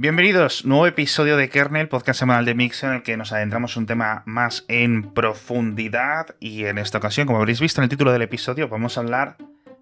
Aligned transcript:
Bienvenidos, 0.00 0.64
nuevo 0.64 0.86
episodio 0.86 1.36
de 1.36 1.48
Kernel, 1.48 1.88
podcast 1.88 2.20
semanal 2.20 2.44
de 2.44 2.54
Mix, 2.54 2.84
en 2.84 2.92
el 2.92 3.02
que 3.02 3.16
nos 3.16 3.32
adentramos 3.32 3.76
un 3.76 3.86
tema 3.86 4.22
más 4.26 4.64
en 4.68 5.12
profundidad. 5.12 6.36
Y 6.38 6.66
en 6.66 6.78
esta 6.78 6.98
ocasión, 6.98 7.26
como 7.26 7.40
habréis 7.40 7.58
visto 7.58 7.80
en 7.80 7.82
el 7.82 7.88
título 7.88 8.12
del 8.12 8.22
episodio, 8.22 8.68
vamos 8.68 8.96
a 8.96 9.00
hablar 9.00 9.38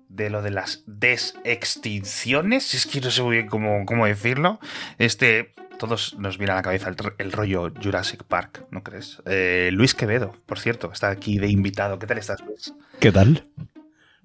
de 0.09 0.31
lo 0.31 0.41
de 0.41 0.53
las 0.53 0.85
desextinciones. 0.87 2.73
Es 2.73 2.87
que 2.87 3.03
no 3.03 3.11
sé 3.11 3.23
muy 3.23 3.37
bien 3.37 3.49
cómo, 3.49 3.85
cómo 3.85 4.07
decirlo. 4.07 4.59
Este, 4.97 5.55
todos 5.79 6.19
nos 6.19 6.39
viene 6.39 6.55
a 6.55 6.57
la 6.57 6.63
cabeza 6.63 6.91
el, 7.19 7.33
rollo 7.33 7.71
Jurassic 7.79 8.25
Park, 8.25 8.65
¿no 8.71 8.83
crees? 8.83 9.21
Eh, 9.27 9.69
Luis 9.71 9.95
Quevedo, 9.95 10.35
por 10.47 10.59
cierto, 10.59 10.91
está 10.91 11.11
aquí 11.11 11.37
de 11.39 11.49
invitado. 11.49 11.99
¿Qué 11.99 12.07
tal 12.07 12.17
estás, 12.17 12.41
Luis? 12.41 12.73
¿Qué 13.01 13.13
tal? 13.13 13.49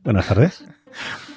Buenas 0.05 0.25
tardes. 0.25 0.63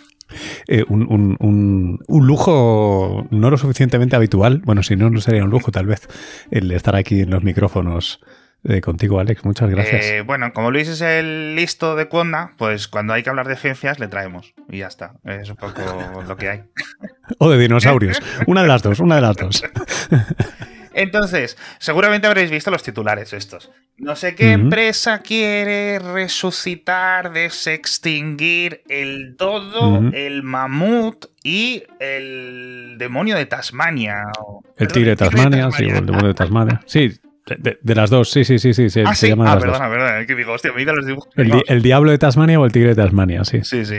Eh, 0.69 0.85
un, 0.89 1.98
lujo 2.09 3.27
no 3.31 3.50
lo 3.50 3.57
suficientemente 3.57 4.17
habitual, 4.17 4.63
bueno, 4.64 4.82
si 4.82 4.96
no, 4.96 5.11
no 5.11 5.21
sería 5.21 5.45
un 5.45 5.50
lujo 5.50 5.71
tal 5.71 5.86
vez, 5.86 6.09
el 6.50 6.71
estar 6.72 6.96
aquí 6.96 7.21
en 7.21 7.31
los 7.31 7.43
micrófonos 7.43 8.21
eh, 8.67 8.81
contigo, 8.81 9.21
Alex. 9.21 9.45
Muchas 9.45 9.68
gracias. 9.68 10.07
Eh, 10.07 10.23
bueno, 10.23 10.53
como 10.53 10.71
Luis 10.71 10.89
es 10.89 11.03
el 11.03 11.54
listo 11.54 11.96
de 11.96 12.09
Cuonda, 12.09 12.53
pues 12.57 12.89
cuando 12.89 13.12
hay 13.12 13.23
que 13.23 13.29
hablar 13.29 13.46
de 13.46 13.57
ciencias 13.57 13.99
le 13.99 14.09
traemos 14.09 14.54
y 14.71 14.79
ya 14.79 14.86
está. 14.86 15.14
Es 15.25 15.50
un 15.50 15.57
poco 15.57 15.82
lo 16.26 16.37
que 16.37 16.48
hay. 16.48 16.62
o 17.39 17.51
de 17.51 17.59
dinosaurios. 17.59 18.21
Una 18.46 18.62
de 18.62 18.68
las 18.68 18.82
dos, 18.82 19.01
una 19.01 19.17
de 19.17 19.21
las 19.21 19.37
dos. 19.37 19.62
Entonces, 20.94 21.57
seguramente 21.79 22.26
habréis 22.26 22.50
visto 22.50 22.71
los 22.71 22.82
titulares 22.82 23.32
estos. 23.32 23.71
No 23.96 24.16
sé 24.16 24.34
qué 24.34 24.53
empresa 24.53 25.20
quiere 25.20 25.98
resucitar, 25.98 27.32
desextinguir 27.32 28.82
el 28.89 29.36
dodo, 29.36 30.11
el 30.12 30.43
mamut 30.43 31.26
y 31.44 31.84
el 32.00 32.97
demonio 32.98 33.36
de 33.36 33.47
Tasmania. 33.47 34.25
el, 34.77 34.89
tigre 34.89 35.11
de 35.11 35.17
Tasmania, 35.17 35.70
sí, 35.70 35.84
o 35.84 35.98
el 35.98 36.06
demonio 36.06 36.28
de 36.28 36.34
Tasmania. 36.34 36.81
Sí, 36.86 37.12
de, 37.47 37.95
las 37.95 38.11
dos, 38.11 38.31
sí, 38.31 38.45
sí, 38.45 38.58
sí, 38.58 38.73
sí. 38.73 38.89
Se, 38.91 39.03
ah, 39.03 39.14
sí? 39.14 39.31
ah, 39.31 39.58
perdona, 39.58 39.89
perdona, 39.91 40.27
que 40.27 40.34
digo, 40.34 40.53
hostia, 40.53 40.73
me 40.73 40.84
los 40.84 41.06
dibujos. 41.06 41.33
El, 41.36 41.62
el, 41.67 41.83
diablo 41.83 42.11
de 42.11 42.19
Tasmania 42.19 42.58
o 42.58 42.64
el 42.64 42.73
tigre 42.73 42.91
de 42.91 42.95
Tasmania, 42.97 43.45
sí. 43.45 43.61
Sí, 43.62 43.84
sí. 43.84 43.98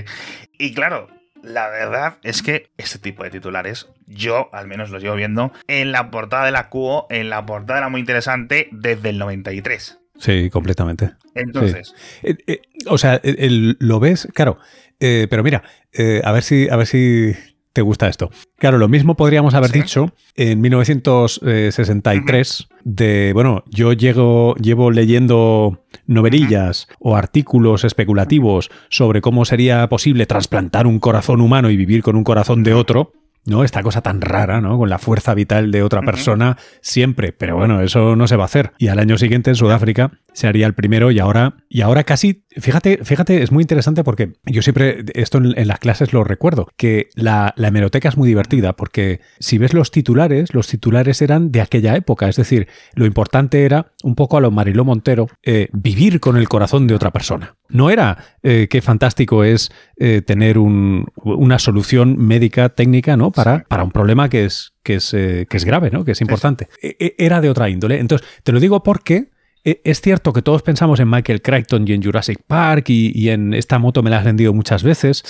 Y 0.57 0.73
claro, 0.73 1.07
la 1.45 1.69
verdad 1.69 2.17
es 2.23 2.41
que 2.41 2.69
este 2.77 2.99
tipo 2.99 3.23
de 3.23 3.29
titulares, 3.29 3.87
yo 4.07 4.49
al 4.53 4.67
menos 4.67 4.89
los 4.89 5.01
llevo 5.01 5.15
viendo 5.15 5.51
en 5.67 5.91
la 5.91 6.11
portada 6.11 6.45
de 6.45 6.51
la 6.51 6.69
QO, 6.69 7.07
en 7.09 7.29
la 7.29 7.45
portada 7.45 7.79
era 7.79 7.89
muy 7.89 7.99
interesante 7.99 8.67
desde 8.71 9.09
el 9.09 9.17
93. 9.17 9.99
Sí, 10.17 10.49
completamente. 10.49 11.11
Entonces. 11.33 11.93
Eh, 12.23 12.37
eh, 12.47 12.61
o 12.87 12.97
sea, 12.97 13.21
lo 13.23 13.99
ves, 13.99 14.27
claro. 14.33 14.57
Eh, 14.99 15.27
pero 15.29 15.43
mira, 15.43 15.63
a 16.23 16.31
ver 16.31 16.43
si, 16.43 16.69
a 16.69 16.75
ver 16.77 16.87
si 16.87 17.35
te 17.75 17.83
gusta 17.83 18.07
esto. 18.07 18.31
Claro, 18.57 18.77
lo 18.77 18.87
mismo 18.87 19.15
podríamos 19.15 19.53
haber 19.53 19.69
dicho 19.69 20.13
en 20.35 20.61
1963 20.61 22.69
de, 22.85 23.31
bueno, 23.33 23.65
yo 23.69 23.91
llego, 23.91 24.55
llevo 24.55 24.91
leyendo 24.91 25.83
novelillas 26.07 26.87
o 26.99 27.17
artículos 27.17 27.83
especulativos 27.83 28.71
sobre 28.89 29.19
cómo 29.19 29.43
sería 29.43 29.89
posible 29.89 30.25
trasplantar 30.25 30.87
un 30.87 30.99
corazón 30.99 31.41
humano 31.41 31.69
y 31.69 31.75
vivir 31.75 32.01
con 32.01 32.15
un 32.15 32.23
corazón 32.23 32.63
de 32.63 32.73
otro. 32.73 33.11
¿No? 33.45 33.63
Esta 33.63 33.83
cosa 33.83 34.01
tan 34.01 34.21
rara, 34.21 34.61
¿no? 34.61 34.77
Con 34.77 34.89
la 34.89 34.99
fuerza 34.99 35.33
vital 35.33 35.71
de 35.71 35.83
otra 35.83 36.01
persona 36.01 36.57
siempre. 36.81 37.31
Pero 37.31 37.55
bueno, 37.55 37.81
eso 37.81 38.15
no 38.15 38.27
se 38.27 38.35
va 38.35 38.43
a 38.43 38.45
hacer. 38.45 38.73
Y 38.77 38.87
al 38.87 38.99
año 38.99 39.17
siguiente 39.17 39.51
en 39.51 39.55
Sudáfrica 39.55 40.11
se 40.33 40.47
haría 40.47 40.67
el 40.67 40.73
primero 40.73 41.11
y 41.11 41.19
ahora, 41.19 41.55
y 41.69 41.81
ahora 41.81 42.03
casi, 42.03 42.43
fíjate, 42.49 42.99
fíjate, 43.03 43.41
es 43.41 43.51
muy 43.51 43.63
interesante 43.63 44.03
porque 44.03 44.33
yo 44.45 44.61
siempre, 44.61 45.05
esto 45.13 45.37
en, 45.37 45.67
las 45.67 45.79
clases 45.79 46.11
lo 46.11 46.23
recuerdo, 46.23 46.67
que 46.75 47.09
la, 47.15 47.53
hemeroteca 47.57 48.09
es 48.09 48.17
muy 48.17 48.27
divertida 48.27 48.73
porque 48.73 49.21
si 49.39 49.57
ves 49.57 49.73
los 49.73 49.91
titulares, 49.91 50.53
los 50.53 50.67
titulares 50.67 51.21
eran 51.21 51.51
de 51.51 51.61
aquella 51.61 51.95
época. 51.95 52.27
Es 52.27 52.35
decir, 52.35 52.67
lo 52.95 53.05
importante 53.05 53.63
era, 53.63 53.93
un 54.03 54.15
poco 54.15 54.37
a 54.37 54.41
lo 54.41 54.51
Mariló 54.51 54.83
Montero, 54.83 55.27
eh, 55.43 55.69
vivir 55.71 56.19
con 56.19 56.37
el 56.37 56.49
corazón 56.49 56.87
de 56.87 56.95
otra 56.95 57.11
persona. 57.11 57.55
No 57.69 57.89
era 57.89 58.17
eh, 58.43 58.67
qué 58.69 58.81
fantástico 58.81 59.43
es 59.43 59.71
eh, 59.97 60.21
tener 60.21 60.57
una 60.57 61.59
solución 61.59 62.17
médica, 62.17 62.69
técnica, 62.69 63.17
¿no? 63.17 63.31
Para, 63.35 63.63
para 63.67 63.83
un 63.83 63.91
problema 63.91 64.29
que 64.29 64.45
es, 64.45 64.73
que 64.83 64.95
es, 64.95 65.11
que 65.11 65.47
es 65.49 65.65
grave, 65.65 65.91
¿no? 65.91 66.05
Que 66.05 66.13
es 66.13 66.21
importante. 66.21 66.67
E, 66.81 66.95
e, 66.99 67.15
era 67.17 67.41
de 67.41 67.49
otra 67.49 67.69
índole. 67.69 67.99
Entonces, 67.99 68.27
te 68.43 68.51
lo 68.51 68.59
digo 68.59 68.81
porque 68.83 69.29
e, 69.63 69.81
es 69.83 70.01
cierto 70.01 70.33
que 70.33 70.41
todos 70.41 70.61
pensamos 70.61 70.99
en 70.99 71.09
Michael 71.09 71.41
Crichton 71.41 71.85
y 71.87 71.93
en 71.93 72.03
Jurassic 72.03 72.39
Park 72.47 72.89
y, 72.89 73.29
en 73.29 73.53
esta 73.53 73.79
moto 73.79 74.01
me 74.03 74.09
la 74.09 74.19
has 74.19 74.25
vendido 74.25 74.53
muchas 74.53 74.83
veces. 74.83 75.23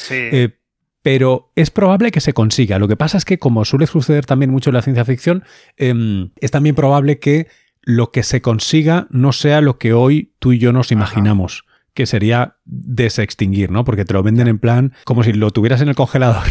pero 1.02 1.52
es 1.56 1.70
probable 1.70 2.12
que 2.12 2.20
se 2.22 2.34
consiga. 2.34 2.80
Lo 2.80 2.88
que 2.88 2.96
pasa 2.96 3.18
es 3.18 3.26
que, 3.26 3.38
como 3.38 3.64
suele 3.64 3.86
suceder 3.86 4.26
también 4.26 4.50
mucho 4.50 4.72
en 4.72 4.76
la 4.76 4.82
ciencia 4.82 5.06
ficción, 5.06 5.44
em, 5.78 6.32
es 6.42 6.50
también 6.50 6.74
probable 6.74 7.20
que 7.20 7.48
lo 7.84 8.12
que 8.12 8.24
se 8.24 8.42
consiga 8.42 9.08
no 9.12 9.32
sea 9.32 9.62
lo 9.62 9.78
que 9.78 9.94
hoy 9.94 10.34
tú 10.40 10.52
y 10.54 10.58
yo 10.58 10.74
nos 10.74 10.92
imaginamos 10.92 11.65
que 11.96 12.06
sería 12.06 12.58
desextinguir, 12.66 13.72
¿no? 13.72 13.86
Porque 13.86 14.04
te 14.04 14.14
lo 14.14 14.22
venden 14.22 14.48
en 14.48 14.60
plan 14.60 14.94
como 15.06 15.24
si 15.24 15.32
lo 15.32 15.50
tuvieras 15.52 15.82
en 15.82 15.88
el 15.88 15.96
congelador. 15.96 16.44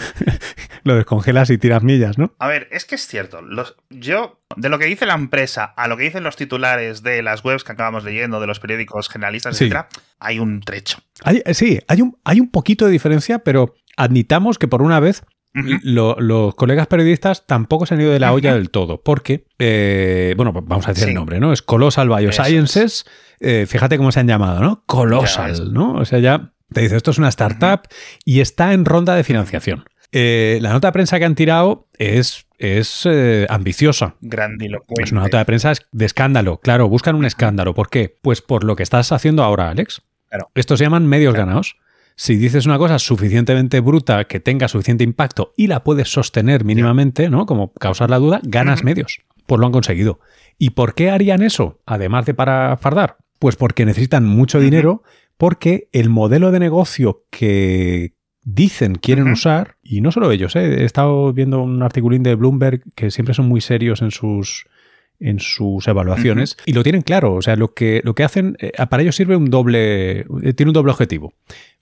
lo 0.84 0.94
descongelas 0.94 1.50
y 1.50 1.58
tiras 1.58 1.82
millas, 1.82 2.16
¿no? 2.16 2.32
A 2.38 2.46
ver, 2.46 2.68
es 2.70 2.84
que 2.84 2.94
es 2.94 3.06
cierto. 3.06 3.42
Los, 3.42 3.76
yo, 3.90 4.40
de 4.56 4.68
lo 4.68 4.78
que 4.78 4.86
dice 4.86 5.04
la 5.04 5.14
empresa 5.14 5.64
a 5.64 5.88
lo 5.88 5.96
que 5.96 6.04
dicen 6.04 6.22
los 6.22 6.36
titulares 6.36 7.02
de 7.02 7.22
las 7.22 7.44
webs 7.44 7.64
que 7.64 7.72
acabamos 7.72 8.04
leyendo, 8.04 8.40
de 8.40 8.46
los 8.46 8.60
periódicos 8.60 9.08
generalistas, 9.08 9.56
etcétera, 9.56 9.88
hay 10.20 10.38
un 10.38 10.60
trecho. 10.60 10.98
Eh, 11.26 11.54
sí, 11.54 11.80
hay 11.88 12.00
un, 12.00 12.16
hay 12.24 12.38
un 12.38 12.50
poquito 12.50 12.86
de 12.86 12.92
diferencia, 12.92 13.40
pero 13.40 13.74
admitamos 13.96 14.58
que 14.58 14.68
por 14.68 14.80
una 14.80 15.00
vez 15.00 15.24
los 15.54 16.54
colegas 16.54 16.86
periodistas 16.86 17.46
tampoco 17.46 17.86
se 17.86 17.94
han 17.94 18.00
ido 18.00 18.12
de 18.12 18.20
la 18.20 18.32
olla 18.32 18.54
del 18.54 18.70
todo, 18.70 19.02
porque, 19.02 19.46
eh, 19.58 20.34
bueno, 20.36 20.52
vamos 20.52 20.86
a 20.88 20.92
decir 20.92 21.08
el 21.08 21.14
nombre, 21.14 21.40
¿no? 21.40 21.52
Es 21.52 21.62
Colossal 21.62 22.08
Biosciences. 22.08 23.04
Eh, 23.40 23.66
fíjate 23.68 23.98
cómo 23.98 24.12
se 24.12 24.20
han 24.20 24.28
llamado, 24.28 24.60
¿no? 24.60 24.82
Colossal, 24.86 25.72
¿no? 25.72 25.94
O 25.94 26.04
sea, 26.04 26.20
ya 26.20 26.52
te 26.72 26.80
dice, 26.80 26.96
esto 26.96 27.10
es 27.10 27.18
una 27.18 27.28
startup 27.28 27.82
y 28.24 28.40
está 28.40 28.72
en 28.72 28.84
ronda 28.84 29.14
de 29.14 29.24
financiación. 29.24 29.84
Eh, 30.12 30.58
la 30.60 30.72
nota 30.72 30.88
de 30.88 30.92
prensa 30.92 31.18
que 31.18 31.24
han 31.24 31.34
tirado 31.34 31.88
es, 31.98 32.46
es 32.58 33.06
ambiciosa. 33.48 34.16
Grandilocuente. 34.20 35.02
Es 35.02 35.12
una 35.12 35.22
nota 35.22 35.38
de 35.38 35.44
prensa 35.44 35.72
de 35.90 36.04
escándalo. 36.04 36.58
Claro, 36.58 36.88
buscan 36.88 37.14
un 37.14 37.24
escándalo. 37.24 37.74
¿Por 37.74 37.90
qué? 37.90 38.18
Pues 38.22 38.42
por 38.42 38.64
lo 38.64 38.76
que 38.76 38.82
estás 38.82 39.12
haciendo 39.12 39.42
ahora, 39.42 39.70
Alex. 39.70 40.02
Claro. 40.28 40.50
Estos 40.54 40.78
se 40.78 40.84
llaman 40.84 41.06
medios 41.06 41.34
ganados. 41.34 41.76
Si 42.22 42.36
dices 42.36 42.66
una 42.66 42.78
cosa 42.78 43.00
suficientemente 43.00 43.80
bruta 43.80 44.28
que 44.28 44.38
tenga 44.38 44.68
suficiente 44.68 45.02
impacto 45.02 45.52
y 45.56 45.66
la 45.66 45.82
puedes 45.82 46.08
sostener 46.08 46.64
mínimamente, 46.64 47.28
¿no? 47.28 47.46
Como 47.46 47.72
causar 47.72 48.10
la 48.10 48.20
duda, 48.20 48.40
ganas 48.44 48.84
medios. 48.84 49.22
Pues 49.44 49.58
lo 49.58 49.66
han 49.66 49.72
conseguido. 49.72 50.20
¿Y 50.56 50.70
por 50.70 50.94
qué 50.94 51.10
harían 51.10 51.42
eso? 51.42 51.80
Además 51.84 52.24
de 52.24 52.34
para 52.34 52.76
fardar. 52.76 53.16
Pues 53.40 53.56
porque 53.56 53.84
necesitan 53.84 54.24
mucho 54.24 54.60
dinero, 54.60 55.02
porque 55.36 55.88
el 55.90 56.10
modelo 56.10 56.52
de 56.52 56.60
negocio 56.60 57.24
que 57.30 58.14
dicen 58.44 58.94
quieren 58.94 59.26
usar, 59.26 59.78
y 59.82 60.00
no 60.00 60.12
solo 60.12 60.30
ellos, 60.30 60.54
¿eh? 60.54 60.82
he 60.82 60.84
estado 60.84 61.32
viendo 61.32 61.60
un 61.60 61.82
articulín 61.82 62.22
de 62.22 62.36
Bloomberg 62.36 62.84
que 62.94 63.10
siempre 63.10 63.34
son 63.34 63.48
muy 63.48 63.60
serios 63.60 64.00
en 64.00 64.12
sus 64.12 64.66
en 65.22 65.38
sus 65.38 65.86
evaluaciones 65.86 66.56
y 66.66 66.72
lo 66.72 66.82
tienen 66.82 67.02
claro, 67.02 67.34
o 67.34 67.42
sea, 67.42 67.54
lo 67.54 67.74
que, 67.74 68.00
lo 68.04 68.14
que 68.14 68.24
hacen, 68.24 68.56
eh, 68.58 68.72
para 68.90 69.02
ellos 69.02 69.14
sirve 69.14 69.36
un 69.36 69.50
doble, 69.50 70.20
eh, 70.42 70.52
tiene 70.56 70.70
un 70.70 70.74
doble 70.74 70.90
objetivo. 70.90 71.32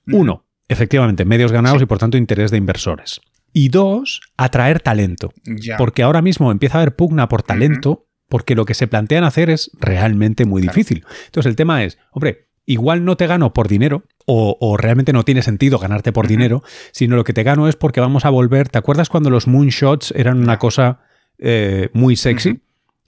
Uno, 0.06 0.46
efectivamente, 0.68 1.24
medios 1.24 1.52
ganados 1.52 1.82
y 1.82 1.86
por 1.86 1.98
tanto 1.98 2.16
interés 2.16 2.50
de 2.50 2.58
inversores. 2.58 3.20
Y 3.52 3.68
dos, 3.68 4.20
atraer 4.36 4.80
talento. 4.80 5.32
Porque 5.76 6.02
ahora 6.02 6.22
mismo 6.22 6.52
empieza 6.52 6.78
a 6.78 6.82
haber 6.82 6.96
pugna 6.96 7.28
por 7.28 7.42
talento, 7.42 8.06
porque 8.28 8.54
lo 8.54 8.64
que 8.64 8.74
se 8.74 8.86
plantean 8.86 9.24
hacer 9.24 9.50
es 9.50 9.70
realmente 9.78 10.44
muy 10.44 10.62
difícil. 10.62 11.04
Entonces 11.26 11.50
el 11.50 11.56
tema 11.56 11.82
es, 11.82 11.98
hombre, 12.12 12.48
igual 12.64 13.04
no 13.04 13.16
te 13.16 13.26
gano 13.26 13.52
por 13.52 13.66
dinero, 13.66 14.04
o, 14.26 14.76
realmente 14.76 15.12
no 15.12 15.24
tiene 15.24 15.42
sentido 15.42 15.80
ganarte 15.80 16.12
por 16.12 16.28
dinero, 16.28 16.62
sino 16.92 17.16
lo 17.16 17.24
que 17.24 17.32
te 17.32 17.42
gano 17.42 17.66
es 17.66 17.74
porque 17.74 18.00
vamos 18.00 18.24
a 18.24 18.30
volver. 18.30 18.68
¿Te 18.68 18.78
acuerdas 18.78 19.08
cuando 19.08 19.28
los 19.28 19.48
moonshots 19.48 20.12
eran 20.12 20.38
una 20.38 20.60
cosa 20.60 21.00
eh, 21.38 21.90
muy 21.94 22.14
sexy? 22.14 22.60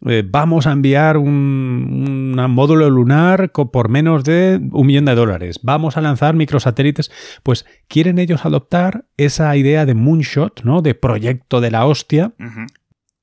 Eh, 0.04 0.24
vamos 0.26 0.66
a 0.66 0.72
enviar 0.72 1.16
un, 1.16 2.34
módulo 2.50 2.90
lunar 2.90 3.52
por 3.52 3.88
menos 3.88 4.24
de 4.24 4.60
un 4.72 4.86
millón 4.86 5.04
de 5.04 5.14
dólares, 5.14 5.60
vamos 5.62 5.96
a 5.96 6.00
lanzar 6.00 6.34
microsatélites, 6.34 7.12
pues 7.42 7.66
quieren 7.86 8.18
ellos 8.18 8.44
adoptar 8.44 9.04
esa 9.16 9.54
idea 9.56 9.86
de 9.86 9.94
moonshot, 9.94 10.64
¿no? 10.64 10.82
De 10.82 10.94
proyecto 10.94 11.60
de 11.60 11.70
la 11.70 11.86
hostia, 11.86 12.32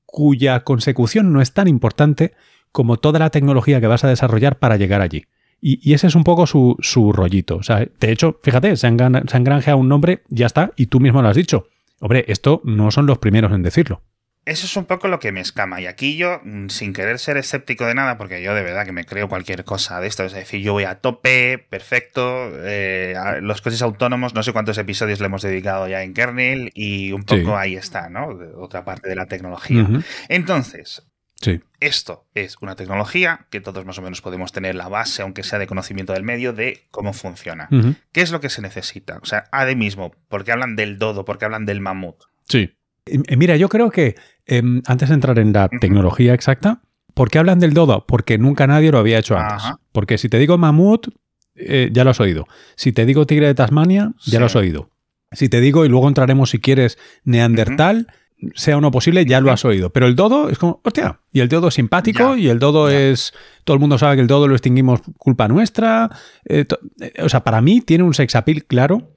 cuya 0.05 0.61
consecución 0.63 1.33
no 1.33 1.41
es 1.41 1.53
tan 1.53 1.67
importante 1.67 2.33
como 2.71 2.97
toda 2.97 3.19
la 3.19 3.29
tecnología 3.29 3.81
que 3.81 3.87
vas 3.87 4.03
a 4.03 4.09
desarrollar 4.09 4.59
para 4.59 4.77
llegar 4.77 5.01
allí. 5.01 5.25
Y, 5.61 5.93
ese 5.93 6.07
es 6.07 6.15
un 6.15 6.23
poco 6.23 6.47
su, 6.47 7.11
rollito. 7.13 7.57
O 7.57 7.63
sea, 7.63 7.85
de 7.99 8.11
hecho, 8.11 8.39
fíjate, 8.41 8.77
se 8.77 8.87
han, 8.87 8.97
se 9.27 9.35
han 9.37 9.43
granjeado 9.43 9.79
un 9.79 9.89
nombre, 9.89 10.23
ya 10.29 10.45
está, 10.45 10.71
y 10.77 10.85
tú 10.85 11.01
mismo 11.01 11.21
lo 11.21 11.27
has 11.27 11.35
dicho. 11.35 11.67
Hombre, 11.99 12.23
esto 12.29 12.61
no 12.63 12.91
son 12.91 13.05
los 13.05 13.17
primeros 13.17 13.51
en 13.51 13.63
decirlo. 13.63 14.01
Eso 14.49 14.65
es 14.65 14.75
un 14.75 14.85
poco 14.85 15.07
lo 15.07 15.19
que 15.19 15.31
me 15.31 15.39
escama. 15.39 15.79
Y 15.79 15.85
aquí 15.85 16.17
yo, 16.17 16.41
mm, 16.43 16.69
sin 16.69 16.93
querer 16.93 17.19
ser 17.19 17.37
escéptico 17.37 17.85
de 17.85 17.95
nada, 17.95 18.17
porque 18.17 18.41
yo 18.41 18.53
de 18.53 18.63
verdad 18.63 18.85
que 18.85 18.91
me 18.91 19.05
creo 19.05 19.29
cualquier 19.29 19.63
cosa 19.63 20.01
de 20.01 20.07
esto, 20.07 20.23
es 20.23 20.33
decir, 20.33 20.61
yo 20.61 20.73
voy 20.73 20.83
a 20.83 20.95
tope, 20.95 21.57
perfecto, 21.57 22.51
eh, 22.63 23.15
los 23.41 23.61
coches 23.61 23.81
autónomos, 23.81 24.33
no 24.33 24.43
sé 24.43 24.51
cuántos 24.51 24.77
episodios 24.77 25.19
le 25.19 25.27
hemos 25.27 25.41
dedicado 25.41 25.87
ya 25.87 26.03
en 26.03 26.13
kernel 26.13 26.71
y 26.73 27.11
un 27.11 27.23
poco 27.23 27.57
ahí 27.57 27.75
está, 27.75 28.09
¿no? 28.09 28.29
otra 28.57 28.83
parte 28.83 29.07
de 29.07 29.15
la 29.15 29.27
tecnología. 29.27 29.87
Entonces, 30.27 31.03
Sí. 31.41 31.61
Esto 31.79 32.25
es 32.33 32.57
una 32.59 32.75
tecnología 32.75 33.47
que 33.49 33.61
todos 33.61 33.85
más 33.85 33.97
o 33.97 34.01
menos 34.01 34.21
podemos 34.21 34.51
tener 34.51 34.75
la 34.75 34.89
base, 34.89 35.21
aunque 35.21 35.43
sea 35.43 35.57
de 35.57 35.67
conocimiento 35.67 36.11
del 36.11 36.23
medio, 36.23 36.51
de 36.51 36.83
cómo 36.91 37.13
funciona. 37.13 37.69
¿Qué 38.11 38.21
es 38.21 38.31
lo 38.31 38.41
que 38.41 38.49
se 38.49 38.61
necesita? 38.61 39.19
O 39.21 39.25
sea, 39.25 39.45
ahora 39.51 39.73
mismo, 39.73 40.13
porque 40.27 40.51
hablan 40.51 40.75
del 40.75 40.97
dodo, 40.97 41.23
porque 41.23 41.45
hablan 41.45 41.65
del 41.65 41.79
mamut. 41.79 42.17
Sí. 42.49 42.75
Mira, 43.37 43.55
yo 43.55 43.69
creo 43.69 43.89
que 43.89 44.15
Em, 44.49 44.81
antes 44.87 45.09
de 45.09 45.15
entrar 45.15 45.37
en 45.37 45.53
la 45.53 45.69
tecnología 45.69 46.33
exacta, 46.33 46.81
¿por 47.13 47.29
qué 47.29 47.37
hablan 47.37 47.59
del 47.59 47.75
dodo? 47.75 48.07
Porque 48.07 48.39
nunca 48.39 48.65
nadie 48.65 48.91
lo 48.91 48.97
había 48.97 49.19
hecho 49.19 49.37
antes. 49.37 49.63
Porque 49.91 50.17
si 50.17 50.27
te 50.27 50.39
digo 50.39 50.57
mamut, 50.57 51.09
eh, 51.53 51.89
ya 51.93 52.03
lo 52.03 52.09
has 52.09 52.19
oído. 52.19 52.47
Si 52.75 52.91
te 52.91 53.05
digo 53.05 53.27
tigre 53.27 53.45
de 53.45 53.53
Tasmania, 53.53 54.13
ya 54.25 54.39
lo 54.39 54.47
has 54.47 54.55
oído. 54.55 54.89
Si 55.31 55.49
te 55.49 55.61
digo, 55.61 55.85
y 55.85 55.89
luego 55.89 56.07
entraremos 56.07 56.49
si 56.49 56.57
quieres, 56.57 56.97
neandertal, 57.23 58.07
sea 58.55 58.77
uno 58.77 58.89
posible, 58.89 59.23
ya 59.25 59.39
lo 59.39 59.51
has 59.51 59.63
oído. 59.65 59.91
Pero 59.91 60.07
el 60.07 60.15
dodo 60.15 60.49
es 60.49 60.57
como, 60.57 60.81
hostia, 60.83 61.19
y 61.31 61.41
el 61.41 61.49
dodo 61.49 61.67
es 61.67 61.75
simpático, 61.75 62.35
y 62.35 62.49
el 62.49 62.57
dodo 62.57 62.89
es. 62.89 63.33
Todo 63.65 63.75
el 63.75 63.81
mundo 63.81 63.99
sabe 63.99 64.15
que 64.15 64.21
el 64.21 64.27
dodo 64.27 64.47
lo 64.47 64.55
extinguimos 64.55 65.01
culpa 65.19 65.47
nuestra. 65.47 66.09
Eh, 66.45 66.65
eh, 67.01 67.13
o 67.21 67.29
sea, 67.29 67.43
para 67.43 67.61
mí 67.61 67.81
tiene 67.81 68.03
un 68.03 68.15
sex 68.15 68.35
appeal 68.35 68.65
claro, 68.65 69.11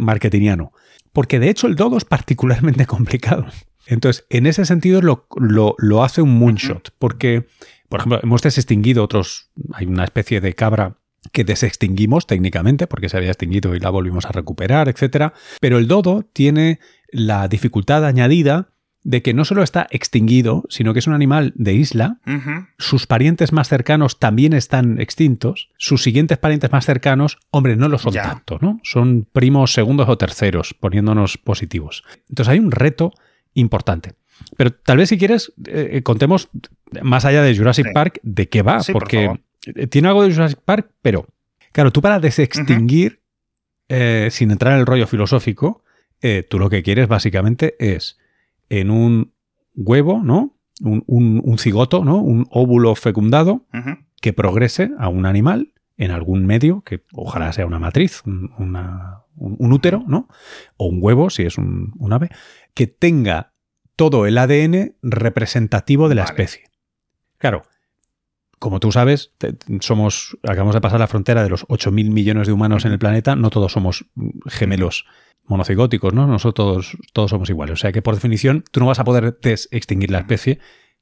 marketingiano. 0.00 0.72
Porque 1.14 1.38
de 1.38 1.48
hecho 1.48 1.66
el 1.66 1.76
dodo 1.76 1.96
es 1.96 2.04
particularmente 2.04 2.84
complicado. 2.94 3.46
Entonces, 3.86 4.26
en 4.28 4.46
ese 4.46 4.66
sentido 4.66 5.00
lo, 5.00 6.04
hace 6.04 6.20
un 6.20 6.38
moonshot, 6.38 6.94
porque, 6.98 7.46
por 7.88 8.00
ejemplo, 8.00 8.20
hemos 8.22 8.42
desextinguido 8.42 9.02
otros, 9.02 9.50
hay 9.72 9.86
una 9.86 10.04
especie 10.04 10.42
de 10.42 10.54
cabra 10.54 10.98
que 11.32 11.44
desextinguimos 11.44 12.26
técnicamente 12.26 12.86
porque 12.86 13.08
se 13.08 13.16
había 13.16 13.30
extinguido 13.30 13.74
y 13.74 13.80
la 13.80 13.90
volvimos 13.90 14.26
a 14.26 14.32
recuperar, 14.32 14.88
etc. 14.88 15.32
Pero 15.60 15.78
el 15.78 15.86
dodo 15.88 16.22
tiene 16.32 16.80
la 17.08 17.48
dificultad 17.48 18.04
añadida 18.04 18.73
de 19.04 19.22
que 19.22 19.34
no 19.34 19.44
solo 19.44 19.62
está 19.62 19.86
extinguido, 19.90 20.64
sino 20.70 20.94
que 20.94 20.98
es 20.98 21.06
un 21.06 21.12
animal 21.12 21.52
de 21.56 21.74
isla, 21.74 22.18
sus 22.78 23.06
parientes 23.06 23.52
más 23.52 23.68
cercanos 23.68 24.18
también 24.18 24.54
están 24.54 24.98
extintos, 24.98 25.68
sus 25.76 26.02
siguientes 26.02 26.38
parientes 26.38 26.72
más 26.72 26.86
cercanos, 26.86 27.38
hombre, 27.50 27.76
no 27.76 27.88
lo 27.88 27.98
son 27.98 28.14
tanto, 28.14 28.58
¿no? 28.62 28.80
Son 28.82 29.26
primos 29.30 29.74
segundos 29.74 30.08
o 30.08 30.16
terceros, 30.16 30.72
poniéndonos 30.72 31.36
positivos. 31.36 32.02
Entonces 32.30 32.50
hay 32.50 32.58
un 32.58 32.70
reto 32.70 33.12
importante. 33.52 34.14
Pero 34.56 34.72
tal 34.72 34.96
vez 34.96 35.10
si 35.10 35.18
quieres, 35.18 35.52
eh, 35.66 36.00
contemos 36.02 36.48
más 37.02 37.26
allá 37.26 37.42
de 37.42 37.56
Jurassic 37.56 37.92
Park 37.92 38.20
de 38.22 38.48
qué 38.48 38.62
va, 38.62 38.80
porque 38.90 39.38
tiene 39.90 40.08
algo 40.08 40.22
de 40.22 40.32
Jurassic 40.32 40.60
Park, 40.64 40.90
pero 41.02 41.26
claro, 41.72 41.92
tú 41.92 42.00
para 42.00 42.20
desextinguir, 42.20 43.20
eh, 43.90 44.28
sin 44.30 44.50
entrar 44.50 44.72
en 44.72 44.80
el 44.80 44.86
rollo 44.86 45.06
filosófico, 45.06 45.84
eh, 46.22 46.42
tú 46.48 46.58
lo 46.58 46.70
que 46.70 46.82
quieres 46.82 47.06
básicamente 47.06 47.76
es 47.78 48.18
en 48.68 48.90
un 48.90 49.34
huevo, 49.74 50.22
¿no? 50.22 50.56
Un, 50.80 51.56
cigoto, 51.58 52.04
¿no? 52.04 52.18
Un 52.18 52.46
óvulo 52.50 52.94
fecundado 52.94 53.66
que 54.20 54.32
progrese 54.32 54.90
a 54.98 55.08
un 55.08 55.26
animal 55.26 55.72
en 55.96 56.10
algún 56.10 56.46
medio, 56.46 56.82
que 56.82 57.04
ojalá 57.12 57.52
sea 57.52 57.66
una 57.66 57.78
matriz, 57.78 58.22
un, 58.24 58.46
útero, 59.36 60.04
¿no? 60.06 60.28
O 60.76 60.86
un 60.86 60.98
huevo, 61.00 61.30
si 61.30 61.44
es 61.44 61.58
un, 61.58 61.92
ave, 62.10 62.30
que 62.74 62.86
tenga 62.86 63.52
todo 63.96 64.26
el 64.26 64.38
ADN 64.38 64.96
representativo 65.02 66.08
de 66.08 66.14
la 66.16 66.24
especie. 66.24 66.64
Claro, 67.38 67.62
como 68.58 68.80
tú 68.80 68.90
sabes, 68.90 69.32
somos, 69.80 70.36
acabamos 70.42 70.74
de 70.74 70.80
pasar 70.80 70.98
la 70.98 71.06
frontera 71.06 71.44
de 71.44 71.50
los 71.50 71.66
8.000 71.68 72.10
millones 72.10 72.46
de 72.46 72.52
humanos 72.52 72.84
en 72.84 72.92
el 72.92 72.98
planeta, 72.98 73.36
no 73.36 73.50
todos 73.50 73.72
somos 73.72 74.06
gemelos 74.46 75.06
monocigóticos, 75.46 76.12
¿no? 76.12 76.26
Nosotros 76.26 76.96
todos 77.12 77.30
somos 77.30 77.50
iguales. 77.50 77.74
O 77.74 77.76
sea 77.76 77.92
que 77.92 78.02
por 78.02 78.14
definición 78.14 78.64
tú 78.70 78.80
no 78.80 78.86
vas 78.86 78.98
a 78.98 79.04
poder 79.04 79.38
extinguir 79.42 80.10
la 80.10 80.18
especie 80.18 80.58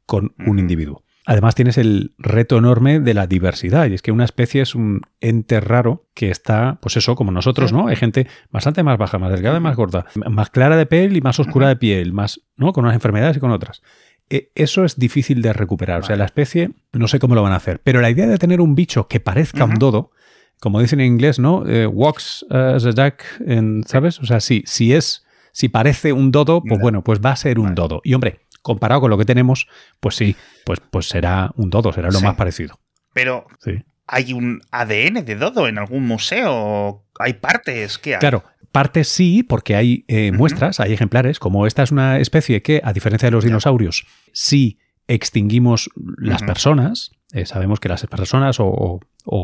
con 0.07 0.35
un 0.47 0.59
individuo. 0.59 1.05
Además 1.25 1.55
tienes 1.55 1.79
el 1.79 2.15
reto 2.19 2.59
enorme 2.59 2.99
de 2.99 3.15
la 3.15 3.29
diversidad, 3.29 3.87
y 3.87 3.95
es 3.95 4.03
que 4.03 4.11
una 4.11 4.25
especie 4.25 4.61
es 4.61 4.75
un 4.75 5.03
ente 5.21 5.61
raro 5.61 6.09
que 6.15 6.31
está, 6.31 6.79
pues 6.83 6.97
eso, 6.97 7.15
como 7.15 7.31
nosotros, 7.31 7.73
¿no? 7.73 7.87
Hay 7.87 7.95
gente 7.95 8.27
bastante 8.51 8.83
más 8.83 8.99
baja, 8.99 9.21
más 9.21 9.31
delgada 9.31 9.59
y 9.59 9.61
más 9.61 9.77
gorda, 9.77 10.07
más 10.29 10.51
clara 10.51 10.77
de 10.77 10.87
piel 10.87 11.17
y 11.17 11.21
más 11.21 11.39
oscura 11.39 11.69
de 11.69 11.77
piel, 11.77 12.13
más, 12.13 12.41
¿no? 12.57 12.73
Con 12.73 12.85
unas 12.85 12.95
enfermedades 12.95 13.37
y 13.37 13.41
con 13.41 13.53
otras. 13.53 13.83
E, 14.31 14.51
eso 14.57 14.85
es 14.85 14.99
difícil 14.99 15.43
de 15.43 15.53
recuperar. 15.53 16.01
O 16.01 16.05
sea, 16.05 16.17
la 16.17 16.25
especie, 16.25 16.71
no 16.93 17.07
sé 17.07 17.21
cómo 17.21 17.37
lo 17.37 17.43
van 17.43 17.53
a 17.53 17.57
hacer, 17.57 17.81
pero 17.85 18.01
la 18.01 18.11
idea 18.11 18.27
de 18.27 18.39
tener 18.39 18.61
un 18.61 18.75
bicho 18.75 19.07
que 19.07 19.21
parezca 19.21 19.65
un 19.65 19.75
dodo, 19.75 20.11
como 20.63 20.81
dicen 20.81 21.01
en 21.01 21.07
inglés, 21.07 21.41
¿no? 21.41 21.67
Eh, 21.67 21.89
walks 21.89 22.47
as 22.49 22.87
a 22.87 22.93
duck, 22.93 23.25
¿sabes? 23.87 24.21
O 24.21 24.27
sea, 24.27 24.39
si, 24.39 24.63
si 24.65 24.95
es, 24.95 25.27
si 25.51 25.69
parece 25.69 26.13
un 26.13 26.31
dodo, 26.31 26.63
pues 26.63 26.81
bueno, 26.81 27.03
pues 27.03 27.19
va 27.21 27.33
a 27.33 27.37
ser 27.37 27.59
un 27.59 27.75
dodo. 27.75 28.01
Y 28.05 28.15
hombre, 28.15 28.43
comparado 28.63 29.01
con 29.01 29.11
lo 29.11 29.19
que 29.19 29.25
tenemos, 29.25 29.67
pues 29.99 30.15
sí, 30.15 30.37
pues, 30.65 30.79
pues 30.93 31.09
será 31.09 31.51
un 31.57 31.69
dodo, 31.69 31.93
será 31.93 32.13
lo 32.13 32.21
más 32.21 32.37
parecido. 32.37 32.79
Pero 33.13 33.45
¿hay 34.07 34.33
un 34.33 34.63
ADN 34.71 35.25
de 35.25 35.35
dodo 35.35 35.67
en 35.67 35.79
algún 35.79 36.07
museo? 36.07 37.07
¿Hay 37.19 37.33
partes? 37.33 37.99
¿Qué 37.99 38.15
hay? 38.15 38.21
Claro, 38.21 38.45
partes 38.71 39.09
sí, 39.09 39.43
porque 39.43 39.75
hay 39.75 40.05
eh, 40.07 40.31
muestras, 40.31 40.79
hay 40.79 40.93
ejemplares, 40.93 41.41
como 41.41 41.67
esta 41.67 41.83
es 41.83 41.91
una 41.91 42.21
especie 42.21 42.63
que, 42.63 42.81
a 42.85 42.93
diferencia 42.93 43.27
de 43.27 43.33
los 43.33 43.45
dinosaurios, 43.45 44.07
si 44.33 44.79
extinguimos 45.09 45.91
las 46.19 46.45
personas, 46.45 47.11
eh, 47.33 47.47
sabemos 47.47 47.81
que 47.81 47.89
las 47.89 48.07
personas 48.07 48.59
o, 48.61 49.01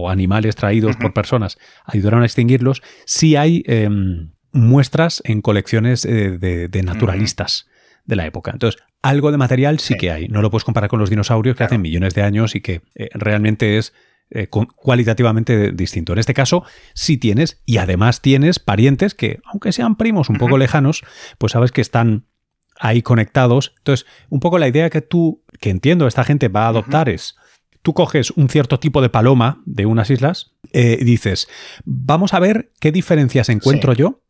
animales 0.08 0.56
traídos 0.56 0.96
por 0.96 1.14
personas 1.14 1.58
ayudaron 1.84 2.22
a 2.22 2.24
extinguirlos, 2.26 2.82
sí 3.04 3.36
hay 3.36 3.62
em, 3.66 4.32
muestras 4.52 5.22
en 5.24 5.40
colecciones 5.40 6.04
eh, 6.04 6.38
de, 6.38 6.82
naturalistas 6.82 7.66
de 8.04 8.16
la 8.16 8.26
época. 8.26 8.50
Entonces, 8.52 8.80
algo 9.02 9.30
de 9.30 9.38
material 9.38 9.78
sí, 9.78 9.96
que 9.96 10.10
hay. 10.10 10.28
No 10.28 10.42
lo 10.42 10.50
puedes 10.50 10.64
comparar 10.64 10.90
con 10.90 10.98
los 10.98 11.10
dinosaurios 11.10 11.56
que 11.56 11.64
hacen 11.64 11.80
millones 11.80 12.14
de 12.14 12.22
años 12.22 12.54
y 12.54 12.60
que 12.60 12.82
eh, 12.94 13.08
realmente 13.14 13.78
es 13.78 13.92
eh, 14.30 14.48
cualitativamente 14.48 15.72
distinto. 15.72 16.12
En 16.12 16.18
este 16.18 16.34
caso, 16.34 16.64
sí 16.94 17.16
tienes, 17.16 17.62
y 17.64 17.78
además 17.78 18.20
tienes 18.20 18.58
parientes 18.58 19.14
que, 19.14 19.40
aunque 19.44 19.72
sean 19.72 19.96
primos 19.96 20.28
un 20.28 20.38
poco 20.38 20.58
lejanos, 20.58 21.02
pues 21.38 21.52
sabes 21.52 21.72
que 21.72 21.80
están 21.80 22.26
ahí 22.80 23.02
conectados. 23.02 23.74
Entonces, 23.78 24.06
un 24.28 24.40
poco 24.40 24.58
la 24.58 24.68
idea 24.68 24.90
que 24.90 25.02
tú, 25.02 25.44
que 25.60 25.70
entiendo, 25.70 26.06
esta 26.06 26.24
gente 26.24 26.48
va 26.48 26.64
a 26.64 26.68
adoptar 26.68 27.08
es, 27.08 27.36
tú 27.82 27.94
coges 27.94 28.30
un 28.32 28.48
cierto 28.48 28.78
tipo 28.78 29.00
de 29.02 29.08
paloma 29.08 29.62
de 29.66 29.86
unas 29.86 30.10
islas 30.10 30.52
eh, 30.72 30.98
y 31.00 31.04
dices, 31.04 31.48
vamos 31.84 32.34
a 32.34 32.40
ver 32.40 32.72
qué 32.80 32.92
diferencias 32.92 33.48
encuentro 33.48 33.92
yo 33.92 34.22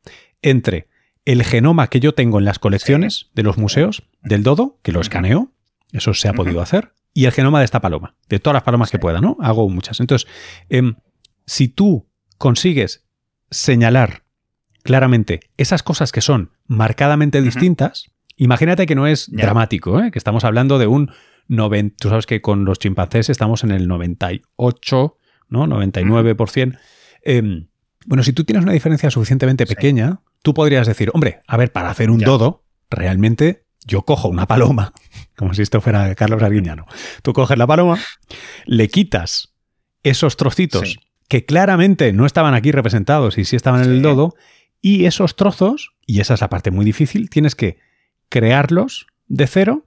entre 0.43 0.89
el 1.25 1.45
genoma 1.45 1.89
que 1.89 2.01
yo 2.01 2.15
tengo 2.15 2.39
en 2.39 2.45
las 2.45 2.59
colecciones 2.59 3.31
de 3.35 3.43
los 3.43 3.59
museos 3.59 4.05
del 4.23 4.43
dodo, 4.43 4.79
que 4.83 4.93
lo 4.93 5.01
escaneo, 5.01 5.53
eso 5.93 6.15
se 6.15 6.29
ha 6.29 6.33
podido 6.33 6.63
hacer, 6.63 6.93
y 7.13 7.27
el 7.27 7.33
genoma 7.33 7.59
de 7.59 7.65
esta 7.65 7.81
paloma, 7.81 8.15
de 8.29 8.39
todas 8.39 8.55
las 8.55 8.63
palomas 8.63 8.91
que 8.91 8.99
pueda, 8.99 9.21
¿no? 9.21 9.37
Hago 9.41 9.69
muchas. 9.69 10.01
Entonces, 10.01 10.29
em, 10.69 10.95
si 11.47 11.69
tú 11.69 12.09
consigues 12.39 13.05
señalar 13.51 14.25
claramente 14.83 15.41
esas 15.57 15.83
cosas 15.83 16.13
que 16.13 16.21
son 16.21 16.53
marcadamente 16.67 17.43
distintas, 17.43 18.11
imagínate 18.37 18.87
que 18.87 18.95
no 18.95 19.07
es 19.07 19.31
dramático, 19.31 20.01
¿eh? 20.01 20.11
que 20.11 20.19
estamos 20.19 20.45
hablando 20.45 20.79
de 20.79 20.87
un 20.87 21.11
90, 21.49 21.97
tú 21.99 22.09
sabes 22.09 22.27
que 22.27 22.41
con 22.41 22.65
los 22.65 22.79
chimpancés 22.79 23.31
estamos 23.31 23.65
en 23.65 23.71
el 23.71 23.89
98, 23.89 25.17
¿no? 25.49 25.67
99%. 25.67 26.79
Em, 27.23 27.69
bueno, 28.07 28.23
si 28.23 28.33
tú 28.33 28.45
tienes 28.45 28.63
una 28.63 28.73
diferencia 28.73 29.11
suficientemente 29.11 29.67
pequeña, 29.67 30.21
tú 30.43 30.55
podrías 30.55 30.87
decir, 30.87 31.11
hombre, 31.13 31.41
a 31.47 31.57
ver, 31.57 31.73
para 31.73 31.91
hacer 31.91 32.11
un 32.11 32.21
dodo, 32.21 32.65
realmente 32.91 33.65
yo 33.87 34.03
cojo 34.03 34.29
una 34.29 34.47
paloma, 34.47 34.93
como 35.37 35.55
si 35.55 35.63
esto 35.63 35.81
fuera 35.81 36.15
Carlos 36.15 36.43
Arguiñano. 36.43 36.87
Tú 37.23 37.33
coges 37.33 37.59
la 37.59 37.67
paloma, 37.67 37.99
le 38.67 38.89
quitas 38.89 39.55
esos 40.03 40.37
trocitos 40.37 40.99
que 41.29 41.45
claramente 41.45 42.13
no 42.13 42.25
estaban 42.25 42.55
aquí 42.55 42.73
representados 42.73 43.37
y 43.37 43.45
sí 43.45 43.57
estaban 43.57 43.85
en 43.85 43.91
el 43.91 44.03
dodo, 44.03 44.35
y 44.81 45.07
esos 45.07 45.37
trozos, 45.37 45.93
y 46.07 46.21
esa 46.21 46.35
es 46.35 46.41
la 46.41 46.49
parte 46.49 46.71
muy 46.71 46.85
difícil, 46.85 47.29
tienes 47.29 47.55
que 47.55 47.79
crearlos 48.29 49.07
de 49.27 49.47
cero, 49.47 49.87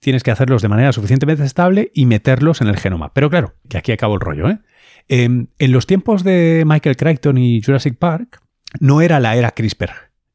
tienes 0.00 0.22
que 0.22 0.30
hacerlos 0.30 0.62
de 0.62 0.68
manera 0.68 0.92
suficientemente 0.92 1.44
estable 1.44 1.90
y 1.94 2.06
meterlos 2.06 2.60
en 2.60 2.68
el 2.68 2.76
genoma. 2.76 3.12
Pero 3.14 3.30
claro, 3.30 3.54
que 3.68 3.78
aquí 3.78 3.92
acabo 3.92 4.14
el 4.14 4.20
rollo, 4.20 4.48
¿eh? 4.48 4.58
Em, 5.08 5.48
en 5.58 5.72
los 5.72 5.86
tiempos 5.86 6.24
de 6.24 6.64
Michael 6.66 6.96
Crichton 6.96 7.38
y 7.38 7.62
Jurassic 7.62 7.96
Park, 7.96 8.40
no 8.78 9.00
era 9.00 9.20
la 9.20 9.36
era 9.36 9.50
CRISPR. 9.50 9.90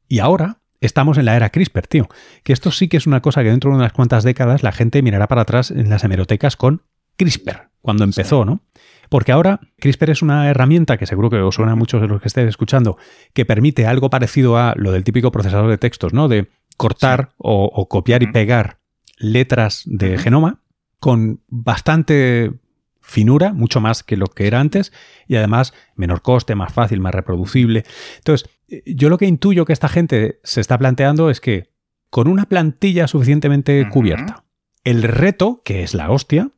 Y 0.08 0.18
ahora 0.18 0.58
estamos 0.80 1.18
en 1.18 1.24
la 1.24 1.36
era 1.36 1.50
CRISPR, 1.50 1.86
tío. 1.86 2.08
Que 2.42 2.52
esto 2.52 2.70
sí 2.70 2.88
que 2.88 2.96
es 2.96 3.06
una 3.06 3.22
cosa 3.22 3.42
que 3.42 3.50
dentro 3.50 3.70
de 3.70 3.76
unas 3.76 3.92
cuantas 3.92 4.24
décadas 4.24 4.62
la 4.62 4.72
gente 4.72 5.02
mirará 5.02 5.28
para 5.28 5.42
atrás 5.42 5.70
en 5.70 5.88
las 5.88 6.04
hemerotecas 6.04 6.56
con 6.56 6.82
CRISPR, 7.16 7.70
cuando 7.80 8.04
empezó, 8.04 8.44
¿no? 8.44 8.60
Porque 9.08 9.32
ahora 9.32 9.60
CRISPR 9.78 10.10
es 10.10 10.22
una 10.22 10.50
herramienta 10.50 10.98
que 10.98 11.06
seguro 11.06 11.30
que 11.30 11.36
os 11.36 11.54
suena 11.54 11.72
a 11.72 11.76
muchos 11.76 12.00
de 12.00 12.08
los 12.08 12.20
que 12.20 12.28
estéis 12.28 12.48
escuchando, 12.48 12.98
que 13.32 13.44
permite 13.44 13.86
algo 13.86 14.10
parecido 14.10 14.58
a 14.58 14.74
lo 14.76 14.92
del 14.92 15.04
típico 15.04 15.30
procesador 15.30 15.70
de 15.70 15.78
textos, 15.78 16.12
¿no? 16.12 16.28
De 16.28 16.48
cortar 16.76 17.30
o, 17.38 17.88
copiar 17.88 18.22
y 18.22 18.26
pegar 18.26 18.78
letras 19.16 19.82
de 19.86 20.18
genoma 20.18 20.60
con 20.98 21.40
bastante 21.48 22.52
finura, 23.00 23.52
mucho 23.52 23.80
más 23.80 24.02
que 24.02 24.16
lo 24.16 24.26
que 24.26 24.46
era 24.46 24.60
antes, 24.60 24.92
y 25.28 25.36
además 25.36 25.72
menor 25.94 26.22
coste, 26.22 26.54
más 26.54 26.72
fácil, 26.72 27.00
más 27.00 27.14
reproducible. 27.14 27.84
Entonces, 28.16 28.50
yo 28.84 29.08
lo 29.08 29.16
que 29.16 29.26
intuyo 29.26 29.64
que 29.64 29.72
esta 29.72 29.88
gente 29.88 30.40
se 30.42 30.60
está 30.60 30.76
planteando 30.76 31.30
es 31.30 31.40
que 31.40 31.70
con 32.10 32.28
una 32.28 32.46
plantilla 32.46 33.06
suficientemente 33.06 33.88
cubierta, 33.88 34.44
el 34.84 35.02
reto, 35.02 35.62
que 35.64 35.82
es 35.82 35.94
la 35.94 36.10
hostia, 36.10 36.50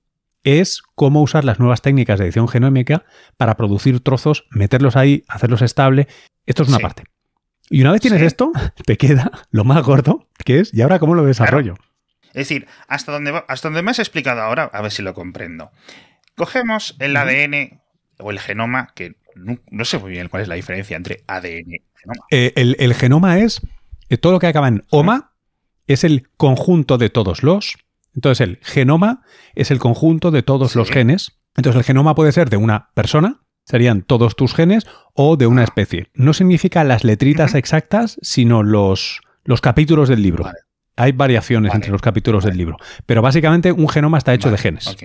es 0.45 0.83
cómo 0.95 1.21
usar 1.21 1.45
las 1.45 1.59
nuevas 1.59 1.83
técnicas 1.83 2.19
de 2.19 2.27
edición 2.27 2.49
genómica 2.49 3.05
para 3.37 3.57
producir 3.57 4.01
trozos, 4.01 4.47
meterlos 4.51 4.97
ahí, 4.97 5.25
hacerlos 5.29 5.63
estable. 5.63 6.09
Esto 6.47 6.63
es 6.63 6.69
una 6.69 6.79
parte. 6.79 7.05
Y 7.69 7.83
una 7.83 7.93
vez 7.93 8.01
tienes 8.01 8.23
esto, 8.23 8.53
te 8.87 8.97
queda 8.97 9.31
lo 9.51 9.65
más 9.65 9.83
gordo, 9.85 10.27
que 10.45 10.61
es, 10.61 10.73
¿y 10.73 10.81
ahora 10.81 10.99
cómo 10.99 11.15
lo 11.15 11.25
desarrollo? 11.25 11.75
Es 12.29 12.49
decir, 12.49 12.67
hasta 12.87 13.13
donde, 13.13 13.43
hasta 13.49 13.69
donde 13.69 13.83
me 13.83 13.91
has 13.91 13.99
explicado 13.99 14.43
ahora, 14.43 14.71
a 14.73 14.83
ver 14.83 14.91
si 14.91 15.03
lo 15.03 15.15
comprendo. 15.15 15.71
Cogemos 16.37 16.97
el 16.99 17.17
ADN 17.17 17.81
o 18.19 18.31
el 18.31 18.39
genoma, 18.39 18.93
que 18.95 19.17
no, 19.35 19.85
sé 19.85 19.99
muy 19.99 20.11
bien 20.11 20.29
cuál 20.29 20.43
es 20.43 20.49
la 20.49 20.55
diferencia 20.55 20.97
entre 20.97 21.25
ADN 21.27 21.75
y 21.75 21.83
genoma. 21.95 22.27
Eh, 22.31 22.53
el, 22.57 22.95
genoma 22.95 23.39
es 23.39 23.61
eh, 24.09 24.19
todo 24.19 24.33
lo 24.33 24.39
que 24.39 24.47
acaba 24.47 24.69
en 24.69 24.85
OMA, 24.91 25.33
es 25.87 26.05
el 26.05 26.29
conjunto 26.37 26.99
de 26.99 27.11
todos 27.11 27.43
los. 27.43 27.77
Entonces, 28.15 28.47
el 28.47 28.59
genoma 28.63 29.23
es 29.55 29.71
el 29.71 29.79
conjunto 29.79 30.31
de 30.31 30.43
todos 30.43 30.77
los 30.77 30.91
genes. 30.91 31.39
Entonces, 31.57 31.79
el 31.79 31.85
genoma 31.85 32.15
puede 32.15 32.33
ser 32.33 32.51
de 32.51 32.57
una 32.57 32.91
persona, 32.95 33.41
serían 33.65 34.03
todos 34.03 34.37
tus 34.37 34.55
genes, 34.55 34.87
o 35.15 35.37
de 35.37 35.47
una 35.47 35.63
ah. 35.63 35.65
especie. 35.65 36.11
No 36.15 36.33
significa 36.35 36.85
las 36.85 37.05
letritas 37.05 37.55
exactas, 37.55 38.19
sino 38.23 38.63
los, 38.63 39.21
los 39.45 39.61
capítulos 39.61 40.09
del 40.09 40.23
libro. 40.23 40.51
Hay 40.99 41.13
variaciones 41.13 41.75
entre 41.75 41.91
los 41.91 42.03
capítulos 42.03 42.45
del 42.45 42.57
libro. 42.57 42.77
Pero 43.07 43.23
básicamente 43.23 43.71
un 43.73 43.89
genoma 43.89 44.19
está 44.19 44.35
hecho 44.35 44.51
de 44.51 44.59
genes. 44.59 44.97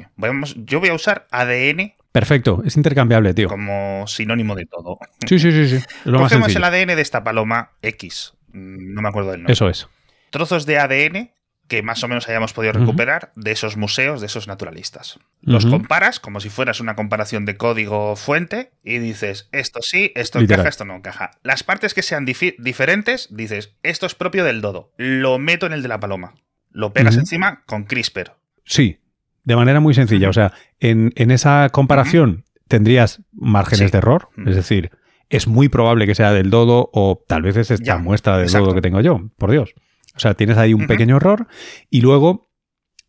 yo 0.65 0.79
voy 0.79 0.89
a 0.89 0.93
usar 0.93 1.27
ADN. 1.31 1.93
Perfecto, 2.11 2.61
es 2.65 2.77
intercambiable, 2.77 3.33
tío. 3.33 3.47
Como 3.47 4.05
sinónimo 4.07 4.55
de 4.55 4.65
todo. 4.65 4.99
Sí, 5.27 5.39
sí, 5.39 5.51
sí. 5.51 5.79
sí. 5.79 5.85
Cogemos 6.03 6.55
el 6.55 6.63
ADN 6.63 6.95
de 6.95 7.01
esta 7.01 7.23
paloma 7.23 7.71
X. 7.81 8.33
Mm, 8.49 8.93
no 8.93 9.01
me 9.01 9.09
acuerdo 9.09 9.31
del 9.31 9.41
nombre. 9.41 9.53
Eso 9.53 9.69
es. 9.69 9.87
Trozos 10.29 10.65
de 10.65 10.77
ADN 10.77 11.31
que 11.73 11.81
más 11.81 12.03
o 12.03 12.07
menos 12.07 12.29
hayamos 12.29 12.53
podido 12.53 12.71
recuperar 12.71 13.31
de 13.35 13.51
esos 13.51 13.77
museos, 13.77 14.21
de 14.21 14.27
esos 14.27 14.47
naturalistas. 14.47 15.19
Los 15.41 15.65
comparas 15.65 16.19
como 16.19 16.39
si 16.39 16.49
fueras 16.49 16.79
una 16.79 16.95
comparación 16.95 17.45
de 17.45 17.57
código 17.57 18.15
fuente 18.15 18.73
y 18.83 18.99
dices, 18.99 19.49
esto 19.51 19.79
sí, 19.81 20.11
esto 20.13 20.37
encaja, 20.37 20.69
esto 20.69 20.85
no 20.85 20.95
encaja. 20.95 21.31
Las 21.41 21.63
partes 21.63 21.95
que 21.95 22.03
sean 22.03 22.25
diferentes, 22.25 23.27
dices, 23.31 23.73
esto 23.81 24.05
es 24.05 24.13
propio 24.13 24.43
del 24.43 24.61
dodo. 24.61 24.91
Lo 24.97 25.39
meto 25.39 25.65
en 25.65 25.73
el 25.73 25.81
de 25.81 25.87
la 25.87 25.99
paloma. 25.99 26.35
Lo 26.69 26.93
pegas 26.93 27.17
encima 27.17 27.63
con 27.65 27.85
CRISPR. 27.85 28.35
Sí, 28.65 28.99
de 29.43 29.55
manera 29.55 29.79
muy 29.79 29.95
sencilla. 29.95 30.29
O 30.29 30.33
sea, 30.33 30.53
en, 30.79 31.11
esa 31.15 31.69
comparación 31.71 32.45
tendrías 32.67 33.23
márgenes 33.31 33.91
de 33.91 33.97
error, 33.97 34.29
es 34.45 34.55
decir, 34.55 34.91
es 35.29 35.47
muy 35.47 35.69
probable 35.69 36.05
que 36.05 36.13
sea 36.13 36.33
del 36.33 36.51
dodo 36.51 36.91
o 36.93 37.23
tal 37.27 37.41
vez 37.41 37.57
es 37.57 37.71
esta 37.71 37.97
muestra 37.97 38.37
del 38.37 38.51
dodo 38.51 38.75
que 38.75 38.81
tengo 38.81 39.01
yo, 39.01 39.31
por 39.39 39.49
Dios. 39.49 39.73
O 40.15 40.19
sea, 40.19 40.33
tienes 40.35 40.57
ahí 40.57 40.73
un 40.73 40.87
pequeño 40.87 41.17
error 41.17 41.47
y 41.89 42.01
luego 42.01 42.49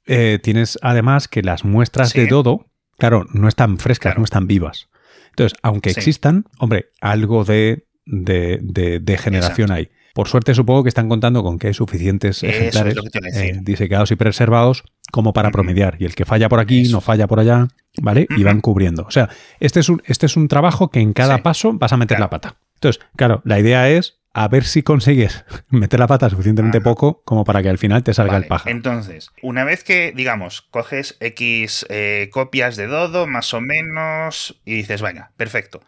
eh, 0.06 0.38
tienes 0.42 0.78
además 0.82 1.28
que 1.28 1.42
las 1.42 1.64
muestras 1.64 2.12
de 2.12 2.26
dodo, 2.26 2.66
claro, 2.98 3.26
no 3.32 3.48
están 3.48 3.78
frescas, 3.78 4.16
no 4.16 4.24
están 4.24 4.46
vivas. 4.46 4.88
Entonces, 5.30 5.58
aunque 5.62 5.90
existan, 5.90 6.44
hombre, 6.58 6.90
algo 7.00 7.44
de, 7.44 7.86
de, 8.04 9.18
generación 9.18 9.72
hay. 9.72 9.90
Por 10.14 10.28
suerte 10.28 10.54
supongo 10.54 10.84
que 10.84 10.88
están 10.88 11.08
contando 11.08 11.42
con 11.42 11.58
que 11.58 11.66
hay 11.66 11.74
suficientes 11.74 12.44
ejemplares 12.44 12.94
eh, 13.34 13.58
disecados 13.62 14.12
y 14.12 14.16
preservados 14.16 14.84
como 15.10 15.32
para 15.32 15.50
promediar. 15.50 15.96
Y 15.98 16.04
el 16.04 16.14
que 16.14 16.24
falla 16.24 16.48
por 16.48 16.60
aquí 16.60 16.84
no 16.84 17.00
falla 17.00 17.26
por 17.26 17.40
allá, 17.40 17.66
¿vale? 18.00 18.28
Y 18.36 18.44
van 18.44 18.60
cubriendo. 18.60 19.04
O 19.08 19.10
sea, 19.10 19.28
este 19.58 19.80
es 19.80 19.88
un, 19.88 20.02
este 20.06 20.26
es 20.26 20.36
un 20.36 20.46
trabajo 20.46 20.88
que 20.90 21.00
en 21.00 21.14
cada 21.14 21.42
paso 21.42 21.72
vas 21.72 21.92
a 21.92 21.96
meter 21.96 22.20
la 22.20 22.30
pata. 22.30 22.56
Entonces, 22.74 23.02
claro, 23.16 23.42
la 23.44 23.58
idea 23.58 23.90
es 23.90 24.20
a 24.34 24.48
ver 24.48 24.64
si 24.64 24.82
consigues 24.82 25.44
meter 25.70 26.00
la 26.00 26.06
pata 26.06 26.28
suficientemente 26.28 26.80
poco 26.80 27.22
como 27.24 27.44
para 27.44 27.62
que 27.62 27.70
al 27.70 27.78
final 27.78 28.02
te 28.02 28.12
salga 28.12 28.36
el 28.36 28.46
paja. 28.46 28.68
Entonces, 28.68 29.30
una 29.40 29.64
vez 29.64 29.84
que, 29.84 30.12
digamos, 30.14 30.62
coges 30.62 31.16
X 31.20 31.86
eh, 31.88 32.28
copias 32.32 32.76
de 32.76 32.88
Dodo, 32.88 33.26
más 33.26 33.54
o 33.54 33.60
menos, 33.60 34.60
y 34.64 34.74
dices, 34.74 35.00
vaya, 35.00 35.30
perfecto. 35.36 35.80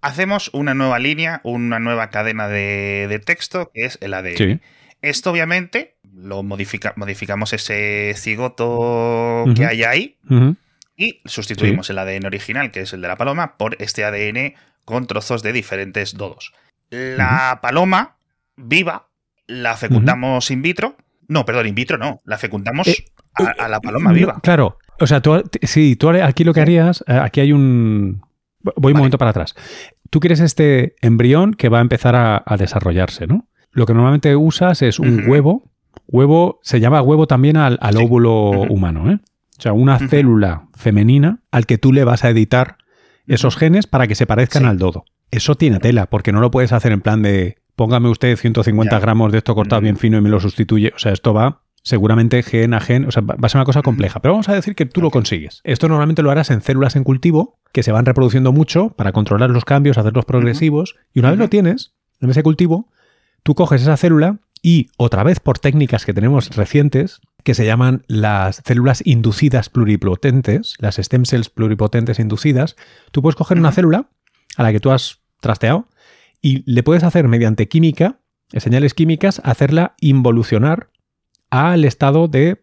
Hacemos 0.00 0.50
una 0.52 0.74
nueva 0.74 0.98
línea, 0.98 1.40
una 1.44 1.78
nueva 1.78 2.10
cadena 2.10 2.48
de, 2.48 3.22
texto, 3.24 3.70
que 3.72 3.84
es 3.84 3.98
el 4.00 4.14
ADN. 4.14 4.60
Esto, 5.00 5.30
obviamente, 5.30 5.96
lo 6.12 6.42
modifica, 6.42 6.92
modificamos 6.96 7.52
ese 7.52 8.14
cigoto 8.16 9.44
que 9.54 9.64
hay 9.64 9.84
ahí 9.84 10.18
y 10.96 11.20
sustituimos 11.24 11.88
el 11.90 11.98
ADN 11.98 12.26
original, 12.26 12.72
que 12.72 12.80
es 12.80 12.92
el 12.92 13.00
de 13.00 13.08
la 13.08 13.16
paloma, 13.16 13.56
por 13.56 13.80
este 13.80 14.04
ADN 14.04 14.54
con 14.84 15.06
trozos 15.06 15.42
de 15.42 15.52
diferentes 15.52 16.16
dodos. 16.16 16.52
La 16.90 17.58
paloma 17.60 18.16
viva 18.56 19.08
la 19.46 19.76
fecundamos 19.76 20.50
in 20.50 20.62
vitro. 20.62 20.96
No, 21.26 21.44
perdón, 21.44 21.66
in 21.66 21.74
vitro 21.74 21.98
no. 21.98 22.20
La 22.24 22.38
fecundamos 22.38 22.86
eh, 22.88 23.04
a, 23.58 23.68
la 23.68 23.80
paloma 23.80 24.12
viva. 24.12 24.38
claro. 24.42 24.78
O 25.00 25.06
sea, 25.06 25.20
tú, 25.20 25.42
sí, 25.62 25.96
tú 25.96 26.08
aquí 26.08 26.44
lo 26.44 26.52
que 26.52 26.60
harías, 26.60 27.04
eh, 27.06 27.12
aquí 27.12 27.40
hay 27.40 27.52
un... 27.52 28.22
Voy 28.76 28.92
un 28.92 28.98
momento 28.98 29.18
para 29.18 29.30
atrás. 29.30 29.54
Tú 30.10 30.18
quieres 30.18 30.40
este 30.40 30.96
embrión 31.00 31.54
que 31.54 31.68
va 31.68 31.78
a 31.78 31.82
empezar 31.82 32.16
a, 32.16 32.56
desarrollarse, 32.58 33.26
¿no? 33.26 33.46
Lo 33.70 33.86
que 33.86 33.94
normalmente 33.94 34.34
usas 34.34 34.82
es 34.82 34.98
un 34.98 35.28
huevo. 35.28 35.70
Huevo, 36.08 36.58
se 36.62 36.80
llama 36.80 37.00
huevo 37.00 37.28
también 37.28 37.56
al, 37.56 37.78
óvulo 37.96 38.50
humano, 38.50 39.10
¿eh? 39.12 39.20
O 39.58 39.62
sea, 39.62 39.72
una 39.72 39.98
célula 39.98 40.68
femenina 40.76 41.40
al 41.50 41.66
que 41.66 41.78
tú 41.78 41.92
le 41.92 42.04
vas 42.04 42.24
a 42.24 42.30
editar 42.30 42.78
esos 43.26 43.56
genes 43.56 43.86
para 43.86 44.06
que 44.06 44.14
se 44.14 44.26
parezcan 44.26 44.66
al 44.66 44.78
dodo. 44.78 45.04
Eso 45.30 45.54
tiene 45.54 45.78
tela, 45.78 46.06
porque 46.06 46.32
no 46.32 46.40
lo 46.40 46.50
puedes 46.50 46.72
hacer 46.72 46.92
en 46.92 47.00
plan 47.00 47.22
de 47.22 47.58
póngame 47.76 48.08
usted 48.08 48.36
150 48.36 48.98
gramos 48.98 49.30
de 49.30 49.38
esto 49.38 49.54
cortado 49.54 49.80
bien 49.80 49.94
mm. 49.94 49.98
fino 49.98 50.18
y 50.18 50.20
me 50.20 50.28
lo 50.28 50.40
sustituye. 50.40 50.92
O 50.94 50.98
sea, 50.98 51.12
esto 51.12 51.32
va 51.32 51.62
seguramente 51.82 52.42
gen 52.42 52.74
a 52.74 52.80
gen, 52.80 53.06
o 53.06 53.10
sea, 53.10 53.22
va 53.22 53.36
a 53.40 53.48
ser 53.48 53.58
una 53.58 53.64
cosa 53.64 53.82
compleja, 53.82 54.20
pero 54.20 54.34
vamos 54.34 54.48
a 54.48 54.54
decir 54.54 54.74
que 54.74 54.84
tú 54.84 55.00
lo 55.00 55.10
consigues. 55.10 55.60
Esto 55.64 55.88
normalmente 55.88 56.22
lo 56.22 56.30
harás 56.30 56.50
en 56.50 56.60
células 56.60 56.96
en 56.96 57.04
cultivo 57.04 57.60
que 57.72 57.82
se 57.82 57.92
van 57.92 58.04
reproduciendo 58.04 58.52
mucho 58.52 58.90
para 58.90 59.12
controlar 59.12 59.50
los 59.50 59.64
cambios, 59.64 59.96
hacerlos 59.96 60.24
progresivos, 60.24 60.96
y 61.14 61.20
una 61.20 61.30
vez 61.30 61.38
lo 61.38 61.48
tienes 61.48 61.94
en 62.20 62.30
ese 62.30 62.42
cultivo, 62.42 62.90
tú 63.42 63.54
coges 63.54 63.82
esa 63.82 63.96
célula 63.96 64.40
y 64.60 64.88
otra 64.96 65.22
vez 65.22 65.40
por 65.40 65.58
técnicas 65.58 66.04
que 66.04 66.12
tenemos 66.12 66.54
recientes, 66.56 67.20
que 67.44 67.54
se 67.54 67.64
llaman 67.64 68.04
las 68.08 68.60
células 68.66 69.02
inducidas 69.06 69.68
pluripotentes, 69.68 70.74
las 70.80 70.96
stem 70.96 71.24
cells 71.24 71.48
pluripotentes 71.48 72.18
inducidas, 72.18 72.76
tú 73.12 73.22
puedes 73.22 73.36
coger 73.36 73.58
una 73.58 73.72
célula 73.72 74.08
a 74.58 74.64
la 74.64 74.72
que 74.72 74.80
tú 74.80 74.90
has 74.90 75.22
trasteado 75.40 75.88
y 76.42 76.70
le 76.70 76.82
puedes 76.82 77.04
hacer 77.04 77.28
mediante 77.28 77.68
química, 77.68 78.20
señales 78.52 78.92
químicas, 78.92 79.40
hacerla 79.44 79.94
involucionar 80.00 80.90
al 81.48 81.84
estado 81.84 82.26
de 82.28 82.48
eh, 82.48 82.58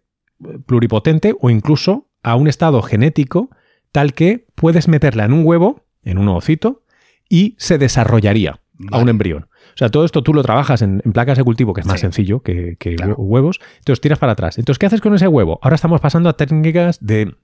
pluripotente 0.65 1.33
o 1.39 1.49
incluso 1.49 2.09
a 2.21 2.35
un 2.35 2.47
estado 2.47 2.81
genético 2.81 3.49
tal 3.91 4.13
que 4.13 4.45
puedes 4.55 4.89
meterla 4.89 5.23
en 5.23 5.31
un 5.31 5.45
huevo, 5.45 5.85
en 6.03 6.17
un 6.17 6.27
ovocito, 6.27 6.83
y 7.29 7.55
se 7.57 7.77
desarrollaría 7.77 8.59
a 8.91 8.97
un 8.97 9.07
embrión. 9.07 9.43
O 9.43 9.77
sea, 9.77 9.89
todo 9.89 10.03
esto 10.03 10.21
tú 10.21 10.33
lo 10.33 10.43
trabajas 10.43 10.81
en, 10.81 10.99
placas 11.13 11.37
de 11.37 11.45
cultivo, 11.45 11.73
que 11.73 11.79
es 11.79 11.87
más 11.87 12.01
sencillo 12.01 12.41
que, 12.41 12.75
huevos, 13.15 13.61
entonces 13.77 14.01
tiras 14.01 14.19
para 14.19 14.33
atrás. 14.33 14.57
Entonces, 14.57 14.79
¿qué 14.79 14.85
haces 14.85 14.99
con 14.99 15.15
ese 15.15 15.29
huevo? 15.29 15.59
Ahora 15.61 15.75
estamos 15.75 16.01
pasando 16.01 16.27
a 16.27 16.35
técnicas 16.35 16.99
de, 16.99 17.35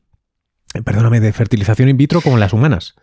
perdóname, 0.83 1.21
de 1.21 1.31
fertilización 1.31 1.87
in 1.87 1.95
vitro 1.95 2.19
como 2.19 2.37
las 2.37 2.51
humanas. 2.51 2.95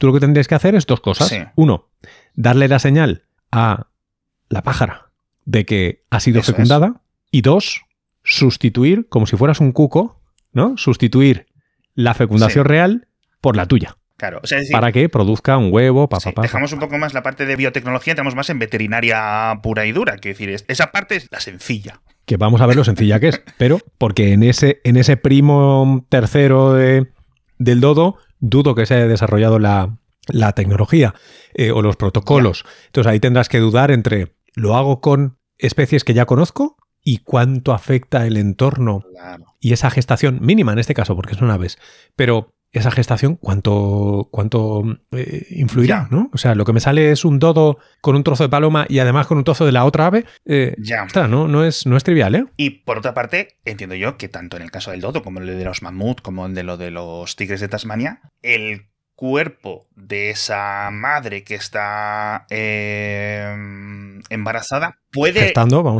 Tú 0.00 0.06
lo 0.06 0.14
que 0.14 0.20
tendrías 0.20 0.48
que 0.48 0.54
hacer 0.54 0.74
es 0.74 0.86
dos 0.86 1.00
cosas. 1.00 1.30
Uno, 1.56 1.90
darle 2.34 2.68
la 2.68 2.78
señal 2.78 3.24
a 3.52 3.88
la 4.48 4.62
pájara 4.62 5.10
de 5.44 5.66
que 5.66 6.04
ha 6.08 6.20
sido 6.20 6.42
fecundada. 6.42 7.02
Y 7.30 7.42
dos, 7.42 7.82
sustituir, 8.24 9.10
como 9.10 9.26
si 9.26 9.36
fueras 9.36 9.60
un 9.60 9.72
cuco, 9.72 10.18
¿no? 10.54 10.78
Sustituir 10.78 11.48
la 11.94 12.14
fecundación 12.14 12.64
real 12.64 13.08
por 13.42 13.56
la 13.56 13.66
tuya. 13.66 13.98
Claro, 14.16 14.40
para 14.72 14.90
que 14.90 15.10
produzca 15.10 15.58
un 15.58 15.70
huevo, 15.70 16.08
papá, 16.08 16.32
Dejamos 16.40 16.72
un 16.72 16.80
poco 16.80 16.96
más 16.96 17.12
la 17.12 17.22
parte 17.22 17.44
de 17.44 17.56
biotecnología, 17.56 18.12
entramos 18.12 18.34
más 18.34 18.48
en 18.48 18.58
veterinaria 18.58 19.60
pura 19.62 19.84
y 19.84 19.92
dura. 19.92 20.16
Que 20.16 20.30
decir, 20.30 20.48
esa 20.48 20.92
parte 20.92 21.16
es 21.16 21.28
la 21.30 21.40
sencilla. 21.40 22.00
Que 22.24 22.38
vamos 22.38 22.62
a 22.62 22.66
ver 22.66 22.76
lo 22.76 22.84
sencilla 22.84 23.20
que 23.20 23.28
es. 23.28 23.42
Pero, 23.58 23.80
porque 23.98 24.32
en 24.32 24.44
ese, 24.44 24.80
en 24.84 24.96
ese 24.96 25.18
primo 25.18 26.06
tercero 26.08 26.72
de, 26.72 27.12
del 27.58 27.82
dodo 27.82 28.16
dudo 28.40 28.74
que 28.74 28.86
se 28.86 28.94
haya 28.94 29.06
desarrollado 29.06 29.58
la, 29.58 29.96
tecnología 30.54 31.14
eh, 31.54 31.70
o 31.70 31.82
los 31.82 31.96
protocolos. 31.96 32.64
Entonces 32.86 33.10
ahí 33.10 33.20
tendrás 33.20 33.48
que 33.48 33.58
dudar 33.58 33.90
entre 33.90 34.34
lo 34.54 34.76
hago 34.76 35.00
con 35.00 35.38
especies 35.58 36.04
que 36.04 36.14
ya 36.14 36.26
conozco 36.26 36.76
y 37.02 37.18
cuánto 37.18 37.72
afecta 37.72 38.26
el 38.26 38.36
entorno 38.36 39.04
y 39.58 39.72
esa 39.72 39.90
gestación 39.90 40.38
mínima 40.40 40.72
en 40.72 40.78
este 40.78 40.94
caso, 40.94 41.16
porque 41.16 41.34
son 41.34 41.50
aves. 41.50 41.78
Pero 42.16 42.52
esa 42.72 42.90
gestación, 42.90 43.36
¿cuánto, 43.36 44.28
cuánto 44.30 44.84
eh, 45.12 45.46
influirá? 45.50 46.08
¿no? 46.10 46.30
O 46.32 46.38
sea, 46.38 46.54
lo 46.54 46.64
que 46.64 46.72
me 46.72 46.80
sale 46.80 47.10
es 47.10 47.24
un 47.24 47.38
dodo 47.38 47.78
con 48.00 48.16
un 48.16 48.22
trozo 48.22 48.44
de 48.44 48.48
paloma 48.48 48.86
y 48.88 49.00
además 49.00 49.26
con 49.26 49.38
un 49.38 49.44
trozo 49.44 49.66
de 49.66 49.72
la 49.72 49.84
otra 49.84 50.06
ave. 50.06 50.24
Eh, 50.44 50.74
ya. 50.78 51.06
no, 51.28 51.48
no, 51.48 51.64
es, 51.64 51.86
no 51.86 51.96
es 51.96 52.04
trivial, 52.04 52.34
¿eh? 52.34 52.44
Y 52.56 52.70
por 52.70 52.98
otra 52.98 53.14
parte, 53.14 53.58
entiendo 53.64 53.96
yo 53.96 54.16
que 54.16 54.28
tanto 54.28 54.56
en 54.56 54.62
el 54.62 54.70
caso 54.70 54.90
del 54.92 55.00
dodo 55.00 55.22
como 55.22 55.40
en 55.40 55.48
el 55.48 55.58
de 55.58 55.64
los 55.64 55.82
mamut, 55.82 56.20
como 56.20 56.46
en 56.46 56.54
de 56.54 56.62
lo 56.62 56.76
de 56.76 56.90
los 56.90 57.36
tigres 57.36 57.60
de 57.60 57.68
Tasmania, 57.68 58.20
el 58.42 58.90
cuerpo 59.20 59.86
de 59.96 60.30
esa 60.30 60.88
madre 60.90 61.44
que 61.44 61.54
está 61.54 62.46
em, 62.48 64.22
embarazada 64.30 64.98
puede 65.12 65.52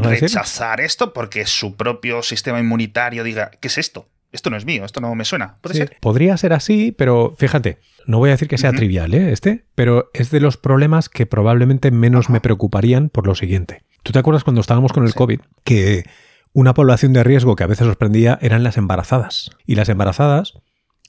rechazar 0.03 0.81
esto 0.81 1.13
porque 1.13 1.45
su 1.45 1.77
propio 1.77 2.23
sistema 2.23 2.61
inmunitario 2.61 3.23
diga, 3.23 3.51
¿qué 3.61 3.69
es 3.69 3.77
esto? 3.77 4.09
Esto 4.33 4.51
no 4.51 4.57
es 4.57 4.65
mío, 4.65 4.85
esto 4.85 5.01
no 5.01 5.15
me 5.15 5.25
suena. 5.25 5.57
¿Puede 5.61 5.77
ser? 5.77 5.97
Podría 6.01 6.37
ser 6.37 6.53
así, 6.53 6.93
pero 6.93 7.35
fíjate, 7.37 7.79
no 8.07 8.19
voy 8.19 8.31
a 8.31 8.33
decir 8.33 8.49
que 8.49 8.59
sea 8.59 8.73
trivial 8.73 9.13
¿eh? 9.15 9.33
este, 9.33 9.65
pero 9.75 10.11
es 10.15 10.31
de 10.31 10.41
los 10.41 10.57
problemas 10.57 11.09
que 11.09 11.27
probablemente 11.27 11.91
menos 11.91 12.31
me 12.31 12.41
preocuparían 12.41 13.09
por 13.09 13.27
lo 13.27 13.35
siguiente. 13.35 13.83
¿Tú 14.03 14.13
te 14.13 14.19
acuerdas 14.19 14.45
cuando 14.45 14.61
estábamos 14.61 14.93
con 14.93 15.05
el 15.05 15.15
COVID 15.15 15.41
que 15.65 16.05
una 16.53 16.75
población 16.75 17.13
de 17.13 17.25
riesgo 17.25 17.57
que 17.57 17.65
a 17.65 17.69
veces 17.69 17.87
sorprendía 17.87 18.39
eran 18.41 18.63
las 18.63 18.77
embarazadas? 18.77 19.51
Y 19.67 19.75
las 19.75 19.89
embarazadas 19.89 20.55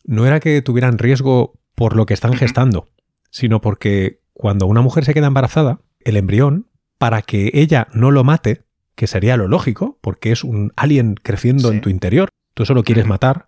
no 0.04 0.25
era 0.25 0.40
que 0.40 0.62
tuvieran 0.62 0.98
riesgo 0.98 1.60
por 1.75 1.96
lo 1.96 2.06
que 2.06 2.13
están 2.13 2.34
gestando, 2.34 2.88
sino 3.30 3.62
porque 3.62 4.22
cuando 4.34 4.66
una 4.66 4.82
mujer 4.82 5.06
se 5.06 5.13
queda 5.13 5.28
embarazada, 5.28 5.82
el 6.00 6.18
embrión, 6.18 6.68
para 6.98 7.22
que 7.22 7.51
ella 7.54 7.88
no 7.94 8.12
lo 8.12 8.24
mate, 8.24 8.63
que 8.96 9.08
sería 9.08 9.38
lo 9.38 9.48
lógico, 9.48 10.00
porque 10.01 10.32
es 10.32 10.44
un 10.44 10.74
alien 10.75 11.16
creciendo 11.16 11.72
en 11.72 11.82
tu 11.82 11.90
interior, 11.90 12.30
tú 12.53 12.65
solo 12.65 12.84
quieres 12.84 13.05
matar, 13.05 13.48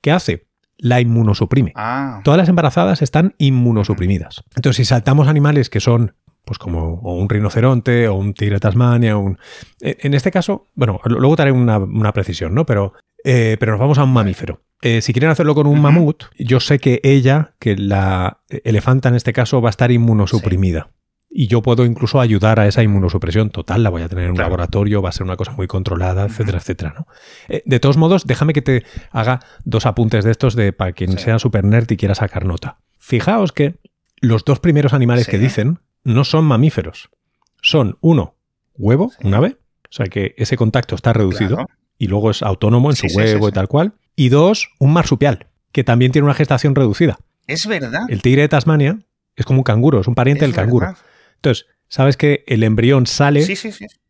¿qué 0.00 0.12
hace? 0.12 0.46
La 0.76 1.00
inmunosuprime. 1.00 1.72
Ah. 1.76 2.20
Todas 2.24 2.38
las 2.38 2.48
embarazadas 2.48 3.02
están 3.02 3.34
inmunosuprimidas. 3.38 4.42
Entonces, 4.56 4.76
si 4.76 4.84
saltamos 4.84 5.28
animales 5.28 5.70
que 5.70 5.80
son 5.80 6.14
pues 6.44 6.58
como 6.58 7.00
un 7.00 7.28
rinoceronte 7.28 8.08
o 8.08 8.14
un 8.14 8.34
tigre 8.34 8.60
Tasmania. 8.60 9.16
Un... 9.16 9.38
E, 9.80 9.96
en 10.00 10.14
este 10.14 10.30
caso, 10.30 10.68
bueno, 10.74 11.00
luego 11.04 11.36
te 11.36 11.42
haré 11.42 11.52
una, 11.52 11.78
una 11.78 12.12
precisión, 12.12 12.54
¿no? 12.54 12.66
Pero, 12.66 12.92
eh, 13.24 13.56
pero 13.58 13.72
nos 13.72 13.80
vamos 13.80 13.98
a 13.98 14.04
un 14.04 14.12
mamífero. 14.12 14.60
Eh, 14.82 15.00
si 15.00 15.12
quieren 15.12 15.30
hacerlo 15.30 15.54
con 15.54 15.66
un 15.66 15.80
mamut, 15.80 16.24
yo 16.38 16.60
sé 16.60 16.78
que 16.78 17.00
ella, 17.02 17.54
que 17.58 17.76
la 17.76 18.40
elefanta 18.64 19.08
en 19.08 19.14
este 19.14 19.32
caso, 19.32 19.62
va 19.62 19.68
a 19.68 19.70
estar 19.70 19.90
inmunosuprimida. 19.90 20.90
Y 21.36 21.48
yo 21.48 21.62
puedo 21.62 21.84
incluso 21.84 22.20
ayudar 22.20 22.60
a 22.60 22.68
esa 22.68 22.84
inmunosupresión 22.84 23.50
total, 23.50 23.82
la 23.82 23.90
voy 23.90 24.02
a 24.02 24.08
tener 24.08 24.26
en 24.26 24.30
un 24.30 24.38
laboratorio, 24.38 25.02
va 25.02 25.08
a 25.08 25.12
ser 25.12 25.24
una 25.24 25.34
cosa 25.34 25.50
muy 25.50 25.66
controlada, 25.66 26.26
etcétera, 26.26 26.58
etcétera. 26.58 26.94
¿no? 26.96 27.08
Eh, 27.48 27.60
de 27.66 27.80
todos 27.80 27.96
modos, 27.96 28.24
déjame 28.24 28.52
que 28.52 28.62
te 28.62 28.84
haga 29.10 29.40
dos 29.64 29.84
apuntes 29.84 30.24
de 30.24 30.30
estos 30.30 30.54
de 30.54 30.72
para 30.72 30.92
quien 30.92 31.18
sea 31.18 31.40
super 31.40 31.64
nerd 31.64 31.90
y 31.90 31.96
quiera 31.96 32.14
sacar 32.14 32.46
nota. 32.46 32.78
Fijaos 33.00 33.50
que 33.50 33.74
los 34.20 34.44
dos 34.44 34.60
primeros 34.60 34.92
animales 34.92 35.26
que 35.26 35.38
dicen 35.38 35.80
no 36.04 36.22
son 36.22 36.44
mamíferos. 36.44 37.10
Son, 37.60 37.98
uno, 38.00 38.36
huevo, 38.76 39.10
un 39.24 39.34
ave, 39.34 39.56
o 39.90 39.92
sea 39.92 40.06
que 40.06 40.36
ese 40.38 40.56
contacto 40.56 40.94
está 40.94 41.12
reducido 41.12 41.66
y 41.98 42.06
luego 42.06 42.30
es 42.30 42.44
autónomo 42.44 42.90
en 42.90 42.96
su 42.96 43.08
huevo 43.08 43.48
y 43.48 43.52
tal 43.52 43.66
cual. 43.66 43.94
Y 44.14 44.28
dos, 44.28 44.68
un 44.78 44.92
marsupial, 44.92 45.48
que 45.72 45.82
también 45.82 46.12
tiene 46.12 46.26
una 46.26 46.34
gestación 46.34 46.76
reducida. 46.76 47.18
Es 47.48 47.66
verdad. 47.66 48.02
El 48.08 48.22
tigre 48.22 48.42
de 48.42 48.48
Tasmania 48.48 49.00
es 49.34 49.44
como 49.44 49.58
un 49.58 49.64
canguro, 49.64 50.00
es 50.00 50.06
un 50.06 50.14
pariente 50.14 50.44
del 50.44 50.54
canguro. 50.54 50.94
Entonces, 51.44 51.66
sabes 51.88 52.16
que 52.16 52.42
el 52.46 52.62
embrión 52.62 53.06
sale 53.06 53.46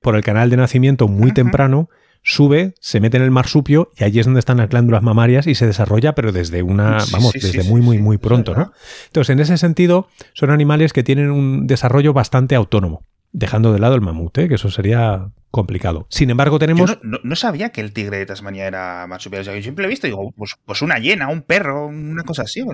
por 0.00 0.14
el 0.14 0.22
canal 0.22 0.50
de 0.50 0.56
nacimiento 0.56 1.08
muy 1.08 1.32
temprano, 1.32 1.88
sube, 2.22 2.74
se 2.80 3.00
mete 3.00 3.16
en 3.16 3.24
el 3.24 3.32
marsupio 3.32 3.90
y 3.96 4.04
allí 4.04 4.20
es 4.20 4.26
donde 4.26 4.38
están 4.38 4.58
las 4.58 4.68
glándulas 4.68 5.02
mamarias 5.02 5.48
y 5.48 5.56
se 5.56 5.66
desarrolla, 5.66 6.14
pero 6.14 6.30
desde 6.30 6.62
una, 6.62 6.98
vamos, 7.10 7.32
desde 7.32 7.64
muy, 7.64 7.80
muy, 7.80 7.98
muy 7.98 8.18
pronto, 8.18 8.54
¿no? 8.54 8.72
Entonces, 9.06 9.30
en 9.30 9.40
ese 9.40 9.58
sentido, 9.58 10.08
son 10.32 10.50
animales 10.50 10.92
que 10.92 11.02
tienen 11.02 11.30
un 11.30 11.66
desarrollo 11.66 12.12
bastante 12.12 12.54
autónomo 12.54 13.04
dejando 13.34 13.72
de 13.72 13.80
lado 13.80 13.96
el 13.96 14.00
mamut, 14.00 14.38
¿eh? 14.38 14.48
que 14.48 14.54
eso 14.54 14.70
sería 14.70 15.28
complicado. 15.50 16.06
Sin 16.08 16.30
embargo, 16.30 16.60
tenemos. 16.60 16.98
no, 17.02 17.36
sabía 17.36 17.70
que 17.70 17.80
el 17.80 17.92
tigre 17.92 18.18
de 18.18 18.26
Tasmania 18.26 18.66
era 18.66 19.06
más 19.08 19.24
superior. 19.24 19.56
yo 19.56 19.60
siempre 19.60 19.84
he 19.84 19.88
visto, 19.88 20.06
digo, 20.06 20.32
pues, 20.36 20.54
pues, 20.64 20.82
una 20.82 20.98
hiena, 20.98 21.28
un 21.28 21.42
perro, 21.42 21.88
una 21.88 22.22
cosa 22.22 22.42
así. 22.42 22.64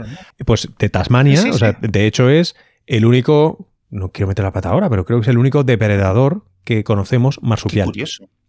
Pues 0.44 0.68
de 0.78 0.90
Tasmania, 0.90 1.42
o 1.50 1.58
sea, 1.58 1.72
de 1.72 2.06
hecho 2.06 2.28
es 2.28 2.54
el 2.86 3.06
único. 3.06 3.66
No 3.90 4.10
quiero 4.10 4.28
meter 4.28 4.44
la 4.44 4.52
pata 4.52 4.70
ahora, 4.70 4.88
pero 4.88 5.04
creo 5.04 5.18
que 5.18 5.24
es 5.24 5.28
el 5.28 5.38
único 5.38 5.64
depredador 5.64 6.44
que 6.64 6.84
conocemos 6.84 7.40
marsupial. 7.42 7.92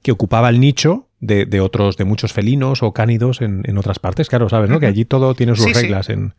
Que 0.02 0.12
ocupaba 0.12 0.50
el 0.50 0.60
nicho 0.60 1.10
de, 1.20 1.62
otros, 1.62 1.98
de 1.98 2.06
muchos 2.06 2.34
felinos 2.34 2.84
o 2.84 2.94
cánidos 2.94 3.42
en, 3.42 3.78
otras 3.78 4.00
partes. 4.00 4.30
Claro, 4.30 4.50
sabes, 4.50 4.70
¿no? 4.70 4.80
Que 4.80 4.88
allí 4.88 5.06
todo 5.06 5.36
tiene 5.36 5.56
sus 5.56 5.74
reglas 5.74 6.10
en 6.10 6.34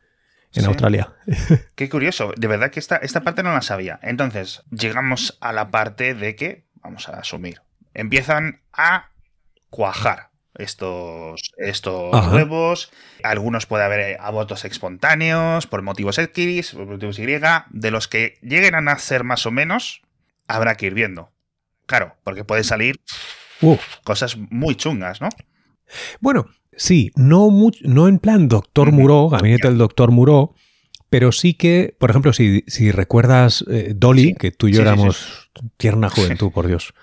en 0.55 0.65
Australia. 0.67 1.13
Qué 1.75 1.89
curioso, 1.89 2.33
de 2.37 2.47
verdad 2.47 2.71
que 2.71 2.81
esta, 2.81 2.97
esta 2.97 3.23
parte 3.23 3.43
no 3.43 3.53
la 3.53 3.63
sabía. 3.63 3.99
Entonces, 4.03 4.63
llegamos 4.71 5.39
a 5.41 5.53
la 5.53 5.71
parte 5.71 6.15
de 6.15 6.37
que, 6.37 6.67
vamos 6.83 7.09
a 7.09 7.19
asumir, 7.19 7.63
empiezan 7.95 8.61
a 8.73 9.11
cuajar 9.71 10.31
estos, 10.57 11.53
estos 11.57 12.33
huevos. 12.33 12.91
Algunos 13.23 13.67
puede 13.67 13.85
haber 13.85 14.21
abortos 14.21 14.65
espontáneos 14.65 15.67
por 15.67 15.83
motivos 15.83 16.19
X, 16.19 16.73
por 16.73 16.87
motivos 16.87 17.19
Y. 17.19 17.27
De 17.71 17.91
los 17.91 18.09
que 18.09 18.39
lleguen 18.43 18.75
a 18.75 18.81
nacer 18.81 19.25
más 19.25 19.47
o 19.47 19.51
menos, 19.51 20.03
habrá 20.49 20.77
que 20.77 20.87
ir 20.87 20.95
viendo. 20.95 21.31
Claro, 21.87 22.17
porque 22.25 22.45
puede 22.45 22.65
salir 22.65 23.01
cosas 24.05 24.37
muy 24.37 24.75
chungas, 24.75 25.21
¿no? 25.21 25.29
Bueno, 26.21 26.49
Sí, 26.77 27.13
no, 27.17 27.51
no 27.83 28.09
en 28.09 28.19
plan 28.19 28.49
Doctor 28.49 28.93
Muró, 28.93 29.29
gabinete 29.29 29.69
del 29.69 29.79
Doctor 29.79 30.11
Muró, 30.11 30.55
pero 31.11 31.31
sí 31.31 31.55
que, 31.55 31.95
por 31.99 32.11
ejemplo, 32.11 32.33
si, 32.33 32.91
recuerdas 32.91 33.65
eh, 33.71 33.93
Dolly, 33.95 34.35
que 34.35 34.51
tú 34.51 34.69
y 34.69 34.73
yo 34.73 34.83
éramos 34.83 35.51
tierna 35.77 36.09
juventud, 36.09 36.51
por 36.55 36.67
Dios. 36.67 36.95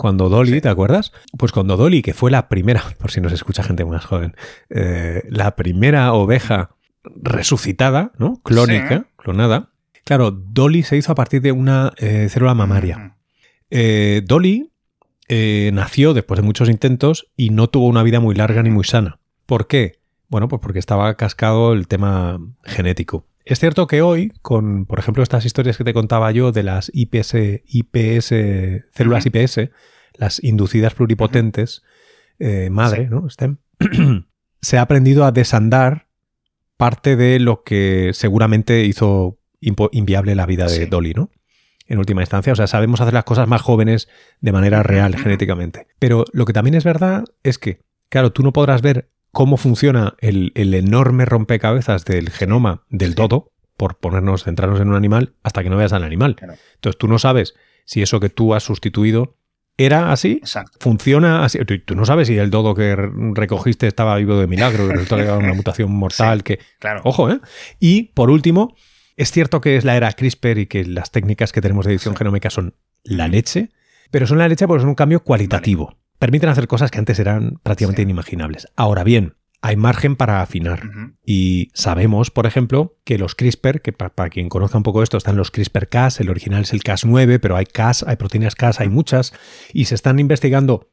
Cuando 0.00 0.30
Dolly, 0.30 0.62
¿te 0.62 0.70
acuerdas? 0.70 1.12
Pues 1.36 1.52
cuando 1.52 1.76
Dolly, 1.76 2.00
que 2.00 2.14
fue 2.14 2.30
la 2.30 2.48
primera, 2.48 2.82
por 2.98 3.10
si 3.10 3.20
nos 3.20 3.32
escucha 3.32 3.62
gente 3.62 3.84
más 3.84 4.06
joven, 4.06 4.34
eh, 4.70 5.22
la 5.28 5.56
primera 5.56 6.14
oveja 6.14 6.70
resucitada, 7.04 8.10
¿no? 8.16 8.40
Clónica, 8.42 9.04
clonada. 9.18 9.68
Claro, 10.06 10.30
Dolly 10.30 10.84
se 10.84 10.96
hizo 10.96 11.12
a 11.12 11.14
partir 11.14 11.42
de 11.42 11.52
una 11.52 11.92
eh, 11.98 12.28
célula 12.30 12.54
mamaria. 12.54 13.18
Dolly 13.70 14.70
eh, 15.28 15.70
nació 15.74 16.14
después 16.14 16.40
de 16.40 16.46
muchos 16.46 16.70
intentos 16.70 17.30
y 17.36 17.50
no 17.50 17.68
tuvo 17.68 17.86
una 17.86 18.02
vida 18.02 18.20
muy 18.20 18.34
larga 18.34 18.62
ni 18.62 18.70
muy 18.70 18.84
sana. 18.84 19.20
¿Por 19.44 19.66
qué? 19.66 20.00
Bueno, 20.28 20.48
pues 20.48 20.62
porque 20.62 20.78
estaba 20.78 21.14
cascado 21.18 21.74
el 21.74 21.88
tema 21.88 22.40
genético. 22.64 23.26
Es 23.50 23.58
cierto 23.58 23.88
que 23.88 24.00
hoy, 24.00 24.32
con, 24.42 24.86
por 24.86 25.00
ejemplo, 25.00 25.24
estas 25.24 25.44
historias 25.44 25.76
que 25.76 25.82
te 25.82 25.92
contaba 25.92 26.30
yo 26.30 26.52
de 26.52 26.62
las 26.62 26.88
IPS, 26.94 27.34
IPS 27.66 28.28
células 28.92 29.26
IPS, 29.26 29.70
las 30.14 30.44
inducidas 30.44 30.94
pluripotentes, 30.94 31.82
eh, 32.38 32.70
madre, 32.70 33.08
¿no? 33.08 33.26
se 34.60 34.78
ha 34.78 34.82
aprendido 34.82 35.24
a 35.24 35.32
desandar 35.32 36.06
parte 36.76 37.16
de 37.16 37.40
lo 37.40 37.64
que 37.64 38.12
seguramente 38.14 38.84
hizo 38.84 39.40
inviable 39.60 40.36
la 40.36 40.46
vida 40.46 40.66
de 40.66 40.86
Dolly, 40.86 41.14
¿no? 41.14 41.32
en 41.88 41.98
última 41.98 42.22
instancia. 42.22 42.52
O 42.52 42.56
sea, 42.56 42.68
sabemos 42.68 43.00
hacer 43.00 43.14
las 43.14 43.24
cosas 43.24 43.48
más 43.48 43.62
jóvenes 43.62 44.08
de 44.40 44.52
manera 44.52 44.84
real 44.84 45.16
genéticamente. 45.16 45.88
Pero 45.98 46.24
lo 46.32 46.44
que 46.44 46.52
también 46.52 46.76
es 46.76 46.84
verdad 46.84 47.24
es 47.42 47.58
que, 47.58 47.82
claro, 48.10 48.30
tú 48.30 48.44
no 48.44 48.52
podrás 48.52 48.80
ver 48.80 49.10
cómo 49.32 49.56
funciona 49.56 50.14
el, 50.18 50.52
enorme 50.54 51.24
rompecabezas 51.24 52.04
del 52.04 52.30
genoma 52.30 52.82
del 52.88 53.14
todo, 53.14 53.52
por 53.76 53.98
ponernos, 53.98 54.44
centrarnos 54.44 54.80
en 54.80 54.88
un 54.88 54.96
animal, 54.96 55.34
hasta 55.42 55.62
que 55.62 55.70
no 55.70 55.76
veas 55.76 55.92
al 55.92 56.04
animal. 56.04 56.36
Entonces 56.74 56.98
tú 56.98 57.08
no 57.08 57.18
sabes 57.18 57.54
si 57.84 58.02
eso 58.02 58.20
que 58.20 58.28
tú 58.28 58.54
has 58.54 58.62
sustituido 58.62 59.36
era 59.76 60.12
así, 60.12 60.42
funciona 60.78 61.44
así. 61.44 61.58
Tú, 61.64 61.94
no 61.94 62.04
sabes 62.04 62.28
si 62.28 62.36
el 62.36 62.50
dodo 62.50 62.74
que 62.74 62.94
recogiste 63.34 63.86
estaba 63.86 64.16
vivo 64.16 64.36
de 64.36 64.46
milagro, 64.46 64.86
que 64.86 64.92
resultó 64.92 65.16
que 65.16 65.22
era 65.22 65.38
una 65.38 65.54
mutación 65.54 65.90
mortal, 65.90 66.42
que... 66.42 66.58
Claro. 66.78 67.00
Ojo, 67.04 67.30
¿eh? 67.30 67.40
Y 67.78 68.12
por 68.12 68.28
último, 68.28 68.76
es 69.16 69.30
cierto 69.30 69.62
que 69.62 69.76
es 69.76 69.84
la 69.84 69.96
era 69.96 70.12
CRISPR 70.12 70.58
y 70.58 70.66
que 70.66 70.84
las 70.84 71.10
técnicas 71.10 71.52
que 71.52 71.62
tenemos 71.62 71.86
de 71.86 71.92
edición 71.92 72.14
genómica 72.14 72.50
son 72.50 72.74
la 73.04 73.26
leche, 73.26 73.70
pero 74.10 74.26
son 74.26 74.38
la 74.38 74.48
leche 74.48 74.66
porque 74.66 74.82
son 74.82 74.90
un 74.90 74.94
cambio 74.94 75.22
cualitativo. 75.24 75.96
Permiten 76.20 76.50
hacer 76.50 76.68
cosas 76.68 76.90
que 76.90 76.98
antes 76.98 77.18
eran 77.18 77.58
prácticamente 77.62 78.02
inimaginables. 78.02 78.68
Ahora 78.76 79.04
bien, 79.04 79.36
hay 79.62 79.76
margen 79.76 80.16
para 80.16 80.42
afinar. 80.42 80.82
Y 81.24 81.70
sabemos, 81.72 82.30
por 82.30 82.44
ejemplo, 82.44 82.98
que 83.04 83.16
los 83.16 83.34
CRISPR, 83.34 83.80
que 83.80 83.92
para, 83.94 84.28
quien 84.28 84.50
conozca 84.50 84.76
un 84.76 84.82
poco 84.82 85.02
esto, 85.02 85.16
están 85.16 85.36
los 85.36 85.50
CRISPR-Cas, 85.50 86.20
el 86.20 86.28
original 86.28 86.62
es 86.62 86.74
el 86.74 86.82
Cas9, 86.82 87.40
pero 87.40 87.56
hay 87.56 87.64
Cas, 87.64 88.04
hay 88.06 88.16
proteínas 88.16 88.54
Cas, 88.54 88.80
hay 88.80 88.90
muchas, 88.90 89.32
y 89.72 89.86
se 89.86 89.94
están 89.94 90.18
investigando 90.18 90.90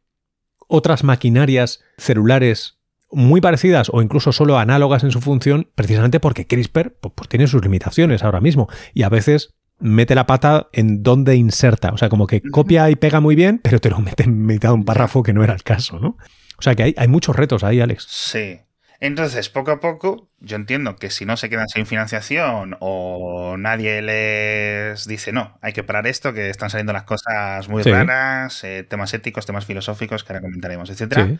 otras 0.69 1.03
maquinarias 1.03 1.81
celulares 1.97 2.79
muy 3.11 3.41
parecidas 3.41 3.89
o 3.91 4.01
incluso 4.01 4.31
solo 4.31 4.57
análogas 4.57 5.03
en 5.03 5.11
su 5.11 5.19
función, 5.19 5.69
precisamente 5.75 6.21
porque 6.21 6.47
CRISPR 6.47 6.97
pues, 7.01 7.27
tiene 7.27 7.47
sus 7.47 7.61
limitaciones 7.61 8.23
ahora 8.23 8.39
mismo 8.39 8.69
y 8.93 9.03
a 9.03 9.09
veces 9.09 9.57
mete 9.79 10.15
la 10.15 10.25
pata 10.25 10.67
en 10.73 11.03
donde 11.03 11.35
inserta. 11.35 11.89
O 11.91 11.97
sea, 11.97 12.09
como 12.09 12.27
que 12.27 12.41
copia 12.41 12.89
y 12.89 12.95
pega 12.95 13.19
muy 13.19 13.35
bien, 13.35 13.59
pero 13.63 13.79
te 13.79 13.89
lo 13.89 13.99
mete 13.99 14.23
en 14.23 14.45
mitad 14.45 14.69
de 14.69 14.75
un 14.75 14.85
párrafo 14.85 15.23
que 15.23 15.33
no 15.33 15.43
era 15.43 15.53
el 15.53 15.63
caso, 15.63 15.99
¿no? 15.99 16.17
O 16.57 16.61
sea 16.61 16.75
que 16.75 16.83
hay, 16.83 16.95
hay 16.97 17.07
muchos 17.07 17.35
retos 17.35 17.63
ahí, 17.63 17.79
Alex. 17.79 18.05
Sí. 18.09 18.59
Entonces, 18.99 19.49
poco 19.49 19.71
a 19.71 19.79
poco, 19.79 20.27
yo 20.39 20.55
entiendo 20.55 20.95
que 20.95 21.11
si 21.11 21.25
no 21.25 21.37
se 21.37 21.49
quedan 21.49 21.67
sin 21.67 21.85
financiación 21.85 22.77
o 22.79 23.55
nadie 23.57 24.01
les 24.01 25.07
dice, 25.07 25.31
no, 25.31 25.57
hay 25.61 25.73
que 25.73 25.83
parar 25.83 26.07
esto, 26.07 26.33
que 26.33 26.49
están 26.49 26.71
saliendo 26.71 26.93
las 26.93 27.03
cosas 27.03 27.69
muy 27.69 27.83
raras, 27.83 28.63
eh, 28.63 28.83
temas 28.83 29.13
éticos, 29.13 29.45
temas 29.45 29.65
filosóficos 29.65 30.23
que 30.23 30.33
ahora 30.33 30.41
comentaremos, 30.41 30.89
etcétera, 30.89 31.37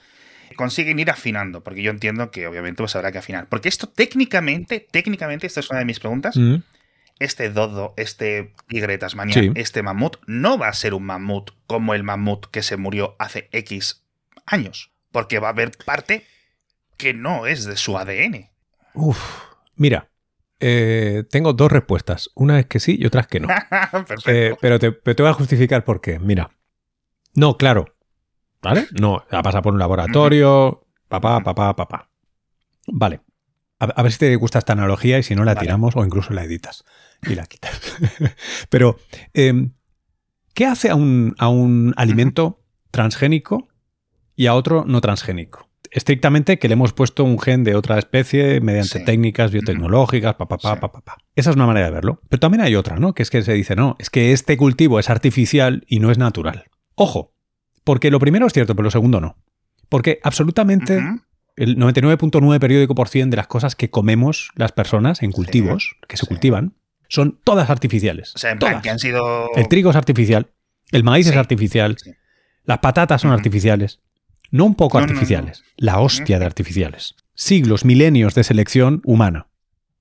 consiguen 0.55 0.99
ir 0.99 1.09
afinando, 1.09 1.63
porque 1.63 1.81
yo 1.81 1.89
entiendo 1.89 2.29
que 2.29 2.45
obviamente 2.45 2.83
pues 2.83 2.95
habrá 2.95 3.11
que 3.11 3.17
afinar. 3.17 3.47
Porque 3.49 3.69
esto 3.69 3.87
técnicamente, 3.87 4.85
técnicamente, 4.91 5.47
esta 5.47 5.61
es 5.61 5.69
una 5.71 5.79
de 5.79 5.85
mis 5.85 5.99
preguntas, 5.99 6.37
mm. 6.37 6.57
Este 7.19 7.49
dodo, 7.49 7.93
este 7.97 8.53
tigre 8.67 8.97
tasmania, 8.97 9.51
este 9.55 9.83
mamut, 9.83 10.17
no 10.27 10.57
va 10.57 10.67
a 10.67 10.73
ser 10.73 10.93
un 10.93 11.03
mamut 11.03 11.51
como 11.65 11.93
el 11.93 12.03
mamut 12.03 12.45
que 12.47 12.63
se 12.63 12.77
murió 12.77 13.15
hace 13.19 13.49
X 13.51 14.03
años, 14.45 14.91
porque 15.11 15.39
va 15.39 15.47
a 15.47 15.51
haber 15.51 15.71
parte 15.85 16.25
que 16.97 17.13
no 17.13 17.45
es 17.47 17.65
de 17.65 17.77
su 17.77 17.97
ADN. 17.97 18.49
Uf, 18.93 19.19
mira, 19.75 20.09
eh, 20.59 21.23
tengo 21.29 21.53
dos 21.53 21.71
respuestas. 21.71 22.29
Una 22.35 22.59
es 22.59 22.65
que 22.65 22.79
sí 22.79 22.97
y 22.99 23.05
otra 23.05 23.21
es 23.21 23.27
que 23.27 23.39
no. 23.39 23.47
Eh, 24.25 24.55
pero, 24.59 24.79
te, 24.79 24.89
voy 24.89 25.27
a 25.27 25.33
justificar 25.33 25.83
por 25.83 26.01
qué. 26.01 26.19
Mira. 26.19 26.51
No, 27.35 27.57
claro. 27.57 27.95
¿Vale? 28.61 28.87
No, 28.99 29.23
ha 29.29 29.43
pasado 29.43 29.61
por 29.61 29.73
un 29.73 29.79
laboratorio. 29.79 30.87
Papá, 31.07 31.41
papá, 31.41 31.75
papá. 31.75 32.09
Vale. 32.87 33.21
A, 33.79 34.01
ver 34.01 34.11
si 34.11 34.17
te 34.17 34.35
gusta 34.35 34.57
esta 34.57 34.73
analogía 34.73 35.19
y 35.19 35.23
si 35.23 35.35
no 35.35 35.43
la 35.43 35.55
tiramos 35.55 35.95
o 35.95 36.03
incluso 36.03 36.33
la 36.33 36.43
editas 36.43 36.83
y 37.23 37.35
la 37.35 37.45
quitas. 37.45 37.79
pero, 38.69 38.97
em, 39.33 39.71
¿qué 40.53 40.65
hace 40.65 40.89
a 40.89 40.95
un, 40.95 41.35
a 41.37 41.49
un 41.49 41.93
alimento 41.97 42.63
transgénico 42.91 43.67
y 44.35 44.47
a 44.47 44.53
otro 44.53 44.85
no 44.85 45.01
transgénico? 45.01 45.67
estrictamente 45.91 46.59
que 46.59 46.67
le 46.67 46.73
hemos 46.73 46.93
puesto 46.93 47.23
un 47.23 47.39
gen 47.39 47.63
de 47.63 47.75
otra 47.75 47.97
especie 47.97 48.61
mediante 48.61 48.99
técnicas 48.99 49.51
biotecnológicas, 49.51 50.35
pa, 50.35 50.47
pa, 50.47 50.57
pa, 50.57 50.79
pa, 50.79 50.91
pa, 50.91 51.17
Esa 51.35 51.49
es 51.49 51.55
una 51.55 51.65
manera 51.65 51.87
de 51.87 51.91
verlo. 51.91 52.21
Pero 52.29 52.39
también 52.39 52.61
hay 52.61 52.75
otra, 52.75 52.97
¿no? 52.97 53.13
Que 53.13 53.23
es 53.23 53.29
que 53.29 53.41
se 53.41 53.53
dice, 53.53 53.75
no, 53.75 53.95
es 53.99 54.09
que 54.09 54.31
este 54.31 54.57
cultivo 54.57 54.99
es 54.99 55.09
artificial 55.09 55.85
y 55.87 55.99
no 55.99 56.11
es 56.11 56.17
natural. 56.17 56.65
Ojo, 56.95 57.33
porque 57.83 58.11
lo 58.11 58.19
primero 58.19 58.47
es 58.47 58.53
cierto, 58.53 58.75
pero 58.75 58.85
lo 58.85 58.91
segundo 58.91 59.21
no. 59.21 59.37
Porque 59.89 60.19
absolutamente 60.23 61.01
el 61.55 61.77
99.9 61.77 62.59
periódico 62.59 62.95
por 62.95 63.07
cien 63.07 63.29
de 63.29 63.37
las 63.37 63.47
cosas 63.47 63.75
que 63.75 63.89
comemos 63.89 64.51
las 64.55 64.71
personas 64.71 65.23
en 65.23 65.31
cultivos, 65.31 65.95
que 66.07 66.17
se 66.17 66.25
cultivan, 66.25 66.73
son 67.09 67.39
todas 67.43 67.69
artificiales. 67.69 68.33
O 68.35 68.37
sea, 68.37 68.51
en 68.51 68.59
plan 68.59 68.81
que 68.81 68.89
han 68.89 68.99
sido... 68.99 69.49
El 69.55 69.67
trigo 69.67 69.89
es 69.89 69.95
artificial, 69.95 70.51
el 70.91 71.03
maíz 71.03 71.27
es 71.27 71.35
artificial, 71.35 71.97
las 72.63 72.79
patatas 72.79 73.21
son 73.21 73.31
artificiales. 73.31 73.99
No 74.51 74.65
un 74.65 74.75
poco 74.75 74.97
artificiales, 74.97 75.63
la 75.75 75.99
hostia 75.99 76.39
de 76.39 76.45
artificiales. 76.45 77.15
Siglos, 77.33 77.85
milenios 77.85 78.33
de 78.33 78.43
selección 78.43 79.01
humana. 79.03 79.47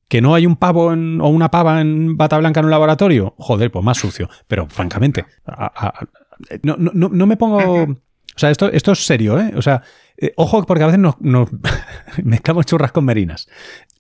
¿Que 0.08 0.20
no 0.20 0.36
hay 0.36 0.46
un 0.46 0.54
pavo 0.54 0.86
o 0.86 1.28
una 1.28 1.50
pava 1.50 1.80
en 1.80 2.16
bata 2.16 2.38
blanca 2.38 2.60
en 2.60 2.66
un 2.66 2.70
laboratorio? 2.70 3.34
Joder, 3.38 3.72
pues 3.72 3.84
más 3.84 3.98
sucio. 3.98 4.30
Pero 4.46 4.68
francamente, 4.68 5.26
no, 6.62 6.76
no, 6.78 7.26
me 7.26 7.36
pongo... 7.36 7.82
O 7.82 8.38
sea, 8.38 8.50
esto, 8.50 8.70
esto 8.70 8.92
es 8.92 9.04
serio, 9.04 9.40
¿eh? 9.40 9.52
O 9.56 9.62
sea, 9.62 9.82
eh, 10.18 10.32
ojo 10.36 10.64
porque 10.64 10.84
a 10.84 10.86
veces 10.86 11.00
nos, 11.00 11.16
mezclamos 12.22 12.66
churras 12.66 12.92
con 12.92 13.04
merinas. 13.04 13.48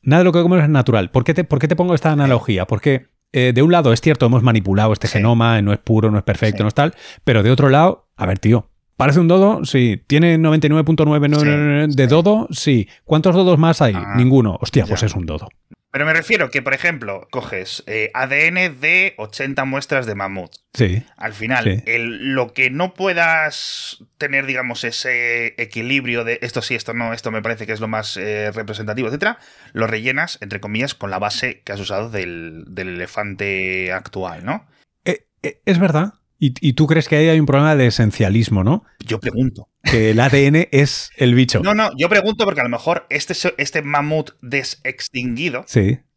Nada 0.02 0.20
de 0.20 0.24
lo 0.24 0.32
que 0.32 0.42
comemos 0.42 0.64
es 0.64 0.70
natural. 0.70 1.10
¿Por 1.10 1.24
qué 1.24 1.34
te, 1.34 1.44
por 1.44 1.58
qué 1.58 1.68
te 1.68 1.76
pongo 1.76 1.94
esta 1.94 2.12
analogía? 2.12 2.66
Porque 2.66 3.08
eh, 3.32 3.52
de 3.54 3.62
un 3.62 3.72
lado 3.72 3.92
es 3.92 4.00
cierto, 4.00 4.26
hemos 4.26 4.42
manipulado 4.42 4.92
este 4.92 5.08
genoma, 5.08 5.60
no 5.62 5.72
es 5.72 5.78
puro, 5.78 6.10
no 6.10 6.18
es 6.18 6.24
perfecto, 6.24 6.62
no 6.62 6.68
es 6.68 6.74
tal, 6.74 6.94
pero 7.24 7.42
de 7.42 7.50
otro 7.50 7.68
lado, 7.68 8.08
a 8.16 8.26
ver, 8.26 8.38
tío, 8.38 8.68
¿Parece 8.96 9.20
un 9.20 9.28
dodo? 9.28 9.62
Sí. 9.64 10.02
¿Tiene 10.06 10.38
99.9 10.38 11.94
de 11.94 12.06
dodo? 12.06 12.48
Sí. 12.50 12.88
¿Cuántos 13.04 13.34
dodos 13.34 13.58
más 13.58 13.82
hay? 13.82 13.92
Ah, 13.94 14.14
Ninguno. 14.16 14.56
Hostia, 14.60 14.86
pues 14.86 15.02
es 15.02 15.14
un 15.14 15.26
dodo. 15.26 15.48
Pero 15.96 16.04
me 16.04 16.12
refiero 16.12 16.50
que, 16.50 16.60
por 16.60 16.74
ejemplo, 16.74 17.26
coges 17.30 17.82
eh, 17.86 18.10
ADN 18.12 18.78
de 18.82 19.14
80 19.16 19.64
muestras 19.64 20.04
de 20.04 20.14
mamut. 20.14 20.54
Sí. 20.74 21.02
Al 21.16 21.32
final, 21.32 21.82
lo 21.86 22.52
que 22.52 22.68
no 22.68 22.92
puedas 22.92 24.04
tener, 24.18 24.44
digamos, 24.44 24.84
ese 24.84 25.54
equilibrio 25.56 26.22
de 26.24 26.38
esto 26.42 26.60
sí, 26.60 26.74
esto 26.74 26.92
no, 26.92 27.14
esto 27.14 27.30
me 27.30 27.40
parece 27.40 27.66
que 27.66 27.72
es 27.72 27.80
lo 27.80 27.88
más 27.88 28.18
eh, 28.18 28.50
representativo, 28.52 29.08
etcétera, 29.08 29.38
lo 29.72 29.86
rellenas, 29.86 30.36
entre 30.42 30.60
comillas, 30.60 30.94
con 30.94 31.10
la 31.10 31.18
base 31.18 31.62
que 31.62 31.72
has 31.72 31.80
usado 31.80 32.10
del, 32.10 32.66
elefante 32.76 33.90
actual, 33.90 34.44
¿no? 34.44 34.66
Eh, 35.06 35.24
es 35.64 35.78
verdad. 35.78 36.12
Y, 36.38 36.74
tú 36.74 36.86
crees 36.86 37.08
que 37.08 37.16
ahí 37.16 37.28
hay 37.28 37.40
un 37.40 37.46
problema 37.46 37.76
de 37.76 37.86
esencialismo, 37.86 38.62
¿no? 38.62 38.84
Yo 39.00 39.20
pregunto. 39.20 39.68
Que 39.82 40.10
el 40.10 40.20
ADN 40.20 40.68
es 40.70 41.10
el 41.16 41.34
bicho. 41.34 41.60
No, 41.60 41.74
no, 41.74 41.90
yo 41.96 42.08
pregunto 42.08 42.44
porque 42.44 42.60
a 42.60 42.64
lo 42.64 42.68
mejor 42.68 43.06
este, 43.08 43.34
este 43.56 43.82
mamut 43.82 44.32
desextinguido 44.42 45.64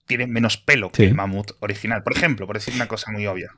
tiene 0.07 0.27
menos 0.27 0.57
pelo 0.57 0.91
que 0.91 1.05
el 1.05 1.15
mamut 1.15 1.51
original. 1.61 2.03
Por 2.03 2.13
ejemplo, 2.13 2.47
por 2.47 2.57
decir 2.57 2.73
una 2.73 2.87
cosa 2.87 3.11
muy 3.11 3.27
obvia. 3.27 3.55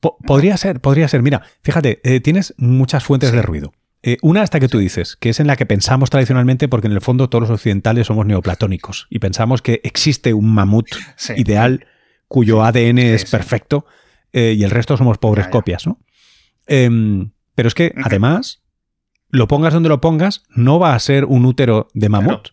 podría 0.00 0.56
ser, 0.56 0.80
podría 0.80 1.06
ser. 1.06 1.22
Mira, 1.22 1.42
fíjate, 1.62 2.00
eh, 2.02 2.20
tienes 2.20 2.54
muchas 2.56 3.04
fuentes 3.04 3.30
de 3.30 3.42
ruido. 3.42 3.72
Eh, 4.02 4.16
una 4.22 4.42
hasta 4.42 4.58
que 4.58 4.68
tú 4.68 4.78
dices, 4.78 5.16
que 5.16 5.28
es 5.28 5.40
en 5.40 5.46
la 5.46 5.56
que 5.56 5.66
pensamos 5.66 6.08
tradicionalmente, 6.10 6.68
porque 6.68 6.86
en 6.86 6.94
el 6.94 7.02
fondo 7.02 7.28
todos 7.28 7.42
los 7.42 7.50
occidentales 7.50 8.06
somos 8.06 8.24
neoplatónicos 8.26 9.06
y 9.10 9.18
pensamos 9.18 9.60
que 9.60 9.80
existe 9.84 10.32
un 10.32 10.54
mamut 10.54 10.88
ideal 11.36 11.86
cuyo 12.26 12.64
ADN 12.64 12.98
es 12.98 13.30
perfecto 13.30 13.84
eh, 14.32 14.54
y 14.56 14.64
el 14.64 14.70
resto 14.70 14.96
somos 14.96 15.18
pobres 15.18 15.48
copias, 15.48 15.86
¿no? 15.86 16.00
Em, 16.66 17.32
pero 17.54 17.68
es 17.68 17.74
que, 17.74 17.94
además, 18.04 18.62
lo 19.28 19.48
pongas 19.48 19.72
donde 19.72 19.88
lo 19.88 20.00
pongas, 20.00 20.44
no 20.50 20.78
va 20.78 20.94
a 20.94 20.98
ser 20.98 21.24
un 21.24 21.44
útero 21.44 21.88
de 21.94 22.08
mamut. 22.08 22.48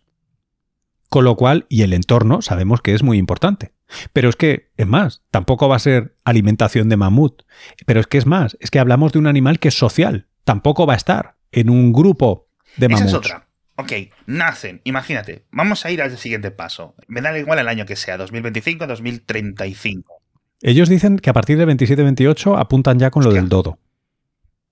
Con 1.10 1.24
lo 1.24 1.36
cual, 1.36 1.66
y 1.70 1.84
el 1.84 1.94
entorno 1.94 2.42
sabemos 2.42 2.82
que 2.82 2.94
es 2.94 3.04
muy 3.04 3.18
importante. 3.18 3.74
Pero 4.12 4.30
es 4.30 4.36
que, 4.36 4.72
es 4.76 4.88
más, 4.88 5.24
tampoco 5.32 5.70
va 5.70 5.78
a 5.78 5.80
ser 5.80 6.16
alimentación 6.26 6.90
de 6.90 6.98
mamut. 6.98 7.44
Pero 7.86 8.02
es 8.02 8.08
que 8.08 8.18
es 8.18 8.26
más, 8.26 8.58
es 8.60 8.72
que 8.72 8.80
hablamos 8.80 9.14
de 9.14 9.20
un 9.20 9.28
animal 9.28 9.60
que 9.60 9.70
es 9.70 9.78
social. 9.78 10.28
Tampoco 10.44 10.86
va 10.86 10.94
a 10.94 10.98
estar 10.98 11.38
en 11.52 11.70
un 11.70 11.94
grupo 11.94 12.50
de 12.76 12.90
mamuts. 12.90 13.08
Esa 13.08 13.18
es 13.18 13.26
otra. 13.26 13.48
Ok, 13.80 13.92
nacen, 14.26 14.82
imagínate, 14.86 15.46
vamos 15.52 15.86
a 15.86 15.92
ir 15.92 16.02
al 16.02 16.18
siguiente 16.18 16.50
paso. 16.50 16.96
Me 17.08 17.22
da 17.22 17.38
igual 17.38 17.60
el 17.60 17.68
año 17.68 17.86
que 17.86 17.96
sea, 17.96 18.18
2025, 18.18 18.88
2035. 18.88 20.17
Ellos 20.62 20.90
dicen 20.90 21.18
que 21.18 21.30
a 21.30 21.34
partir 21.34 21.58
de 21.58 21.68
27-28 21.68 22.60
apuntan 22.60 23.00
ya 23.00 23.12
con 23.12 23.24
lo 23.24 23.32
del 23.32 23.50
dodo. 23.50 23.78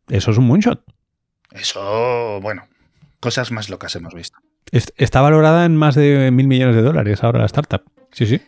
Eso 0.09 0.31
es 0.31 0.37
un 0.37 0.47
moonshot. 0.47 0.83
Eso, 1.51 2.39
bueno, 2.41 2.67
cosas 3.19 3.51
más 3.51 3.69
locas 3.69 3.95
hemos 3.95 4.13
visto. 4.13 4.37
Está 4.71 5.21
valorada 5.21 5.65
en 5.65 5.75
más 5.75 5.95
de 5.95 6.31
mil 6.31 6.47
millones 6.47 6.75
de 6.75 6.81
dólares 6.81 7.23
ahora 7.23 7.39
la 7.39 7.45
startup. 7.45 7.83
Sí, 8.11 8.25
sí. 8.25 8.41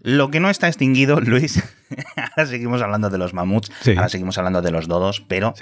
Lo 0.00 0.30
que 0.30 0.38
no 0.38 0.48
está 0.48 0.68
extinguido, 0.68 1.20
Luis, 1.20 1.62
ahora 2.16 2.46
seguimos 2.46 2.80
hablando 2.82 3.10
de 3.10 3.18
los 3.18 3.34
mamuts, 3.34 3.70
ahora 3.88 4.08
seguimos 4.08 4.38
hablando 4.38 4.62
de 4.62 4.70
los 4.70 4.86
dodos, 4.86 5.24
pero 5.26 5.54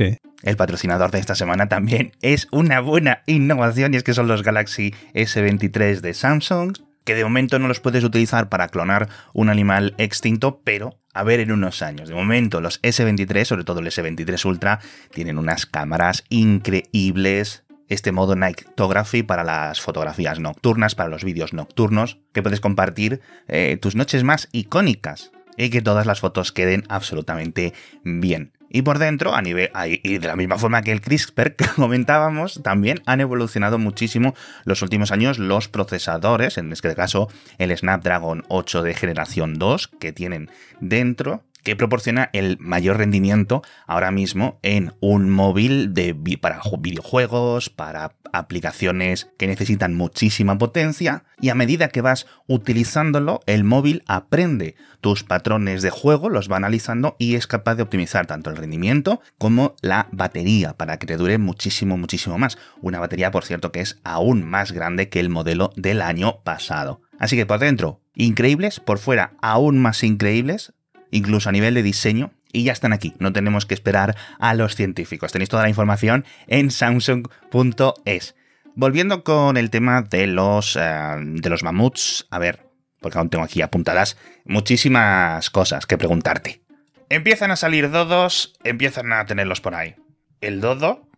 el 0.42 0.56
patrocinador 0.56 1.10
de 1.10 1.18
esta 1.18 1.34
semana 1.34 1.68
también 1.68 2.12
es 2.20 2.46
una 2.50 2.80
buena 2.80 3.22
innovación 3.26 3.94
y 3.94 3.96
es 3.96 4.02
que 4.02 4.12
son 4.12 4.28
los 4.28 4.42
Galaxy 4.42 4.94
S23 5.14 6.00
de 6.00 6.12
Samsung, 6.12 6.76
que 7.06 7.14
de 7.14 7.24
momento 7.24 7.58
no 7.58 7.68
los 7.68 7.80
puedes 7.80 8.04
utilizar 8.04 8.50
para 8.50 8.68
clonar 8.68 9.08
un 9.32 9.48
animal 9.48 9.94
extinto, 9.96 10.60
pero 10.64 10.98
a 11.14 11.22
ver 11.22 11.40
en 11.40 11.52
unos 11.52 11.80
años. 11.80 12.08
De 12.08 12.14
momento 12.14 12.60
los 12.60 12.82
S23, 12.82 13.44
sobre 13.44 13.64
todo 13.64 13.78
el 13.78 13.86
S23 13.86 14.44
Ultra, 14.44 14.80
tienen 15.12 15.38
unas 15.38 15.64
cámaras 15.64 16.24
increíbles. 16.28 17.62
Este 17.88 18.10
modo 18.10 18.34
Nightography 18.34 19.22
para 19.22 19.44
las 19.44 19.80
fotografías 19.80 20.40
nocturnas, 20.40 20.96
para 20.96 21.08
los 21.08 21.22
vídeos 21.22 21.52
nocturnos, 21.52 22.18
que 22.34 22.42
puedes 22.42 22.60
compartir 22.60 23.20
eh, 23.46 23.78
tus 23.80 23.94
noches 23.94 24.24
más 24.24 24.48
icónicas 24.50 25.30
y 25.56 25.70
que 25.70 25.82
todas 25.82 26.06
las 26.06 26.18
fotos 26.18 26.50
queden 26.50 26.82
absolutamente 26.88 27.72
bien. 28.02 28.55
Y 28.76 28.82
por 28.82 28.98
dentro, 28.98 29.34
a 29.34 29.40
nivel, 29.40 29.70
y 30.02 30.18
de 30.18 30.26
la 30.26 30.36
misma 30.36 30.58
forma 30.58 30.82
que 30.82 30.92
el 30.92 31.00
CRISPR 31.00 31.56
que 31.56 31.66
comentábamos, 31.76 32.60
también 32.62 33.00
han 33.06 33.22
evolucionado 33.22 33.78
muchísimo 33.78 34.34
los 34.66 34.82
últimos 34.82 35.12
años 35.12 35.38
los 35.38 35.68
procesadores, 35.68 36.58
en 36.58 36.70
este 36.70 36.94
caso 36.94 37.30
el 37.56 37.74
Snapdragon 37.74 38.44
8 38.48 38.82
de 38.82 38.92
generación 38.92 39.54
2 39.54 39.88
que 39.98 40.12
tienen 40.12 40.50
dentro 40.80 41.42
que 41.66 41.74
proporciona 41.74 42.30
el 42.32 42.58
mayor 42.60 42.98
rendimiento 42.98 43.60
ahora 43.88 44.12
mismo 44.12 44.60
en 44.62 44.92
un 45.00 45.30
móvil 45.30 45.94
de, 45.94 46.14
para 46.40 46.60
videojuegos, 46.78 47.70
para 47.70 48.12
aplicaciones 48.32 49.32
que 49.36 49.48
necesitan 49.48 49.96
muchísima 49.96 50.58
potencia 50.58 51.24
y 51.40 51.48
a 51.48 51.56
medida 51.56 51.88
que 51.88 52.02
vas 52.02 52.28
utilizándolo, 52.46 53.40
el 53.46 53.64
móvil 53.64 54.04
aprende 54.06 54.76
tus 55.00 55.24
patrones 55.24 55.82
de 55.82 55.90
juego, 55.90 56.28
los 56.28 56.48
va 56.48 56.56
analizando 56.56 57.16
y 57.18 57.34
es 57.34 57.48
capaz 57.48 57.74
de 57.74 57.82
optimizar 57.82 58.26
tanto 58.26 58.50
el 58.50 58.56
rendimiento 58.56 59.20
como 59.36 59.74
la 59.80 60.06
batería 60.12 60.74
para 60.74 61.00
que 61.00 61.08
te 61.08 61.16
dure 61.16 61.36
muchísimo, 61.38 61.96
muchísimo 61.96 62.38
más. 62.38 62.58
Una 62.80 63.00
batería, 63.00 63.32
por 63.32 63.44
cierto, 63.44 63.72
que 63.72 63.80
es 63.80 63.98
aún 64.04 64.48
más 64.48 64.70
grande 64.70 65.08
que 65.08 65.18
el 65.18 65.30
modelo 65.30 65.72
del 65.74 66.00
año 66.00 66.44
pasado. 66.44 67.00
Así 67.18 67.34
que 67.34 67.46
por 67.46 67.58
dentro, 67.58 68.02
increíbles, 68.14 68.78
por 68.78 68.98
fuera, 68.98 69.32
aún 69.40 69.80
más 69.80 70.04
increíbles, 70.04 70.74
incluso 71.10 71.48
a 71.48 71.52
nivel 71.52 71.74
de 71.74 71.82
diseño, 71.82 72.32
y 72.52 72.64
ya 72.64 72.72
están 72.72 72.92
aquí. 72.92 73.14
No 73.18 73.32
tenemos 73.32 73.66
que 73.66 73.74
esperar 73.74 74.16
a 74.38 74.54
los 74.54 74.76
científicos. 74.76 75.32
Tenéis 75.32 75.50
toda 75.50 75.62
la 75.62 75.68
información 75.68 76.24
en 76.46 76.70
samsung.es. 76.70 78.34
Volviendo 78.74 79.24
con 79.24 79.56
el 79.56 79.70
tema 79.70 80.02
de 80.02 80.26
los, 80.26 80.76
eh, 80.76 81.16
de 81.18 81.50
los 81.50 81.62
mamuts, 81.62 82.26
a 82.30 82.38
ver, 82.38 82.66
porque 83.00 83.18
aún 83.18 83.30
tengo 83.30 83.44
aquí 83.44 83.62
apuntadas 83.62 84.16
muchísimas 84.44 85.50
cosas 85.50 85.86
que 85.86 85.98
preguntarte. 85.98 86.62
Empiezan 87.08 87.50
a 87.50 87.56
salir 87.56 87.90
dodos, 87.90 88.54
empiezan 88.64 89.12
a 89.12 89.24
tenerlos 89.26 89.60
por 89.60 89.74
ahí. 89.74 89.94
El 90.40 90.60
dodo, 90.60 91.08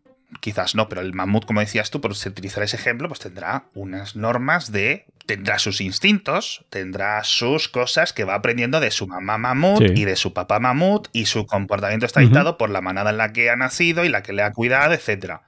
quizás 0.41 0.75
no, 0.75 0.89
pero 0.89 1.01
el 1.01 1.15
mamut, 1.15 1.45
como 1.45 1.61
decías 1.61 1.91
tú, 1.91 2.01
por 2.01 2.13
utilizar 2.13 2.63
ese 2.63 2.77
ejemplo, 2.77 3.09
pues 3.09 3.21
tendrá 3.21 3.65
unas 3.75 4.17
normas 4.17 4.73
de. 4.73 5.07
tendrá 5.27 5.59
sus 5.59 5.81
instintos, 5.81 6.65
tendrá 6.71 7.23
sus 7.25 7.69
cosas 7.69 8.13
que 8.13 8.25
va 8.25 8.35
aprendiendo 8.35 8.81
de 8.81 8.91
su 8.91 9.07
mamá 9.07 9.39
mamut 9.39 9.83
y 9.83 10.05
de 10.05 10.17
su 10.17 10.33
papá 10.33 10.59
mamut, 10.59 11.09
y 11.13 11.27
su 11.27 11.47
comportamiento 11.47 12.07
está 12.07 12.21
dictado 12.21 12.59
por 12.59 12.71
la 12.71 12.81
manada 12.81 13.11
en 13.11 13.19
la 13.19 13.33
que 13.33 13.51
ha 13.51 13.57
nacido 13.57 14.05
y 14.05 14.09
la 14.09 14.23
que 14.23 14.33
le 14.33 14.43
ha 14.43 14.53
cuidado, 14.53 14.95
etc. 14.95 15.41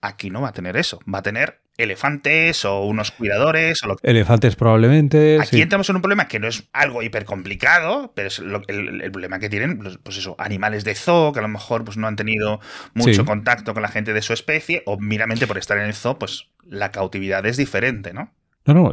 Aquí 0.00 0.30
no 0.30 0.40
va 0.40 0.48
a 0.48 0.52
tener 0.52 0.76
eso, 0.76 0.98
va 1.12 1.18
a 1.20 1.22
tener 1.22 1.61
elefantes 1.76 2.64
o 2.64 2.84
unos 2.84 3.10
cuidadores. 3.10 3.82
O 3.82 3.88
lo 3.88 3.96
Elefantes 4.02 4.56
probablemente. 4.56 5.38
Aquí 5.40 5.60
entramos 5.60 5.88
en 5.90 5.96
un 5.96 6.02
problema 6.02 6.28
que 6.28 6.38
no 6.38 6.48
es 6.48 6.68
algo 6.72 7.02
hiper 7.02 7.24
complicado, 7.24 8.12
pero 8.14 8.28
es 8.28 8.38
el, 8.38 9.10
problema 9.10 9.38
que 9.38 9.48
tienen, 9.48 9.78
pues, 10.02 10.16
eso, 10.16 10.34
animales 10.38 10.84
de 10.84 10.94
zoo 10.94 11.32
que 11.32 11.38
a 11.38 11.42
lo 11.42 11.48
mejor 11.48 11.84
pues, 11.84 11.96
no 11.96 12.06
han 12.06 12.16
tenido 12.16 12.60
mucho 12.94 13.24
contacto 13.24 13.74
con 13.74 13.82
la 13.82 13.88
gente 13.88 14.12
de 14.12 14.22
su 14.22 14.32
especie, 14.32 14.82
o 14.86 14.98
meramente 14.98 15.46
por 15.46 15.58
estar 15.58 15.78
en 15.78 15.84
el 15.84 15.94
zoo, 15.94 16.18
pues 16.18 16.48
la 16.66 16.90
cautividad 16.90 17.44
es 17.46 17.56
diferente, 17.56 18.12
¿no? 18.12 18.32
No, 18.64 18.74
no, 18.74 18.92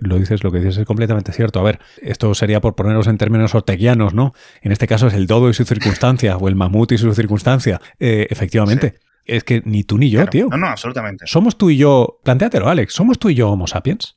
lo 0.00 0.18
dices, 0.18 0.42
lo 0.42 0.50
que 0.50 0.58
dices 0.58 0.78
es 0.78 0.86
completamente 0.86 1.32
cierto. 1.32 1.60
A 1.60 1.62
ver, 1.62 1.80
esto 2.00 2.34
sería 2.34 2.62
por 2.62 2.74
ponernos 2.74 3.06
en 3.08 3.18
términos 3.18 3.54
orteguianos, 3.54 4.14
¿no? 4.14 4.32
En 4.62 4.72
este 4.72 4.86
caso 4.86 5.08
es 5.08 5.14
el 5.14 5.26
dodo 5.26 5.50
y 5.50 5.54
su 5.54 5.64
circunstancia, 5.64 6.38
o 6.38 6.48
el 6.48 6.54
mamut 6.54 6.92
y 6.92 6.98
su 6.98 7.12
circunstancia. 7.14 7.78
Eh, 8.00 8.26
efectivamente. 8.30 8.94
Es 9.24 9.44
que 9.44 9.62
ni 9.64 9.84
tú 9.84 9.98
ni 9.98 10.10
yo, 10.10 10.26
tío. 10.26 10.48
No, 10.50 10.56
no, 10.56 10.66
absolutamente. 10.68 11.26
¿Somos 11.26 11.56
tú 11.56 11.70
y 11.70 11.76
yo, 11.76 12.20
plantéatelo, 12.24 12.68
Alex, 12.68 12.92
¿somos 12.94 13.18
tú 13.18 13.30
y 13.30 13.34
yo 13.34 13.50
Homo 13.50 13.66
sapiens? 13.66 14.16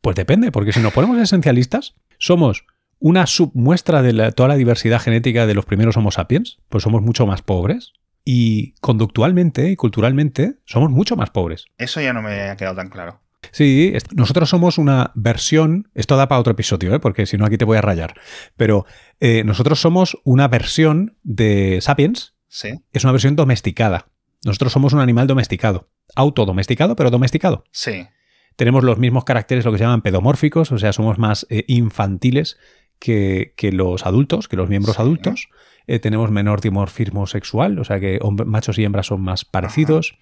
Pues 0.00 0.16
depende, 0.16 0.52
porque 0.52 0.72
si 0.72 0.80
nos 0.80 0.92
ponemos 0.92 1.18
esencialistas, 1.18 1.94
somos 2.18 2.64
una 2.98 3.26
submuestra 3.26 4.02
de 4.02 4.32
toda 4.32 4.48
la 4.48 4.56
diversidad 4.56 5.00
genética 5.00 5.46
de 5.46 5.54
los 5.54 5.64
primeros 5.64 5.96
Homo 5.96 6.10
sapiens, 6.10 6.58
pues 6.68 6.84
somos 6.84 7.02
mucho 7.02 7.26
más 7.26 7.42
pobres. 7.42 7.92
Y 8.24 8.74
conductualmente 8.80 9.70
y 9.70 9.76
culturalmente 9.76 10.58
somos 10.64 10.90
mucho 10.90 11.16
más 11.16 11.30
pobres. 11.30 11.64
Eso 11.78 12.00
ya 12.00 12.12
no 12.12 12.22
me 12.22 12.50
ha 12.50 12.56
quedado 12.56 12.76
tan 12.76 12.88
claro. 12.88 13.20
Sí, 13.50 13.92
nosotros 14.14 14.48
somos 14.48 14.78
una 14.78 15.10
versión, 15.14 15.90
esto 15.94 16.16
da 16.16 16.28
para 16.28 16.40
otro 16.40 16.52
episodio, 16.52 16.94
¿eh? 16.94 17.00
porque 17.00 17.26
si 17.26 17.36
no 17.36 17.44
aquí 17.44 17.58
te 17.58 17.64
voy 17.64 17.76
a 17.76 17.82
rayar, 17.82 18.14
pero 18.56 18.86
eh, 19.18 19.42
nosotros 19.44 19.80
somos 19.80 20.16
una 20.24 20.46
versión 20.46 21.16
de 21.22 21.80
Sapiens, 21.80 22.34
¿Sí? 22.48 22.80
es 22.92 23.04
una 23.04 23.12
versión 23.12 23.34
domesticada. 23.34 24.06
Nosotros 24.44 24.72
somos 24.72 24.92
un 24.92 25.00
animal 25.00 25.26
domesticado. 25.26 25.88
Autodomesticado, 26.16 26.96
pero 26.96 27.10
domesticado. 27.10 27.64
Sí. 27.70 28.06
Tenemos 28.56 28.84
los 28.84 28.98
mismos 28.98 29.24
caracteres, 29.24 29.64
lo 29.64 29.72
que 29.72 29.78
se 29.78 29.84
llaman 29.84 30.02
pedomórficos, 30.02 30.72
o 30.72 30.78
sea, 30.78 30.92
somos 30.92 31.18
más 31.18 31.46
eh, 31.48 31.64
infantiles 31.68 32.58
que, 32.98 33.54
los 33.72 34.06
adultos, 34.06 34.48
que 34.48 34.56
los 34.56 34.68
miembros 34.68 34.98
adultos. 34.98 35.48
Eh, 35.86 35.98
tenemos 35.98 36.30
menor 36.30 36.60
dimorfismo 36.60 37.26
sexual, 37.26 37.78
o 37.78 37.84
sea 37.84 37.98
que 37.98 38.20
machos 38.46 38.78
y 38.78 38.84
hembras 38.84 39.06
son 39.06 39.20
más 39.22 39.44
parecidos. 39.44 40.16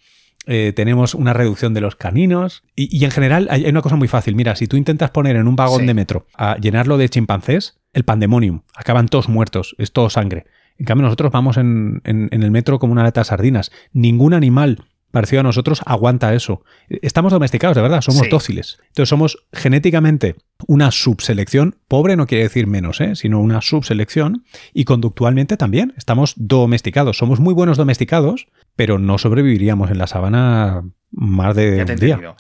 Eh, 0.47 0.73
tenemos 0.75 1.15
una 1.15 1.35
reducción 1.35 1.75
de 1.75 1.83
los 1.83 1.97
caninos. 1.97 2.63
Y, 2.75 3.05
en 3.05 3.11
general 3.11 3.49
hay 3.51 3.67
una 3.67 3.83
cosa 3.83 3.97
muy 3.97 4.09
fácil. 4.09 4.35
Mira, 4.35 4.57
si 4.57 4.67
tú 4.67 4.77
intentas 4.77 5.11
poner 5.11 5.37
en 5.37 5.47
un 5.47 5.57
vagón 5.57 5.87
de 5.87 5.93
metro 5.93 6.27
a 6.35 6.57
llenarlo 6.57 6.97
de 6.97 7.09
chimpancés, 7.09 7.79
el 7.93 8.05
pandemonium, 8.05 8.63
acaban 8.75 9.09
todos 9.09 9.29
muertos, 9.29 9.75
es 9.79 9.93
todo 9.93 10.09
sangre. 10.09 10.47
En 10.81 10.87
cambio, 10.87 11.05
nosotros 11.05 11.31
vamos 11.31 11.59
en, 11.59 12.01
el 12.05 12.51
metro 12.51 12.79
como 12.79 12.95
una 12.95 13.03
lata 13.03 13.21
de 13.21 13.27
sardinas. 13.27 13.71
Ningún 13.93 14.33
animal 14.33 14.87
parecido 15.11 15.41
a 15.41 15.43
nosotros 15.43 15.83
aguanta 15.85 16.35
eso. 16.35 16.65
Estamos 16.89 17.35
domesticados, 17.35 17.77
de 17.77 17.83
verdad, 17.83 18.01
somos 18.01 18.31
dóciles. 18.31 18.79
Entonces 18.87 19.11
somos 19.11 19.45
genéticamente 19.53 20.37
una 20.67 20.91
subselección, 20.91 21.77
pobre 21.87 22.17
no 22.17 22.27
quiere 22.27 22.45
decir 22.45 22.67
menos, 22.67 23.03
¿eh? 23.03 23.15
sino 23.15 23.41
una 23.41 23.61
subselección, 23.61 24.45
y 24.73 24.85
conductualmente 24.85 25.59
también 25.59 25.93
estamos 25.99 26.33
domesticados. 26.37 27.19
Somos 27.19 27.41
muy 27.41 27.53
buenos 27.53 27.77
domesticados, 27.77 28.47
pero 28.75 28.99
no 28.99 29.19
sobreviviríamos 29.19 29.91
en 29.91 29.99
la 29.99 30.07
sabana 30.07 30.83
más 31.11 31.55
de 31.57 31.85
un 31.85 31.97
día. 31.97 32.37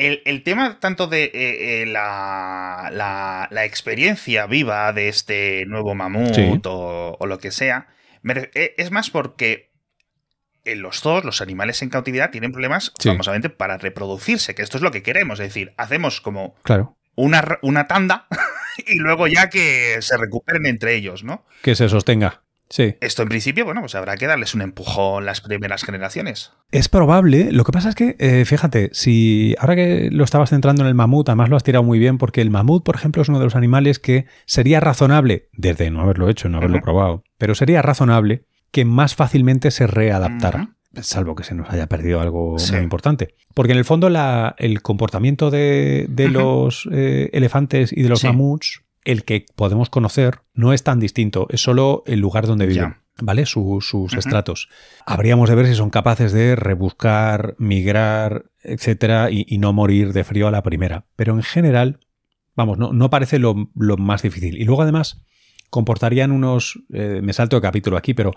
El, 0.00 0.42
tema 0.44 0.78
tanto 0.80 1.08
de 1.08 1.24
eh, 1.24 1.82
eh, 1.82 1.86
la, 1.86 3.48
experiencia 3.64 4.46
viva 4.46 4.92
de 4.94 5.08
este 5.08 5.66
nuevo 5.66 5.94
mamut 5.94 6.66
o, 6.66 7.18
lo 7.26 7.38
que 7.38 7.50
sea, 7.50 7.88
eh, 8.24 8.74
es 8.78 8.90
más 8.90 9.10
porque 9.10 9.70
en 10.64 10.80
los 10.80 11.00
zoos, 11.00 11.24
los 11.24 11.42
animales 11.42 11.82
en 11.82 11.90
cautividad 11.90 12.30
tienen 12.30 12.52
problemas 12.52 12.92
famosamente 13.02 13.50
para 13.50 13.76
reproducirse, 13.76 14.54
que 14.54 14.62
esto 14.62 14.78
es 14.78 14.82
lo 14.82 14.90
que 14.90 15.02
queremos, 15.02 15.38
es 15.40 15.48
decir, 15.48 15.74
hacemos 15.76 16.22
como 16.22 16.54
claro. 16.62 16.96
una, 17.14 17.58
una 17.60 17.86
tanda 17.86 18.26
y 18.86 18.98
luego 18.98 19.26
ya 19.26 19.50
que 19.50 19.98
se 20.00 20.16
recuperen 20.16 20.64
entre 20.64 20.94
ellos, 20.94 21.24
¿no? 21.24 21.44
Que 21.62 21.74
se 21.74 21.88
sostenga. 21.90 22.42
Sí. 22.70 22.94
Esto 23.00 23.22
en 23.22 23.28
principio, 23.28 23.64
bueno, 23.64 23.80
pues 23.80 23.96
habrá 23.96 24.16
que 24.16 24.28
darles 24.28 24.54
un 24.54 24.62
empujón 24.62 25.26
las 25.26 25.40
primeras 25.40 25.82
generaciones. 25.82 26.52
Es 26.70 26.88
probable. 26.88 27.50
Lo 27.50 27.64
que 27.64 27.72
pasa 27.72 27.88
es 27.88 27.96
que, 27.96 28.14
eh, 28.20 28.44
fíjate, 28.44 28.90
si 28.92 29.56
ahora 29.58 29.74
que 29.74 30.08
lo 30.12 30.22
estabas 30.22 30.50
centrando 30.50 30.82
en 30.82 30.88
el 30.88 30.94
mamut, 30.94 31.28
además 31.28 31.48
lo 31.48 31.56
has 31.56 31.64
tirado 31.64 31.82
muy 31.82 31.98
bien, 31.98 32.16
porque 32.16 32.40
el 32.40 32.50
mamut, 32.50 32.84
por 32.84 32.94
ejemplo, 32.94 33.22
es 33.22 33.28
uno 33.28 33.40
de 33.40 33.44
los 33.44 33.56
animales 33.56 33.98
que 33.98 34.26
sería 34.46 34.78
razonable, 34.78 35.48
desde 35.52 35.90
no 35.90 36.00
haberlo 36.00 36.28
hecho, 36.28 36.48
no 36.48 36.58
haberlo 36.58 36.80
probado, 36.80 37.24
pero 37.38 37.56
sería 37.56 37.82
razonable 37.82 38.44
que 38.70 38.84
más 38.84 39.16
fácilmente 39.16 39.72
se 39.72 39.88
readaptara. 39.88 40.76
Salvo 41.02 41.34
que 41.34 41.44
se 41.44 41.54
nos 41.54 41.70
haya 41.70 41.88
perdido 41.88 42.20
algo 42.20 42.56
muy 42.72 42.80
importante. 42.80 43.34
Porque 43.54 43.72
en 43.72 43.78
el 43.78 43.84
fondo 43.84 44.08
el 44.58 44.82
comportamiento 44.82 45.50
de, 45.50 46.06
los 46.30 46.88
eh, 46.92 47.30
elefantes 47.32 47.92
y 47.92 48.02
de 48.02 48.08
los 48.08 48.24
mamuts 48.24 48.82
el 49.04 49.24
que 49.24 49.46
podemos 49.56 49.90
conocer 49.90 50.40
no 50.54 50.72
es 50.72 50.82
tan 50.82 51.00
distinto, 51.00 51.46
es 51.50 51.62
solo 51.62 52.02
el 52.06 52.20
lugar 52.20 52.46
donde 52.46 52.66
viven. 52.66 52.96
¿Vale? 53.22 53.44
sus 53.44 54.14
estratos. 54.16 54.70
Habríamos 55.04 55.50
de 55.50 55.54
ver 55.54 55.66
si 55.66 55.74
son 55.74 55.90
capaces 55.90 56.32
de 56.32 56.56
rebuscar, 56.56 57.54
migrar, 57.58 58.46
etcétera, 58.62 59.28
y, 59.30 59.58
no 59.58 59.74
morir 59.74 60.14
de 60.14 60.24
frío 60.24 60.48
a 60.48 60.50
la 60.50 60.62
primera. 60.62 61.04
Pero 61.16 61.34
en 61.34 61.42
general, 61.42 62.00
vamos, 62.56 62.78
no, 62.78 62.94
no 62.94 63.10
parece 63.10 63.38
lo, 63.38 63.68
más 63.74 64.22
difícil. 64.22 64.56
Y 64.56 64.64
luego, 64.64 64.82
además, 64.82 65.22
comportarían 65.68 66.32
unos. 66.32 66.82
Eh, 66.94 67.20
me 67.22 67.34
salto 67.34 67.56
de 67.56 67.62
capítulo 67.62 67.98
aquí, 67.98 68.14
pero 68.14 68.32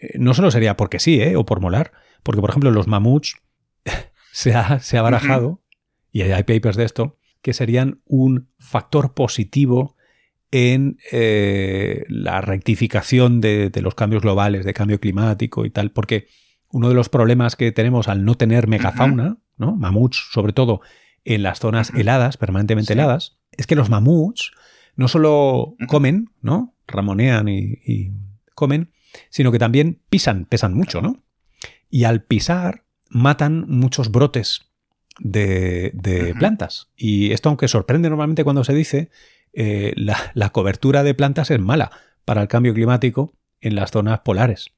eh, 0.00 0.16
no 0.20 0.34
solo 0.34 0.52
sería 0.52 0.76
porque 0.76 1.00
sí, 1.00 1.20
¿eh? 1.20 1.34
O 1.34 1.44
por 1.44 1.60
molar. 1.60 1.90
Porque, 2.22 2.40
por 2.40 2.50
ejemplo, 2.50 2.70
los 2.70 2.86
mamuts 2.86 3.34
se 4.32 4.54
ha, 4.54 4.78
se 4.78 4.98
ha 4.98 5.02
barajado, 5.02 5.64
y 6.12 6.22
hay 6.22 6.44
papers 6.44 6.76
de 6.76 6.84
esto, 6.84 7.18
que 7.42 7.54
serían 7.54 8.02
un 8.04 8.50
factor 8.60 9.14
positivo 9.14 9.96
en 10.50 10.98
eh, 11.12 12.04
la 12.08 12.40
rectificación 12.40 13.40
de, 13.40 13.70
los 13.82 13.94
cambios 13.94 14.22
globales, 14.22 14.64
de 14.64 14.74
cambio 14.74 15.00
climático 15.00 15.64
y 15.64 15.70
tal, 15.70 15.90
porque 15.90 16.26
uno 16.70 16.88
de 16.88 16.94
los 16.94 17.08
problemas 17.08 17.56
que 17.56 17.72
tenemos 17.72 18.08
al 18.08 18.24
no 18.24 18.34
tener 18.34 18.66
megafauna, 18.66 19.38
¿no? 19.56 19.76
mamuts 19.76 20.28
sobre 20.32 20.52
todo 20.52 20.80
en 21.24 21.42
las 21.42 21.58
zonas 21.58 21.92
heladas, 21.94 22.36
permanentemente 22.36 22.94
heladas, 22.94 23.38
es 23.52 23.66
que 23.66 23.74
los 23.74 23.90
mamuts 23.90 24.52
no 24.96 25.08
solo 25.08 25.76
comen, 25.86 26.30
¿no? 26.40 26.74
ramonean 26.86 27.48
y, 27.48 28.12
comen, 28.54 28.90
sino 29.30 29.52
que 29.52 29.58
también 29.58 30.00
pisan, 30.08 30.46
pesan 30.46 30.74
mucho, 30.74 31.00
¿no? 31.00 31.22
Y 31.90 32.04
al 32.04 32.24
pisar 32.24 32.84
matan 33.08 33.66
muchos 33.68 34.10
brotes 34.10 34.68
de, 35.20 36.34
plantas. 36.38 36.90
Y 36.96 37.30
esto, 37.32 37.48
aunque 37.48 37.68
sorprende 37.68 38.08
normalmente 38.08 38.44
cuando 38.44 38.64
se 38.64 38.74
dice, 38.74 39.10
eh, 39.52 39.92
la, 39.96 40.50
cobertura 40.50 41.02
de 41.02 41.14
plantas 41.14 41.50
es 41.50 41.60
mala 41.60 41.90
para 42.24 42.42
el 42.42 42.48
cambio 42.48 42.74
climático 42.74 43.34
en 43.60 43.74
las 43.74 43.90
zonas 43.90 44.20
polares. 44.20 44.70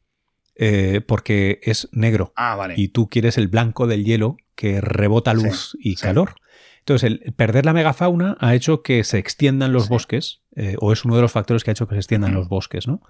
Eh, 0.57 1.01
porque 1.07 1.61
es 1.63 1.89
negro. 1.93 2.33
Ah, 2.37 2.69
y 2.77 2.89
tú 2.89 3.09
quieres 3.09 3.39
el 3.39 3.49
blanco 3.49 3.87
del 3.87 4.05
hielo 4.05 4.37
que 4.55 4.81
rebota 4.81 5.33
luz 5.33 5.77
y 5.81 5.95
calor. 5.97 6.35
Entonces, 6.81 7.11
el 7.11 7.33
perder 7.33 7.65
la 7.65 7.73
megafauna 7.73 8.37
ha 8.41 8.55
hecho 8.55 8.83
que 8.83 9.05
se 9.05 9.19
extiendan 9.19 9.73
los 9.73 9.89
bosques, 9.89 10.43
eh, 10.57 10.77
o 10.81 10.93
es 10.93 11.05
uno 11.05 11.17
de 11.17 11.23
los 11.23 11.33
factores 11.33 11.65
que 11.65 11.71
ha 11.71 11.73
hecho 11.73 11.87
que 11.87 11.95
se 11.95 12.01
extiendan 12.01 12.35
los 12.35 12.49
bosques, 12.49 12.87
¿no? 12.87 13.01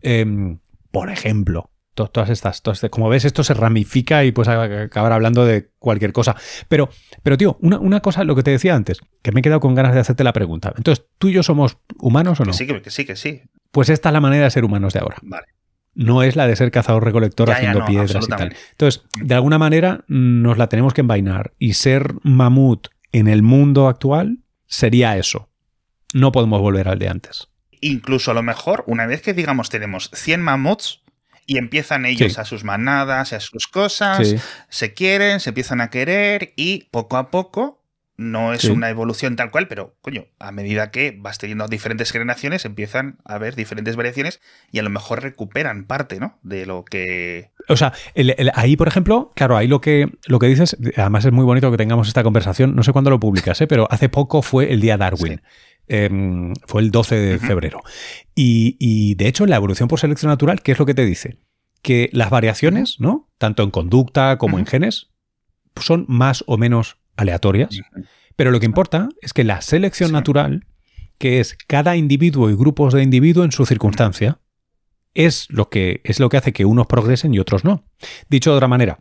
Em, 0.00 0.58
por 0.90 1.10
ejemplo, 1.10 1.70
todas 1.96 2.30
estas, 2.30 2.62
como 2.90 3.08
ves, 3.08 3.24
esto 3.24 3.42
se 3.42 3.54
ramifica 3.54 4.24
y 4.24 4.32
pues 4.32 4.48
acabar 4.48 5.12
hablando 5.12 5.44
de 5.44 5.70
cualquier 5.78 6.12
cosa. 6.12 6.36
Pero, 6.68 6.90
pero 7.22 7.36
tío, 7.36 7.58
una, 7.60 8.00
cosa, 8.00 8.24
lo 8.24 8.36
que 8.36 8.42
te 8.42 8.50
decía 8.50 8.74
antes, 8.74 9.00
que 9.22 9.32
me 9.32 9.40
he 9.40 9.42
quedado 9.42 9.60
con 9.60 9.74
ganas 9.74 9.94
de 9.94 10.00
hacerte 10.00 10.22
la 10.22 10.32
pregunta. 10.32 10.72
Entonces, 10.76 11.06
¿tú 11.18 11.28
y 11.28 11.32
yo 11.32 11.42
somos 11.42 11.78
humanos 11.98 12.40
o 12.40 12.44
no? 12.44 12.52
Que 12.52 12.58
sí, 12.58 12.66
que 12.66 12.90
sí, 12.90 13.04
que 13.04 13.16
sí. 13.16 13.42
Pues 13.70 13.88
esta 13.88 14.10
es 14.10 14.12
la 14.12 14.20
manera 14.20 14.44
de 14.44 14.50
ser 14.50 14.64
humanos 14.64 14.92
de 14.92 15.00
ahora. 15.00 15.16
Vale. 15.22 15.46
No 15.94 16.22
es 16.22 16.36
la 16.36 16.46
de 16.46 16.54
ser 16.56 16.70
cazador-recolector 16.70 17.50
haciendo 17.50 17.84
piedras 17.86 18.26
y 18.26 18.28
tal. 18.28 18.54
Entonces, 18.72 19.04
de 19.22 19.34
alguna 19.34 19.58
manera 19.58 20.04
nos 20.08 20.58
la 20.58 20.68
tenemos 20.68 20.92
que 20.92 21.00
envainar. 21.00 21.54
Y 21.58 21.72
ser 21.72 22.14
mamut 22.22 22.88
en 23.12 23.28
el 23.28 23.42
mundo 23.42 23.88
actual 23.88 24.40
sería 24.66 25.16
eso. 25.16 25.48
No 26.12 26.32
podemos 26.32 26.60
volver 26.60 26.88
al 26.88 26.98
de 26.98 27.08
antes. 27.08 27.48
Incluso 27.80 28.30
a 28.30 28.34
lo 28.34 28.42
mejor, 28.42 28.84
una 28.86 29.06
vez 29.06 29.22
que 29.22 29.34
digamos 29.34 29.70
tenemos 29.70 30.10
100 30.12 30.42
mamuts, 30.42 31.02
y 31.46 31.58
empiezan 31.58 32.04
ellos 32.04 32.38
a 32.38 32.44
sus 32.44 32.64
manadas, 32.64 33.32
a 33.32 33.40
sus 33.40 33.66
cosas, 33.68 34.34
se 34.68 34.94
quieren, 34.94 35.40
se 35.40 35.50
empiezan 35.50 35.80
a 35.80 35.90
querer 35.90 36.52
y 36.56 36.88
poco 36.90 37.16
a 37.16 37.30
poco 37.30 37.86
no 38.18 38.54
es 38.54 38.64
una 38.64 38.88
evolución 38.88 39.36
tal 39.36 39.50
cual, 39.50 39.68
pero 39.68 39.94
coño, 40.00 40.26
a 40.38 40.50
medida 40.50 40.90
que 40.90 41.14
vas 41.18 41.36
teniendo 41.38 41.68
diferentes 41.68 42.10
generaciones, 42.10 42.64
empiezan 42.64 43.18
a 43.24 43.34
haber 43.34 43.54
diferentes 43.54 43.94
variaciones 43.94 44.40
y 44.72 44.78
a 44.78 44.82
lo 44.82 44.90
mejor 44.90 45.22
recuperan 45.22 45.84
parte, 45.84 46.18
¿no? 46.18 46.38
De 46.42 46.64
lo 46.64 46.84
que. 46.84 47.50
O 47.68 47.76
sea, 47.76 47.92
ahí, 48.54 48.76
por 48.76 48.88
ejemplo, 48.88 49.32
claro, 49.34 49.56
ahí 49.56 49.68
lo 49.68 49.80
que, 49.82 50.08
lo 50.26 50.38
que 50.38 50.46
dices, 50.46 50.76
además 50.96 51.26
es 51.26 51.32
muy 51.32 51.44
bonito 51.44 51.70
que 51.70 51.76
tengamos 51.76 52.08
esta 52.08 52.22
conversación. 52.22 52.74
No 52.74 52.82
sé 52.82 52.92
cuándo 52.92 53.10
lo 53.10 53.20
publicas, 53.20 53.60
¿eh? 53.60 53.66
pero 53.66 53.86
hace 53.90 54.08
poco 54.08 54.40
fue 54.40 54.72
el 54.72 54.80
día 54.80 54.96
Darwin. 54.96 55.42
Em, 55.88 56.52
fue 56.66 56.82
el 56.82 56.90
12 56.90 57.14
de 57.14 57.38
febrero. 57.38 57.82
Y, 58.34 59.14
de 59.14 59.28
hecho, 59.28 59.46
la 59.46 59.56
evolución 59.56 59.88
por 59.88 60.00
selección 60.00 60.30
natural, 60.30 60.60
¿qué 60.62 60.72
es 60.72 60.78
lo 60.78 60.86
que 60.86 60.94
te 60.94 61.04
dice? 61.04 61.38
Que 61.82 62.10
las 62.12 62.30
variaciones, 62.30 62.98
¿no? 62.98 63.30
Tanto 63.38 63.62
en 63.62 63.70
conducta 63.70 64.36
como 64.38 64.58
en 64.58 64.66
genes, 64.66 65.10
son 65.80 66.04
más 66.08 66.42
o 66.46 66.56
menos 66.56 66.98
aleatorias, 67.16 67.80
pero 68.34 68.50
lo 68.50 68.60
que 68.60 68.66
importa 68.66 69.08
es 69.22 69.32
que 69.32 69.44
la 69.44 69.60
selección 69.62 70.12
natural, 70.12 70.66
que 71.18 71.40
es 71.40 71.56
cada 71.66 71.96
individuo 71.96 72.50
y 72.50 72.56
grupos 72.56 72.92
de 72.92 73.02
individuos 73.02 73.46
en 73.46 73.52
su 73.52 73.64
circunstancia, 73.64 74.40
es 75.14 75.46
lo 75.50 75.70
que, 75.70 76.02
es 76.04 76.20
lo 76.20 76.28
que 76.28 76.36
hace 76.36 76.52
que 76.52 76.64
unos 76.64 76.86
progresen 76.86 77.32
y 77.32 77.38
otros 77.38 77.64
no. 77.64 77.84
Dicho 78.28 78.50
de 78.50 78.56
otra 78.56 78.68
manera, 78.68 78.98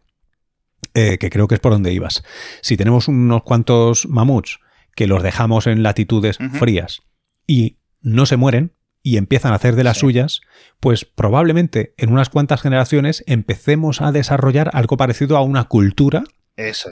eh, 0.93 1.17
que 1.17 1.29
creo 1.29 1.47
que 1.47 1.55
es 1.55 1.61
por 1.61 1.73
donde 1.73 1.91
ibas. 1.91 2.23
Si 2.61 2.77
tenemos 2.77 3.07
unos 3.07 3.43
cuantos 3.43 4.07
mamuts 4.07 4.59
que 4.95 5.07
los 5.07 5.23
dejamos 5.23 5.67
en 5.67 5.83
latitudes 5.83 6.37
frías 6.53 7.01
y 7.45 7.77
no 8.01 8.25
se 8.25 8.37
mueren 8.37 8.73
y 9.03 9.17
empiezan 9.17 9.51
a 9.51 9.57
hacer 9.57 9.75
de 9.75 9.83
las 9.83 9.99
suyas, 9.99 10.41
pues 10.79 11.05
probablemente 11.05 11.93
en 11.97 12.11
unas 12.11 12.29
cuantas 12.29 12.61
generaciones 12.61 13.23
empecemos 13.27 14.01
a 14.01 14.11
desarrollar 14.11 14.71
algo 14.73 14.97
parecido 14.97 15.37
a 15.37 15.41
una 15.41 15.65
cultura 15.65 16.23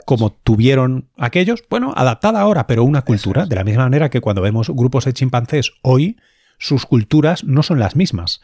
como 0.04 0.32
tuvieron 0.32 1.08
aquellos, 1.16 1.64
bueno, 1.70 1.94
adaptada 1.96 2.40
ahora, 2.40 2.66
pero 2.66 2.84
una 2.84 3.02
cultura, 3.02 3.46
de 3.46 3.56
la 3.56 3.64
misma 3.64 3.84
manera 3.84 4.10
que 4.10 4.20
cuando 4.20 4.42
vemos 4.42 4.68
grupos 4.68 5.06
de 5.06 5.14
chimpancés 5.14 5.72
hoy, 5.82 6.18
sus 6.58 6.84
culturas 6.86 7.44
no 7.44 7.62
son 7.62 7.78
las 7.78 7.96
mismas, 7.96 8.42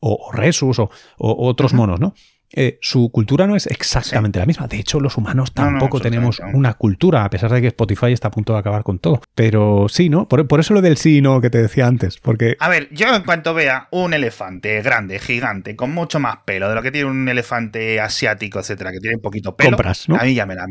o, 0.00 0.30
resus, 0.32 0.78
o, 0.78 0.90
otros 1.18 1.72
monos, 1.72 2.00
¿no? 2.00 2.14
Eh, 2.52 2.78
su 2.80 3.10
cultura 3.10 3.46
no 3.46 3.56
es 3.56 3.66
exactamente 3.66 4.38
la 4.38 4.46
misma. 4.46 4.66
De 4.66 4.78
hecho, 4.78 5.00
los 5.00 5.16
humanos 5.16 5.52
tampoco 5.52 6.00
tenemos 6.00 6.40
una 6.52 6.74
cultura, 6.74 7.24
a 7.24 7.30
pesar 7.30 7.52
de 7.52 7.60
que 7.60 7.66
Spotify 7.68 8.12
está 8.12 8.28
a 8.28 8.30
punto 8.30 8.54
de 8.54 8.58
acabar 8.60 8.82
con 8.82 8.98
todo. 8.98 9.20
Pero 9.34 9.86
sí, 9.88 10.08
¿no? 10.08 10.28
Por, 10.28 10.60
eso 10.60 10.74
lo 10.74 10.80
del 10.80 10.96
sí 10.96 11.20
no 11.20 11.40
que 11.40 11.50
te 11.50 11.60
decía 11.60 11.86
antes. 11.86 12.18
Porque. 12.18 12.56
A 12.60 12.68
ver, 12.68 12.88
yo 12.90 13.14
en 13.14 13.22
cuanto 13.22 13.54
vea 13.54 13.88
un 13.90 14.14
elefante 14.14 14.80
grande, 14.82 15.18
gigante, 15.18 15.76
con 15.76 15.92
mucho 15.92 16.18
más 16.20 16.38
pelo 16.44 16.68
de 16.68 16.74
lo 16.74 16.82
que 16.82 16.90
tiene 16.90 17.10
un 17.10 17.28
elefante 17.28 18.00
asiático, 18.00 18.58
etcétera, 18.60 18.92
que 18.92 18.98
tiene 18.98 19.16
un 19.16 19.22
poquito 19.22 19.54
pelo. 19.54 19.70
Compras, 19.70 20.08
¿no? 20.08 20.16
A 20.16 20.24
mí 20.24 20.34
ya 20.34 20.46
me 20.46 20.54
la. 20.54 20.66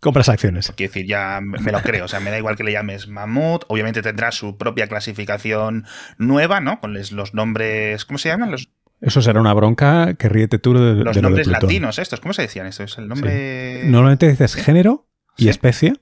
Compras 0.00 0.28
acciones. 0.28 0.72
Quiero 0.76 0.92
decir, 0.92 1.06
ya 1.06 1.40
me 1.40 1.72
lo 1.72 1.80
creo. 1.82 2.06
O 2.06 2.08
sea, 2.08 2.20
me 2.20 2.30
da 2.30 2.38
igual 2.38 2.56
que 2.56 2.64
le 2.64 2.72
llames 2.72 3.08
mamut. 3.08 3.64
Obviamente 3.68 4.02
tendrá 4.02 4.32
su 4.32 4.56
propia 4.56 4.86
clasificación 4.86 5.86
nueva, 6.16 6.60
¿no? 6.60 6.80
Con 6.80 6.94
los 6.94 7.34
nombres. 7.34 8.04
¿Cómo 8.04 8.18
se 8.18 8.28
llaman? 8.28 8.50
Los 8.50 8.70
eso 9.00 9.22
será 9.22 9.40
una 9.40 9.54
bronca 9.54 10.14
que 10.14 10.28
ríete 10.28 10.58
tú 10.58 10.74
de, 10.74 11.04
Los 11.04 11.20
nombres 11.22 11.46
latinos 11.46 11.98
estos, 11.98 12.20
¿cómo 12.20 12.32
se 12.32 12.42
decían? 12.42 12.66
Esto 12.66 12.84
es 12.84 12.98
el 12.98 13.08
nombre... 13.08 13.82
Normalmente 13.84 14.28
dices 14.28 14.54
género 14.54 15.06
y 15.36 15.48
especie, 15.48 15.94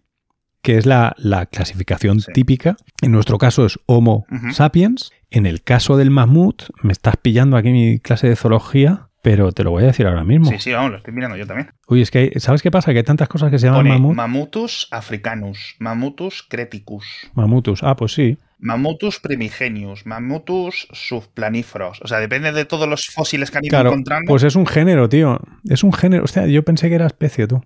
que 0.63 0.79
es 0.79 0.87
la, 0.87 1.15
clasificación 1.51 2.21
típica. 2.33 2.77
En 3.03 3.13
nuestro 3.13 3.39
caso 3.39 3.67
es 3.67 3.79
Homo 3.87 4.27
sapiens. 4.53 5.13
En 5.31 5.45
el 5.45 5.63
caso 5.63 5.97
del 5.97 6.11
mamut, 6.11 6.65
me 6.83 6.93
estás 6.93 7.17
pillando 7.17 7.57
aquí 7.57 7.71
mi 7.71 7.99
clase 7.99 8.29
de 8.29 8.37
zoología, 8.37 9.09
pero 9.23 9.53
te 9.53 9.65
lo 9.65 9.73
voy 9.73 9.83
a 9.83 9.87
decir 9.87 10.07
ahora 10.07 10.25
mismo. 10.25 10.47
Sí, 10.47 10.57
sí, 10.59 10.73
vamos, 10.73 10.93
lo 10.93 10.97
estoy 10.99 11.13
mirando 11.13 11.37
yo 11.37 11.47
también. 11.47 11.71
Uy, 11.89 12.01
es 12.01 12.11
que, 12.11 12.33
¿sabes 12.37 12.63
qué 12.63 12.71
pasa? 12.71 12.93
Que 12.93 12.99
hay 12.99 13.05
tantas 13.05 13.29
cosas 13.29 13.51
que 13.51 13.59
se 13.59 13.67
llaman 13.67 13.89
mamut. 13.89 14.15
Mamutus 14.15 14.89
africanus, 14.91 15.77
Mamutus 15.81 16.45
creticus. 16.49 17.05
Mamutus, 17.35 17.83
ah, 17.83 17.97
pues 17.97 18.13
sí. 18.13 18.39
Mamutus 18.59 19.21
primigenius, 19.21 20.07
Mamutus 20.07 20.89
subplaniferos. 20.93 22.01
O 22.03 22.09
sea, 22.09 22.21
depende 22.21 22.53
de 22.53 22.65
todos 22.65 22.89
los 22.89 23.09
fósiles 23.09 23.51
que 23.51 23.59
han 23.59 23.65
ido 23.65 23.81
encontrando. 23.81 24.29
Pues 24.29 24.43
es 24.43 24.57
un 24.57 24.67
género, 24.67 25.09
tío. 25.09 25.41
Es 25.69 25.85
un 25.85 25.93
género. 25.93 26.25
O 26.25 26.27
sea, 26.27 26.47
yo 26.47 26.65
pensé 26.65 26.89
que 26.89 26.95
era 26.95 27.07
especie, 27.07 27.47
tú. 27.47 27.63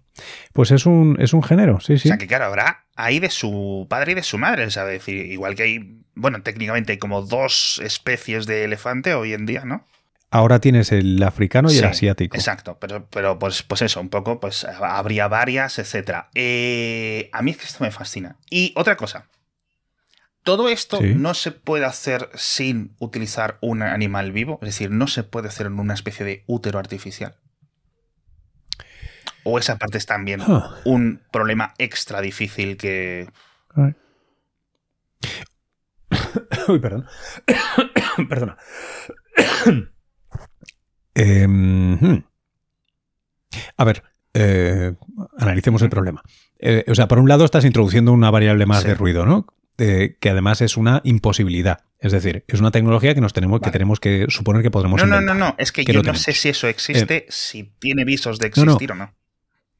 Pues 0.53 0.71
es 0.73 0.87
un, 0.87 1.17
es 1.21 1.33
un 1.33 1.43
género, 1.43 1.81
sí, 1.81 1.99
sí. 1.99 2.09
O 2.09 2.11
sea, 2.11 2.19
que 2.19 2.27
claro, 2.27 2.47
habrá 2.47 2.87
ahí 2.97 3.21
de 3.21 3.31
su 3.31 3.87
padre 3.89 4.13
y 4.13 4.15
de 4.17 4.23
su 4.23 4.37
madre. 4.37 4.65
O 4.65 4.71
sea, 4.71 4.85
decir, 4.85 5.27
igual 5.27 5.55
que 5.55 5.63
hay, 5.63 6.03
bueno, 6.15 6.43
técnicamente 6.43 6.93
hay 6.93 6.99
como 6.99 7.23
dos 7.23 7.81
especies 7.85 8.47
de 8.47 8.65
elefante 8.65 9.15
hoy 9.15 9.33
en 9.33 9.47
día, 9.47 9.65
¿no? 9.65 9.87
Ahora 10.33 10.61
tienes 10.61 10.93
el 10.93 11.21
africano 11.25 11.73
y 11.73 11.79
el 11.79 11.85
asiático. 11.85 12.37
Exacto, 12.37 12.79
pero, 12.81 13.09
pero 13.11 13.39
pues, 13.41 13.65
pues 13.65 13.83
eso, 13.83 14.01
un 14.01 14.11
poco, 14.11 14.39
pues 14.39 14.65
habría 14.65 15.27
varias, 15.27 15.81
etcétera. 15.81 16.31
Eh, 16.35 17.31
a 17.33 17.43
mí 17.43 17.51
es 17.51 17.57
que 17.57 17.65
esto 17.65 17.83
me 17.83 17.91
fascina. 17.91 18.37
Y 18.49 18.73
otra 18.77 18.97
cosa, 18.97 19.27
todo 20.43 20.69
esto 20.69 21.01
no 21.03 21.35
se 21.35 21.53
puede 21.53 21.85
hacer 21.85 22.31
sin 22.35 22.95
utilizar 22.99 23.59
un 23.61 23.83
animal 23.83 24.33
vivo, 24.33 24.59
es 24.63 24.69
decir, 24.69 24.91
no 24.91 25.07
se 25.07 25.23
puede 25.23 25.49
hacer 25.49 25.67
en 25.67 25.79
una 25.79 25.95
especie 25.95 26.25
de 26.25 26.45
útero 26.47 26.79
artificial. 26.79 27.37
O 29.45 29.59
esa 29.59 29.77
parte 29.77 29.99
es 29.99 30.07
también 30.07 30.41
un 30.85 31.23
problema 31.33 31.75
extra 31.79 32.21
difícil 32.21 32.77
que. 32.77 33.29
Uy, 36.69 36.79
perdón. 36.79 37.07
Perdona. 38.29 38.57
Em, 41.13 41.99
hmm. 41.99 42.25
a 43.77 43.85
ver, 43.85 44.05
eh, 44.33 44.95
analicemos 45.39 45.83
el 45.83 45.91
problema. 45.91 46.23
Eh, 46.59 46.85
o 46.89 46.95
sea, 46.95 47.09
por 47.09 47.19
un 47.19 47.29
lado 47.29 47.45
estás 47.45 47.65
introduciendo 47.65 48.13
una 48.13 48.31
variable 48.31 48.65
más 48.65 48.85
de 48.85 48.95
ruido, 48.95 49.27
¿no? 49.27 49.47
Que 49.81 50.31
además 50.31 50.61
es 50.61 50.77
una 50.77 51.01
imposibilidad. 51.05 51.81
Es 52.01 52.13
decir, 52.13 52.45
es 52.49 52.61
una 52.61 52.71
tecnología 52.71 53.15
que 53.15 53.21
nos 53.21 53.35
tenemos, 53.35 53.61
que 53.61 53.71
tenemos 53.71 54.01
que 54.01 54.25
suponer 54.29 54.63
que 54.63 54.71
podremos 54.71 55.01
No, 55.01 55.07
no, 55.07 55.21
no, 55.21 55.35
no. 55.35 55.55
Es 55.59 55.71
que, 55.71 55.85
yo 55.85 56.03
no 56.03 56.15
sé 56.15 56.33
si 56.33 56.49
eso 56.49 56.67
existe, 56.67 57.17
eh, 57.17 57.27
si 57.29 57.75
tiene 57.79 58.05
visos 58.05 58.39
de 58.39 58.47
existir 58.47 58.93
o 58.93 58.95
no. 58.95 59.15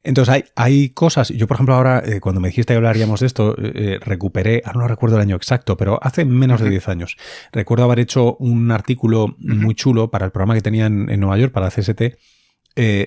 Entonces 0.03 0.33
hay, 0.33 0.43
hay 0.55 0.89
cosas, 0.89 1.29
yo 1.29 1.47
por 1.47 1.55
ejemplo 1.55 1.75
ahora, 1.75 2.01
eh, 2.03 2.19
cuando 2.19 2.41
me 2.41 2.47
dijiste 2.47 2.73
que 2.73 2.77
hablaríamos 2.77 3.19
de 3.19 3.27
esto, 3.27 3.55
eh, 3.59 3.99
recuperé, 4.01 4.63
ahora 4.65 4.79
no 4.79 4.87
recuerdo 4.87 5.17
el 5.17 5.21
año 5.21 5.35
exacto, 5.35 5.77
pero 5.77 5.99
hace 6.01 6.25
menos 6.25 6.59
de 6.59 6.71
10 6.71 6.89
años, 6.89 7.17
recuerdo 7.51 7.85
haber 7.85 7.99
hecho 7.99 8.35
un 8.37 8.71
artículo 8.71 9.35
muy 9.37 9.75
chulo 9.75 10.09
para 10.09 10.25
el 10.25 10.31
programa 10.31 10.55
que 10.55 10.61
tenía 10.61 10.87
en, 10.87 11.19
Nueva 11.19 11.37
York, 11.37 11.53
para 11.53 11.69
CST, 11.69 12.17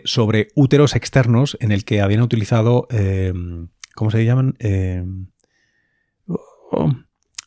sobre 0.04 0.48
úteros 0.54 0.94
externos 0.94 1.56
en 1.60 1.72
el 1.72 1.84
que 1.84 2.00
habían 2.00 2.22
utilizado, 2.22 2.86
¿cómo 3.96 4.10
se 4.12 4.24
llaman? 4.24 4.56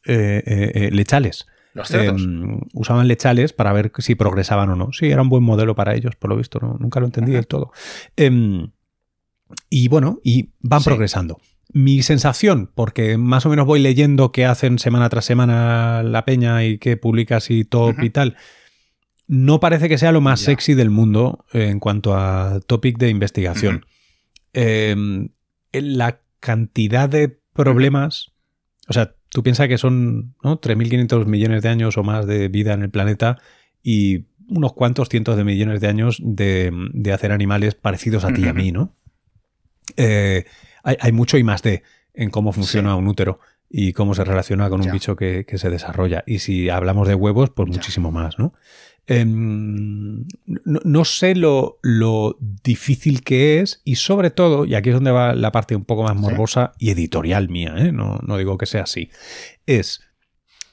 Eh, 0.08 0.42
eh, 0.46 0.72
eh, 0.74 0.92
lechales. 0.92 1.48
¿Los 1.74 1.92
em, 1.92 2.62
usaban 2.74 3.08
lechales 3.08 3.52
para 3.52 3.74
ver 3.74 3.92
si 3.98 4.16
progresaban 4.16 4.70
o 4.70 4.76
no. 4.76 4.94
Sí, 4.94 5.08
era 5.08 5.22
un 5.22 5.30
buen 5.30 5.44
modelo 5.44 5.76
para 5.76 5.96
ellos, 5.96 6.16
por 6.16 6.30
lo 6.30 6.38
visto, 6.38 6.60
nunca 6.80 7.00
lo 7.00 7.06
entendí 7.06 7.34
del 7.34 7.46
todo. 7.46 7.72
Em, 8.16 8.72
y 9.70 9.90
bueno, 9.90 10.20
y 10.24 10.54
van 10.60 10.82
progresando. 10.82 11.40
Mi 11.74 12.02
sensación, 12.02 12.72
porque 12.74 13.18
más 13.18 13.46
o 13.46 13.50
menos 13.50 13.68
voy 13.68 13.80
leyendo 13.80 14.32
qué 14.32 14.46
hacen 14.46 14.80
semana 14.80 15.10
tras 15.10 15.26
semana 15.26 16.02
la 16.04 16.26
peña 16.26 16.64
y 16.64 16.80
qué 16.80 16.96
publicas 16.96 17.52
y 17.52 17.66
top 17.66 18.02
y 18.02 18.10
tal, 18.10 18.38
no 19.28 19.60
parece 19.60 19.90
que 19.90 19.98
sea 19.98 20.14
lo 20.14 20.22
más 20.22 20.40
sexy 20.40 20.74
del 20.74 20.90
mundo 20.90 21.46
en 21.52 21.80
cuanto 21.80 22.16
a 22.16 22.62
topic 22.66 22.98
de 22.98 23.10
investigación. 23.10 23.86
Em, 24.54 25.30
la 25.74 26.22
cantidad 26.40 27.10
de 27.10 27.40
problemas, 27.54 28.32
o 28.88 28.94
sea, 28.94 29.17
Tú 29.30 29.44
piensas 29.44 29.68
que 29.68 29.78
son 29.78 30.36
¿no? 30.44 30.60
3.500 30.60 31.26
millones 31.26 31.64
de 31.64 31.70
años 31.70 31.98
o 31.98 32.04
más 32.04 32.26
de 32.26 32.48
vida 32.48 32.74
en 32.74 32.84
el 32.84 32.90
planeta 32.90 33.38
y 33.84 34.26
unos 34.50 34.74
cuantos 34.74 35.10
cientos 35.10 35.38
de 35.38 35.44
millones 35.44 35.82
de 35.82 35.88
años 35.88 36.20
de, 36.24 36.72
hacer 37.14 37.32
animales 37.32 37.76
parecidos 37.76 38.24
a 38.24 38.34
ti 38.34 38.44
y 38.44 38.48
a 38.48 38.54
mí, 38.54 38.72
¿no? 38.72 38.96
Eh, 39.98 40.46
hay, 40.84 41.12
mucho 41.12 41.38
y 41.38 41.44
más 41.44 41.62
de 41.64 41.84
en 42.14 42.30
cómo 42.30 42.54
funciona 42.54 42.96
un 42.96 43.08
útero 43.08 43.40
y 43.70 43.94
cómo 43.94 44.16
se 44.16 44.24
relaciona 44.24 44.70
con 44.70 44.82
un 44.82 44.92
bicho 44.92 45.16
que, 45.16 45.46
se 45.56 45.70
desarrolla. 45.70 46.24
Y 46.26 46.40
si 46.40 46.70
hablamos 46.70 47.08
de 47.08 47.16
huevos, 47.16 47.50
pues 47.50 47.68
muchísimo 47.68 48.12
más, 48.12 48.40
¿no? 48.40 48.54
Em, 49.10 50.26
no, 50.66 51.06
sé 51.06 51.34
lo, 51.34 51.80
difícil 52.42 53.24
que 53.24 53.62
es 53.62 53.82
y 53.86 53.96
sobre 53.96 54.32
todo, 54.32 54.66
y 54.66 54.76
aquí 54.76 54.90
es 54.90 54.96
donde 54.96 55.12
va 55.12 55.34
la 55.34 55.54
parte 55.54 55.78
un 55.78 55.86
poco 55.86 56.04
más 56.04 56.16
morbosa 56.18 56.74
y 56.78 56.92
editorial 56.92 57.48
mía, 57.48 57.74
¿eh? 57.78 57.94
no, 57.94 58.20
digo 58.38 58.58
que 58.58 58.66
sea 58.66 58.84
así, 58.84 59.10
es... 59.66 60.02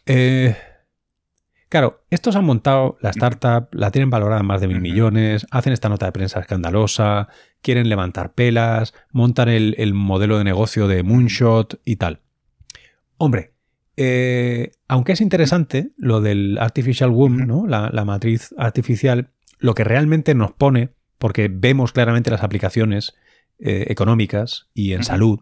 Eh, 0.07 0.57
claro, 1.69 2.05
estos 2.11 2.35
han 2.35 2.45
montado 2.45 2.99
la 3.01 3.11
startup, 3.11 3.69
la 3.71 3.93
tienen 3.93 4.11
valorada 4.11 4.41
en 4.41 4.47
más 4.47 4.61
de 4.61 4.67
mil 4.67 4.81
millones, 4.81 5.47
hacen 5.53 5.73
esta 5.73 5.89
nota 5.89 6.07
de 6.07 6.13
prensa 6.13 6.41
escandalosa, 6.41 7.29
quieren 7.63 7.89
levantar 7.89 8.35
pelas, 8.35 8.95
montan 9.13 9.49
el, 9.49 9.77
el 9.79 9.95
modelo 9.95 10.39
de 10.39 10.45
negocio 10.45 10.89
de 10.89 11.05
Moonshot 11.05 11.81
y 11.85 11.97
tal. 11.97 12.21
Hombre, 13.17 13.54
eh, 13.97 14.73
aunque 14.89 15.13
es 15.13 15.21
interesante 15.21 15.91
lo 15.97 16.21
del 16.21 16.59
artificial 16.59 17.11
womb, 17.11 17.47
¿no? 17.47 17.67
La, 17.67 18.05
matriz 18.05 18.55
artificial, 18.59 19.31
lo 19.59 19.75
que 19.75 19.85
realmente 19.85 20.35
nos 20.35 20.53
pone, 20.53 20.91
porque 21.19 21.49
vemos 21.51 21.93
claramente 21.93 22.31
las 22.31 22.43
aplicaciones 22.43 23.15
eh, 23.59 23.87
económicas 23.89 24.69
y 24.75 24.93
en 24.93 25.05
salud, 25.05 25.41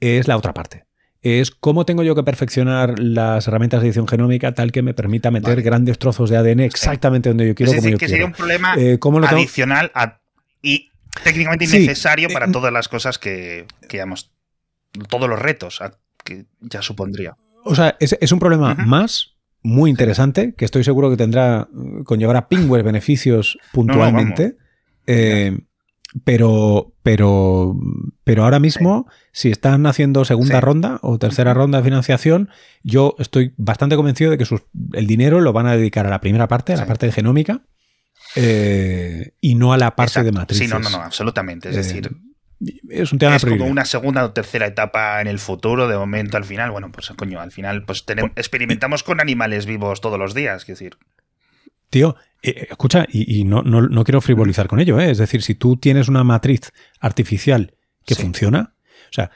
es 0.00 0.28
la 0.28 0.36
otra 0.36 0.54
parte. 0.54 0.86
Es 1.20 1.50
cómo 1.50 1.86
tengo 1.86 2.02
yo 2.02 2.14
que 2.14 2.22
perfeccionar 2.22 2.98
las 2.98 3.48
herramientas 3.48 3.80
de 3.80 3.88
edición 3.88 4.06
genómica 4.06 4.52
tal 4.52 4.72
que 4.72 4.82
me 4.82 4.92
permita 4.92 5.30
meter 5.30 5.62
grandes 5.62 5.98
trozos 5.98 6.28
de 6.28 6.36
ADN 6.36 6.60
exactamente 6.60 7.30
donde 7.30 7.46
yo 7.46 7.54
quiero. 7.54 7.72
Es 7.72 7.82
decir, 7.82 7.96
que 7.96 8.08
sería 8.08 8.26
un 8.26 8.32
problema 8.32 8.74
eh, 8.76 8.98
adicional 9.28 9.90
y 10.60 10.90
técnicamente 11.22 11.64
innecesario 11.64 12.28
para 12.28 12.50
todas 12.52 12.72
las 12.72 12.88
cosas 12.88 13.18
que, 13.18 13.66
que 13.88 14.04
todos 15.08 15.28
los 15.28 15.38
retos 15.38 15.80
que 16.22 16.44
ya 16.60 16.82
supondría. 16.82 17.36
O 17.64 17.74
sea, 17.74 17.96
es, 18.00 18.32
un 18.32 18.38
problema 18.38 18.74
más 18.74 19.34
muy 19.62 19.90
interesante 19.90 20.54
que 20.54 20.64
estoy 20.64 20.84
seguro 20.84 21.10
que 21.10 21.16
tendrá, 21.16 21.68
conllevará 22.04 22.48
pingües 22.48 22.84
beneficios 22.84 23.58
puntualmente. 23.72 24.56
Eh, 25.06 25.58
pero, 26.22 26.92
pero, 27.02 27.76
pero 28.22 28.44
ahora 28.44 28.60
mismo, 28.60 29.08
si 29.32 29.50
están 29.50 29.84
haciendo 29.86 30.24
segunda 30.24 30.60
ronda 30.60 31.00
o 31.02 31.18
tercera 31.18 31.54
ronda 31.54 31.78
de 31.78 31.84
financiación, 31.84 32.50
yo 32.84 33.16
estoy 33.18 33.52
bastante 33.56 33.96
convencido 33.96 34.30
de 34.30 34.38
que 34.38 34.46
el 34.92 35.06
dinero 35.08 35.40
lo 35.40 35.52
van 35.52 35.66
a 35.66 35.76
dedicar 35.76 36.06
a 36.06 36.10
la 36.10 36.20
primera 36.20 36.46
parte, 36.46 36.72
a 36.72 36.76
la 36.76 36.86
parte 36.86 37.06
de 37.06 37.12
genómica, 37.12 37.62
eh, 38.36 39.32
y 39.40 39.56
no 39.56 39.72
a 39.72 39.78
la 39.78 39.96
parte 39.96 40.22
de 40.22 40.30
matrices. 40.30 40.68
Sí, 40.68 40.72
no, 40.72 40.78
no, 40.78 40.90
no, 40.90 41.02
absolutamente. 41.02 41.70
Es 41.70 41.76
decir, 41.76 42.10
es 42.88 43.12
un 43.12 43.18
tema 43.18 43.36
es 43.36 43.44
como 43.44 43.66
una 43.66 43.84
segunda 43.84 44.24
o 44.24 44.32
tercera 44.32 44.66
etapa 44.66 45.20
en 45.20 45.26
el 45.26 45.38
futuro, 45.38 45.88
de 45.88 45.96
momento 45.96 46.36
al 46.36 46.44
final, 46.44 46.70
bueno, 46.70 46.90
pues 46.92 47.10
coño, 47.16 47.40
al 47.40 47.52
final 47.52 47.84
pues 47.84 48.04
tenemos, 48.04 48.32
experimentamos 48.36 49.02
con 49.02 49.20
animales 49.20 49.66
vivos 49.66 50.00
todos 50.00 50.18
los 50.18 50.34
días, 50.34 50.62
es 50.62 50.66
decir. 50.66 50.96
Tío, 51.90 52.16
eh, 52.42 52.50
eh, 52.50 52.66
escucha, 52.70 53.06
y, 53.10 53.44
no, 53.44 53.62
no, 53.62 54.04
quiero 54.04 54.20
frivolizar 54.20 54.68
con 54.68 54.80
ello, 54.80 54.98
¿eh? 55.00 55.10
es 55.10 55.18
decir, 55.18 55.42
si 55.42 55.54
tú 55.54 55.76
tienes 55.76 56.08
una 56.08 56.24
matriz 56.24 56.72
artificial 57.00 57.74
que 58.06 58.14
funciona, 58.14 58.74
o 59.10 59.12
sea, 59.12 59.30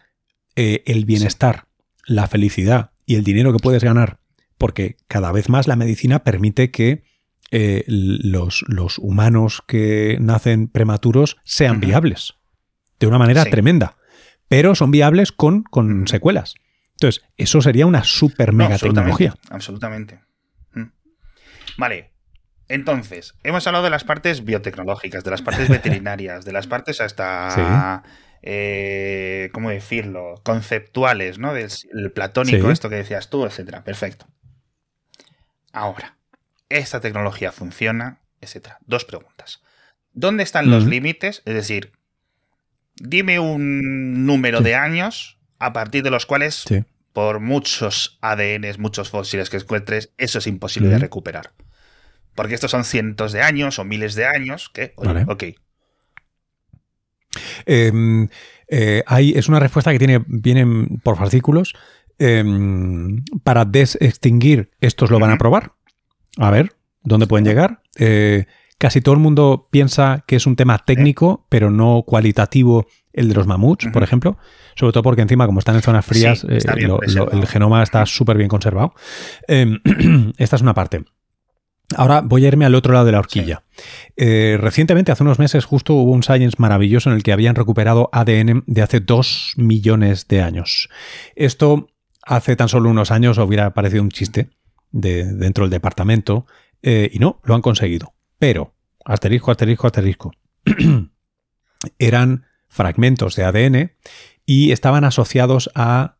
el 0.56 1.04
bienestar, 1.04 1.66
la 2.04 2.26
felicidad 2.26 2.90
y 3.06 3.14
el 3.14 3.24
dinero 3.24 3.52
que 3.52 3.58
puedes 3.58 3.84
ganar, 3.84 4.18
porque 4.56 4.96
cada 5.06 5.30
vez 5.30 5.48
más 5.48 5.68
la 5.68 5.76
medicina 5.76 6.24
permite 6.24 6.70
que 6.70 7.04
los, 7.50 8.64
los, 8.66 8.98
humanos 8.98 9.62
que 9.66 10.18
nacen 10.20 10.68
prematuros 10.68 11.38
sean 11.44 11.80
viables 11.80 12.37
de 12.98 13.06
una 13.06 13.18
manera 13.18 13.44
tremenda, 13.44 13.96
pero 14.48 14.74
son 14.74 14.90
viables 14.90 15.32
con, 15.32 15.62
con 15.62 16.06
secuelas. 16.08 16.54
Entonces, 16.92 17.24
eso 17.36 17.60
sería 17.62 17.86
una 17.86 18.02
super 18.02 18.52
mega 18.52 18.76
tecnología. 18.78 19.34
Absolutamente. 19.50 20.20
Mm. 20.72 20.86
Vale. 21.76 22.12
Entonces, 22.68 23.34
hemos 23.44 23.66
hablado 23.66 23.84
de 23.84 23.90
las 23.90 24.04
partes 24.04 24.44
biotecnológicas, 24.44 25.24
de 25.24 25.30
las 25.30 25.42
partes 25.42 25.68
veterinarias, 25.68 26.44
de 26.44 26.52
las 26.52 26.66
partes 26.66 27.00
hasta. 27.00 28.02
Eh, 28.42 29.50
¿Cómo 29.52 29.70
decirlo? 29.70 30.34
Conceptuales, 30.44 31.38
¿no? 31.38 31.54
Del 31.54 32.12
platónico, 32.12 32.70
esto 32.70 32.88
que 32.88 32.96
decías 32.96 33.30
tú, 33.30 33.46
etcétera. 33.46 33.84
Perfecto. 33.84 34.26
Ahora, 35.72 36.18
esta 36.68 37.00
tecnología 37.00 37.52
funciona, 37.52 38.20
etcétera. 38.40 38.78
Dos 38.86 39.04
preguntas. 39.04 39.62
¿Dónde 40.12 40.42
están 40.42 40.70
los 40.70 40.84
límites? 40.84 41.42
Es 41.44 41.54
decir, 41.54 41.92
dime 43.00 43.38
un 43.38 44.26
número 44.26 44.60
de 44.60 44.74
años 44.74 45.38
a 45.58 45.72
partir 45.72 46.02
de 46.02 46.10
los 46.10 46.26
cuales, 46.26 46.64
por 47.12 47.40
muchos 47.40 48.18
ADNs, 48.20 48.78
muchos 48.78 49.10
fósiles 49.10 49.50
que 49.50 49.56
encuentres, 49.56 50.12
eso 50.18 50.38
es 50.38 50.46
imposible 50.46 50.90
de 50.90 50.98
recuperar. 50.98 51.52
Porque 52.34 52.54
estos 52.54 52.70
son 52.70 52.84
cientos 52.84 53.32
de 53.32 53.42
años 53.42 53.78
o 53.78 53.84
miles 53.84 54.14
de 54.14 54.26
años 54.26 54.68
que, 54.68 54.94
ok. 54.96 55.44
Em, 57.66 58.28
eh, 58.68 59.02
es 59.34 59.48
una 59.48 59.60
respuesta 59.60 59.92
que 59.92 59.98
tiene, 59.98 60.22
vienen 60.26 61.00
por 61.02 61.16
fascículos. 61.16 61.74
Em, 62.18 63.24
para 63.42 63.64
desextinguir, 63.64 64.70
estos 64.80 65.10
lo 65.10 65.18
van 65.18 65.30
a 65.30 65.38
probar. 65.38 65.72
A 66.36 66.50
ver, 66.50 66.72
¿dónde 67.02 67.26
pueden 67.26 67.44
llegar? 67.44 67.82
Eh, 67.98 68.46
Casi 68.78 69.00
todo 69.00 69.14
el 69.14 69.20
mundo 69.20 69.68
piensa 69.70 70.24
que 70.26 70.36
es 70.36 70.46
un 70.46 70.54
tema 70.54 70.78
técnico, 70.78 71.46
pero 71.48 71.70
no 71.70 72.04
cualitativo 72.06 72.86
el 73.12 73.28
de 73.28 73.34
los 73.34 73.46
mamuts, 73.46 73.88
por 73.92 74.04
ejemplo. 74.04 74.38
Sobre 74.76 74.92
todo 74.92 75.02
porque 75.02 75.22
encima, 75.22 75.46
como 75.46 75.58
están 75.58 75.74
en 75.74 75.82
zonas 75.82 76.06
frías, 76.06 76.44
eh, 76.48 76.58
el 77.32 77.46
genoma 77.48 77.82
está 77.82 78.06
súper 78.06 78.36
bien 78.36 78.48
conservado. 78.48 78.94
Em, 79.48 79.80
esta 80.38 80.56
es 80.56 80.62
una 80.62 80.74
parte. 80.74 81.04
Ahora 81.96 82.20
voy 82.20 82.44
a 82.44 82.48
irme 82.48 82.66
al 82.66 82.74
otro 82.74 82.92
lado 82.92 83.06
de 83.06 83.12
la 83.12 83.18
horquilla. 83.18 83.64
Eh, 84.16 84.58
recientemente, 84.60 85.10
hace 85.10 85.22
unos 85.22 85.38
meses, 85.38 85.64
justo 85.64 85.94
hubo 85.94 86.12
un 86.12 86.22
Science 86.22 86.56
maravilloso 86.58 87.10
en 87.10 87.16
el 87.16 87.22
que 87.22 87.32
habían 87.32 87.54
recuperado 87.54 88.10
ADN 88.12 88.62
de 88.66 88.82
hace 88.82 89.00
dos 89.00 89.54
millones 89.56 90.28
de 90.28 90.42
años. 90.42 90.88
Esto 91.34 91.88
hace 92.22 92.56
tan 92.56 92.68
solo 92.68 92.90
unos 92.90 93.10
años 93.10 93.38
hubiera 93.38 93.72
parecido 93.72 94.02
un 94.02 94.10
chiste 94.10 94.50
de, 94.92 95.24
dentro 95.24 95.64
del 95.64 95.70
departamento, 95.70 96.46
eh, 96.82 97.10
y 97.12 97.18
no, 97.18 97.40
lo 97.42 97.54
han 97.54 97.62
conseguido. 97.62 98.12
Pero, 98.38 98.74
asterisco, 99.04 99.50
asterisco, 99.50 99.86
asterisco, 99.86 100.32
eran 101.98 102.46
fragmentos 102.68 103.36
de 103.36 103.44
ADN 103.44 103.92
y 104.46 104.72
estaban 104.72 105.04
asociados 105.04 105.70
a 105.74 106.16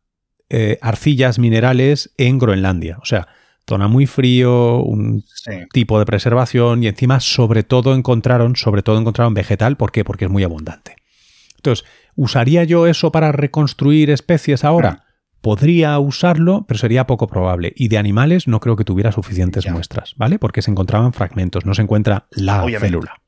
eh, 0.49 0.77
arcillas 0.81 1.39
minerales 1.39 2.13
en 2.17 2.39
Groenlandia. 2.39 2.97
O 3.01 3.05
sea, 3.05 3.27
zona 3.67 3.87
muy 3.87 4.07
frío, 4.07 4.77
un 4.77 5.23
tipo 5.71 5.99
de 5.99 6.05
preservación 6.05 6.83
y 6.83 6.87
encima 6.87 7.19
sobre 7.19 7.63
todo 7.63 7.93
encontraron, 7.93 8.55
sobre 8.55 8.81
todo 8.81 8.99
encontraron 8.99 9.33
vegetal. 9.33 9.77
¿Por 9.77 9.91
qué? 9.91 10.03
Porque 10.03 10.25
es 10.25 10.31
muy 10.31 10.43
abundante. 10.43 10.95
Entonces, 11.55 11.85
¿usaría 12.15 12.63
yo 12.63 12.87
eso 12.87 13.11
para 13.11 13.31
reconstruir 13.31 14.09
especies 14.09 14.63
ahora? 14.63 15.05
Podría 15.41 15.97
usarlo, 15.99 16.65
pero 16.67 16.77
sería 16.77 17.07
poco 17.07 17.27
probable. 17.27 17.73
Y 17.75 17.87
de 17.87 17.97
animales 17.97 18.47
no 18.47 18.59
creo 18.59 18.75
que 18.75 18.83
tuviera 18.83 19.11
suficientes 19.11 19.69
muestras, 19.69 20.15
¿vale? 20.17 20.39
Porque 20.39 20.61
se 20.61 20.71
encontraban 20.71 21.13
fragmentos, 21.13 21.65
no 21.65 21.73
se 21.73 21.81
encuentra 21.81 22.27
la 22.31 22.65
célula. 22.79 23.21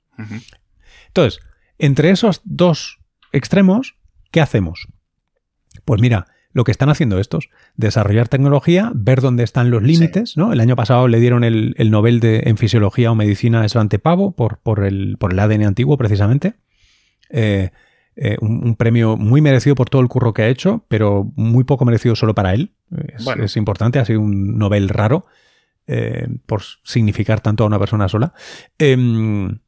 Entonces, 1.08 1.40
entre 1.78 2.12
esos 2.12 2.42
dos 2.44 3.00
extremos, 3.32 3.96
¿qué 4.32 4.42
hacemos? 4.42 4.88
Pues 5.86 6.02
mira, 6.02 6.28
lo 6.54 6.64
que 6.64 6.72
están 6.72 6.90
haciendo 6.90 7.20
estos, 7.20 7.50
desarrollar 7.76 8.28
tecnología, 8.28 8.92
ver 8.94 9.22
dónde 9.22 9.44
están 9.44 9.72
los 9.72 9.82
límites, 9.82 10.36
¿no? 10.36 10.52
El 10.52 10.60
año 10.60 10.76
pasado 10.76 11.08
le 11.08 11.20
dieron 11.20 11.44
el, 11.44 11.76
Nobel 11.90 12.20
de, 12.20 12.44
en 12.46 12.58
Fisiología 12.58 13.12
o 13.12 13.16
Medicina 13.16 13.62
a 13.62 13.70
Svante 13.70 14.00
Pavo 14.00 14.34
por, 14.34 14.58
por, 14.58 14.84
el, 14.84 15.18
por 15.18 15.32
el 15.32 15.40
ADN 15.40 15.64
antiguo, 15.64 15.98
precisamente. 15.98 16.56
Eh, 17.30 17.72
eh, 18.24 18.38
un, 18.40 18.76
premio 18.76 19.18
muy 19.18 19.42
merecido 19.42 19.74
por 19.74 19.90
todo 19.90 20.00
el 20.00 20.08
curro 20.08 20.32
que 20.32 20.44
ha 20.44 20.48
hecho, 20.48 20.86
pero 20.88 21.32
muy 21.36 21.64
poco 21.64 21.86
merecido 21.86 22.16
solo 22.16 22.36
para 22.36 22.54
él. 22.54 22.72
Es, 23.42 23.58
importante, 23.58 23.98
ha 23.98 24.06
sido 24.06 24.22
un 24.22 24.60
Nobel 24.60 24.90
raro 24.90 25.26
eh, 25.88 26.28
por 26.46 26.62
significar 26.84 27.42
tanto 27.42 27.64
a 27.64 27.68
una 27.68 27.80
persona 27.80 28.08
sola. 28.10 28.36
Em, 28.78 29.62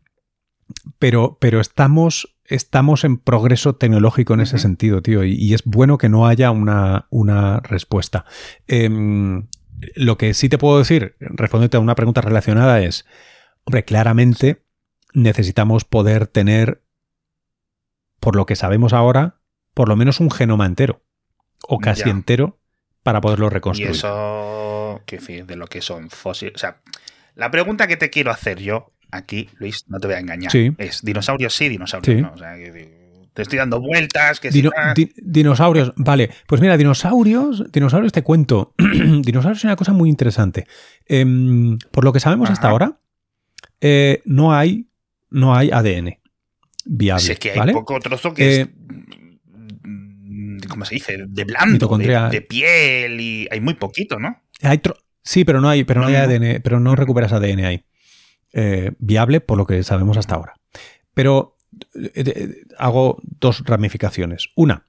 pero, 0.99 1.39
pero 1.41 1.59
estamos, 1.61 2.35
estamos 2.45 3.03
en 3.05 3.17
progreso 3.17 3.73
tecnológico 3.73 4.35
en 4.35 4.41
ese 4.41 4.59
sentido, 4.59 5.01
tío, 5.01 5.23
y, 5.23 5.51
es 5.55 5.63
bueno 5.65 5.97
que 5.97 6.09
no 6.09 6.27
haya 6.27 6.51
una, 6.51 7.07
una 7.09 7.59
respuesta. 7.61 8.23
Em, 8.67 9.47
lo 9.95 10.19
que 10.19 10.35
sí 10.35 10.47
te 10.47 10.59
puedo 10.59 10.77
decir, 10.77 11.15
respondiendo 11.19 11.79
a 11.79 11.81
una 11.81 11.95
pregunta 11.95 12.21
relacionada, 12.21 12.83
es, 12.83 13.07
hombre, 13.63 13.83
claramente 13.83 14.61
necesitamos 15.15 15.85
poder 15.85 16.27
tener 16.27 16.82
por 18.23 18.37
lo 18.37 18.45
que 18.45 18.55
sabemos 18.55 18.93
ahora, 18.93 19.35
por 19.73 19.89
lo 19.89 19.97
menos 19.97 20.21
un 20.21 20.31
genoma 20.31 20.65
entero, 20.65 21.03
o 21.67 21.79
casi 21.79 22.09
entero, 22.09 22.57
para 23.03 23.19
poderlo 23.19 23.49
reconstruir. 23.49 23.91
Y 23.91 23.97
eso, 23.97 25.01
qué 25.05 25.19
fin, 25.19 25.45
de 25.45 25.57
lo 25.57 25.67
que 25.67 25.81
son 25.81 26.09
fósiles. 26.09 26.55
O 26.55 26.57
sea, 26.57 26.77
la 27.35 27.51
pregunta 27.51 27.85
que 27.85 27.97
te 27.97 28.09
quiero 28.09 28.31
hacer 28.31 28.61
yo 28.61 28.87
aquí, 29.11 29.49
Luis, 29.57 29.83
no 29.89 29.99
te 29.99 30.07
voy 30.07 30.15
a 30.15 30.19
engañar, 30.19 30.53
es 30.77 31.01
dinosaurios 31.01 31.53
sí, 31.53 31.67
dinosaurios 31.67 32.21
no. 32.21 32.31
O 32.33 32.37
sea, 32.37 32.53
te 33.33 33.41
estoy 33.41 33.57
dando 33.57 33.81
vueltas. 33.81 34.39
Que 34.39 34.51
dinosaurios, 35.17 35.91
vale. 35.97 36.29
Pues 36.47 36.61
mira, 36.61 36.77
dinosaurios, 36.77 37.69
dinosaurios 37.73 38.13
te 38.13 38.23
cuento. 38.23 38.73
dinosaurios 38.77 39.57
es 39.57 39.65
una 39.65 39.75
cosa 39.75 39.91
muy 39.91 40.09
interesante. 40.09 40.65
Em, 41.07 41.77
por 41.91 42.05
lo 42.05 42.13
que 42.13 42.21
sabemos 42.21 42.49
hasta 42.49 42.69
ahora, 42.69 42.99
eh, 43.81 44.21
no 44.23 44.53
hay, 44.53 44.87
no 45.29 45.53
hay 45.53 45.71
ADN 45.71 46.22
viable. 46.85 47.33
es 47.33 47.39
que 47.39 47.51
hay 47.51 47.73
poco 47.73 47.99
trozo 47.99 48.33
que 48.33 48.49
es. 48.49 48.59
Eh, 48.59 48.73
¿Cómo 50.69 50.85
se 50.85 50.95
dice? 50.95 51.25
De 51.27 51.43
blando, 51.43 51.87
de, 51.97 52.41
piel 52.41 53.19
y 53.19 53.47
hay 53.51 53.59
muy 53.59 53.73
poquito, 53.73 54.19
¿no? 54.19 54.41
Hay 54.61 54.81
sí, 55.21 55.43
pero 55.43 55.61
no 55.61 55.69
hay, 55.69 55.83
pero 55.83 56.01
no, 56.01 56.07
hay 56.07 56.15
ADN, 56.15 56.61
pero 56.63 56.79
no 56.79 56.95
recuperas 56.95 57.33
ADN 57.33 57.65
ahí. 57.65 57.85
Eh, 58.53 58.91
viable 58.97 59.41
por 59.41 59.57
lo 59.57 59.65
que 59.65 59.83
sabemos 59.83 60.17
hasta 60.17 60.35
ahora. 60.35 60.53
Pero 61.13 61.57
eh, 61.95 62.63
hago 62.77 63.21
dos 63.39 63.63
ramificaciones. 63.65 64.49
Una, 64.55 64.87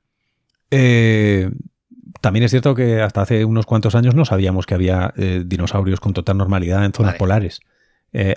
también 2.21 2.45
es 2.45 2.51
cierto 2.51 2.75
que 2.75 3.03
hasta 3.03 3.23
hace 3.23 3.45
unos 3.45 3.67
cuantos 3.67 3.95
años 3.95 4.15
no 4.15 4.25
sabíamos 4.25 4.67
que 4.67 4.75
había 4.75 5.13
dinosaurios 5.17 6.01
con 6.01 6.15
total 6.15 6.39
normalidad 6.39 6.85
en 6.85 6.93
zonas 6.93 7.17
polares. 7.17 7.61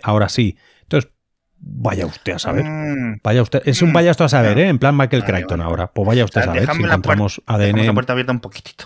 ahora 0.04 0.28
sí. 0.28 0.58
Entonces, 0.82 1.12
Vaya 1.60 2.06
usted 2.06 2.34
a 2.34 2.40
saber. 2.40 2.66
Mm. 2.66 3.20
Vaya 3.24 3.42
usted. 3.42 3.62
Es 3.66 3.82
un 3.82 3.90
mm. 3.90 3.94
vaya 3.94 4.12
usted 4.12 4.26
a 4.26 4.30
saber, 4.30 4.60
¿eh? 4.60 4.68
En 4.70 4.80
plan 4.80 4.96
Michael 4.96 5.24
Crichton 5.24 5.62
ahora. 5.62 5.92
Pues 5.92 6.08
vaya 6.08 6.24
usted 6.24 6.42
a 6.42 6.46
saber 6.46 6.70
si 6.72 6.84
encontramos 6.84 7.42
ADN. 7.46 7.86
la 7.86 7.94
puerta 7.94 8.14
abierta 8.14 8.32
un 8.32 8.40
poquitito. 8.40 8.86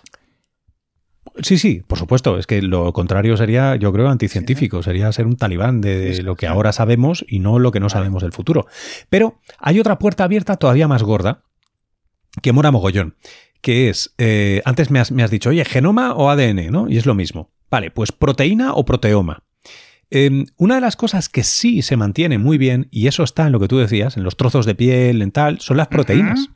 Sí, 1.42 1.58
sí, 1.58 1.82
por 1.86 1.98
supuesto. 1.98 2.38
Es 2.38 2.48
que 2.48 2.62
lo 2.62 2.92
contrario 2.94 3.38
sería, 3.38 3.76
yo 3.76 3.92
creo, 3.94 4.10
anticientífico. 4.10 4.84
Sería 4.84 5.12
ser 5.12 5.28
un 5.28 5.38
talibán 5.38 5.82
de 5.82 6.22
lo 6.24 6.36
que 6.36 6.48
ahora 6.48 6.72
sabemos 6.72 7.26
y 7.28 7.40
no 7.40 7.60
lo 7.60 7.72
que 7.72 7.80
no 7.80 7.90
sabemos 7.90 8.24
del 8.24 8.34
futuro. 8.34 8.68
Pero 9.10 9.40
hay 9.60 9.80
otra 9.80 9.98
puerta 10.00 10.24
abierta 10.24 10.58
todavía 10.58 10.88
más 10.88 11.04
gorda 11.04 11.44
que 12.42 12.52
mora 12.52 12.72
mogollón. 12.72 13.16
Que 13.62 13.90
es, 13.90 14.14
eh, 14.18 14.62
antes 14.66 14.90
me 14.90 15.00
has, 15.00 15.12
me 15.12 15.24
has 15.24 15.32
dicho, 15.32 15.50
oye, 15.50 15.64
genoma 15.66 16.14
o 16.14 16.30
ADN, 16.30 16.72
¿no? 16.72 16.90
Y 16.90 16.98
es 16.98 17.06
lo 17.06 17.14
mismo. 17.14 17.52
Vale, 17.70 17.92
pues 17.92 18.12
proteína 18.12 18.74
o 18.74 18.84
proteoma. 18.84 19.44
Em, 20.14 20.46
una 20.58 20.76
de 20.76 20.82
las 20.82 20.98
cosas 20.98 21.30
que 21.30 21.44
sí 21.44 21.82
se 21.82 21.96
mantiene 21.96 22.38
muy 22.38 22.58
bien, 22.58 22.90
y 22.92 23.08
eso 23.08 23.24
está 23.24 23.46
en 23.46 23.54
lo 23.54 23.62
que 23.62 23.70
tú 23.70 23.78
decías, 23.78 24.18
en 24.18 24.24
los 24.24 24.36
trozos 24.36 24.66
de 24.66 24.76
piel, 24.76 25.22
en 25.22 25.32
tal, 25.32 25.62
son 25.62 25.78
las 25.78 25.88
proteínas. 25.88 26.50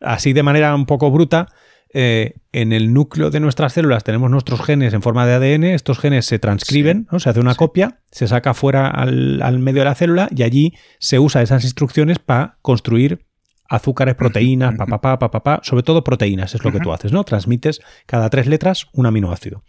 Así 0.00 0.32
de 0.32 0.42
manera 0.42 0.74
un 0.74 0.84
poco 0.84 1.12
bruta, 1.12 1.48
eh, 1.96 2.34
en 2.50 2.72
el 2.72 2.92
núcleo 2.92 3.30
de 3.30 3.38
nuestras 3.38 3.72
células 3.74 4.02
tenemos 4.02 4.28
nuestros 4.28 4.60
genes 4.60 4.92
en 4.92 5.02
forma 5.02 5.24
de 5.24 5.34
ADN, 5.34 5.62
estos 5.62 6.00
genes 6.00 6.26
se 6.26 6.40
transcriben, 6.40 7.06
se 7.18 7.30
hace 7.30 7.38
una 7.38 7.54
copia, 7.54 8.00
se 8.10 8.26
saca 8.26 8.52
fuera 8.52 8.88
al, 8.88 9.58
medio 9.60 9.82
de 9.82 9.84
la 9.84 9.94
célula 9.94 10.28
y 10.34 10.42
allí 10.42 10.74
se 10.98 11.20
usa 11.20 11.42
esas 11.42 11.62
instrucciones 11.62 12.18
para 12.18 12.58
construir 12.62 13.24
azúcares, 13.68 14.16
proteínas, 14.16 14.74
papá, 14.76 15.00
papá, 15.00 15.30
papá, 15.30 15.60
sobre 15.62 15.84
todo 15.84 16.02
proteínas, 16.02 16.56
es 16.56 16.64
lo 16.64 16.72
que 16.72 16.80
tú 16.80 16.92
haces, 16.92 17.12
¿no? 17.12 17.22
Transmites 17.22 17.80
cada 18.06 18.28
tres 18.28 18.48
letras 18.48 18.88
un 18.92 19.06
aminoácido. 19.06 19.62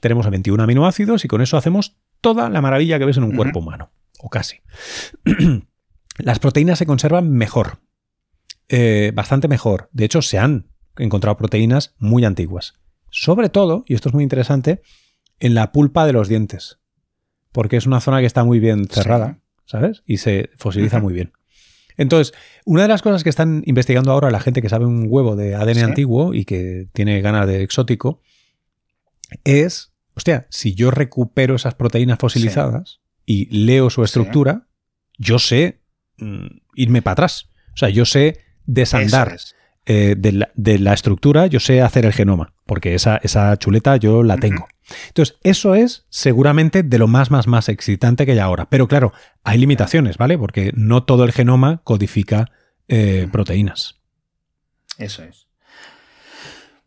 Tenemos 0.00 0.28
21 0.28 0.62
aminoácidos 0.62 1.24
y 1.24 1.28
con 1.28 1.40
eso 1.40 1.56
hacemos 1.56 1.99
toda 2.20 2.48
la 2.48 2.60
maravilla 2.60 2.98
que 2.98 3.04
ves 3.04 3.16
en 3.16 3.24
un 3.24 3.36
cuerpo 3.36 3.60
humano, 3.60 3.90
o 4.18 4.28
casi. 4.28 4.58
Las 6.18 6.38
proteínas 6.38 6.78
se 6.78 6.86
conservan 6.86 7.30
mejor, 7.30 7.80
eh, 8.68 9.12
bastante 9.14 9.48
mejor. 9.48 9.88
De 9.92 10.04
hecho, 10.04 10.22
se 10.22 10.38
han 10.38 10.70
encontrado 10.96 11.36
proteínas 11.36 11.94
muy 11.98 12.24
antiguas. 12.24 12.74
Sobre 13.10 13.48
todo, 13.48 13.84
y 13.86 13.94
esto 13.94 14.08
es 14.08 14.14
muy 14.14 14.22
interesante, 14.22 14.82
en 15.40 15.54
la 15.54 15.72
pulpa 15.72 16.06
de 16.06 16.12
los 16.12 16.28
dientes, 16.28 16.78
porque 17.52 17.76
es 17.76 17.86
una 17.86 18.00
zona 18.00 18.20
que 18.20 18.26
está 18.26 18.44
muy 18.44 18.60
bien 18.60 18.86
cerrada, 18.86 19.40
¿sabes? 19.64 20.02
Y 20.06 20.18
se 20.18 20.50
fosiliza 20.56 21.00
muy 21.00 21.14
bien. 21.14 21.32
Entonces, 21.96 22.32
una 22.64 22.82
de 22.82 22.88
las 22.88 23.02
cosas 23.02 23.24
que 23.24 23.30
están 23.30 23.62
investigando 23.66 24.12
ahora 24.12 24.30
la 24.30 24.40
gente 24.40 24.62
que 24.62 24.68
sabe 24.68 24.86
un 24.86 25.06
huevo 25.08 25.36
de 25.36 25.54
ADN 25.54 25.84
antiguo 25.84 26.32
y 26.34 26.44
que 26.44 26.88
tiene 26.92 27.20
ganas 27.20 27.46
de 27.46 27.62
exótico 27.62 28.22
es 29.44 29.89
hostia, 30.20 30.46
si 30.50 30.74
yo 30.74 30.90
recupero 30.90 31.56
esas 31.56 31.74
proteínas 31.74 32.18
fosilizadas 32.18 33.00
y 33.24 33.46
leo 33.46 33.90
su 33.90 34.04
estructura, 34.04 34.66
yo 35.18 35.38
sé 35.38 35.80
mm, 36.18 36.46
irme 36.74 37.02
para 37.02 37.12
atrás. 37.12 37.50
O 37.74 37.76
sea, 37.76 37.88
yo 37.88 38.04
sé 38.04 38.38
desandar 38.66 39.36
eh, 39.86 40.14
de, 40.16 40.78
la, 40.78 40.92
estructura, 40.92 41.46
yo 41.46 41.58
sé 41.58 41.80
hacer 41.80 42.04
el 42.04 42.12
genoma, 42.12 42.52
porque 42.66 42.94
esa, 42.94 43.16
esa 43.22 43.56
chuleta 43.56 43.96
yo 43.96 44.22
la 44.22 44.36
tengo. 44.36 44.68
Entonces, 45.08 45.36
eso 45.42 45.74
es 45.74 46.06
seguramente 46.10 46.82
de 46.82 46.98
lo 46.98 47.08
más, 47.08 47.30
más, 47.30 47.46
más 47.46 47.68
excitante 47.68 48.26
que 48.26 48.32
hay 48.32 48.38
ahora. 48.38 48.68
Pero 48.68 48.88
claro, 48.88 49.12
hay 49.42 49.58
limitaciones, 49.58 50.18
¿vale? 50.18 50.36
Porque 50.36 50.72
no 50.74 51.04
todo 51.04 51.24
el 51.24 51.32
genoma 51.32 51.80
codifica 51.82 52.50
eh, 52.88 53.28
proteínas. 53.32 54.00
Eso 54.98 55.22
es. 55.22 55.49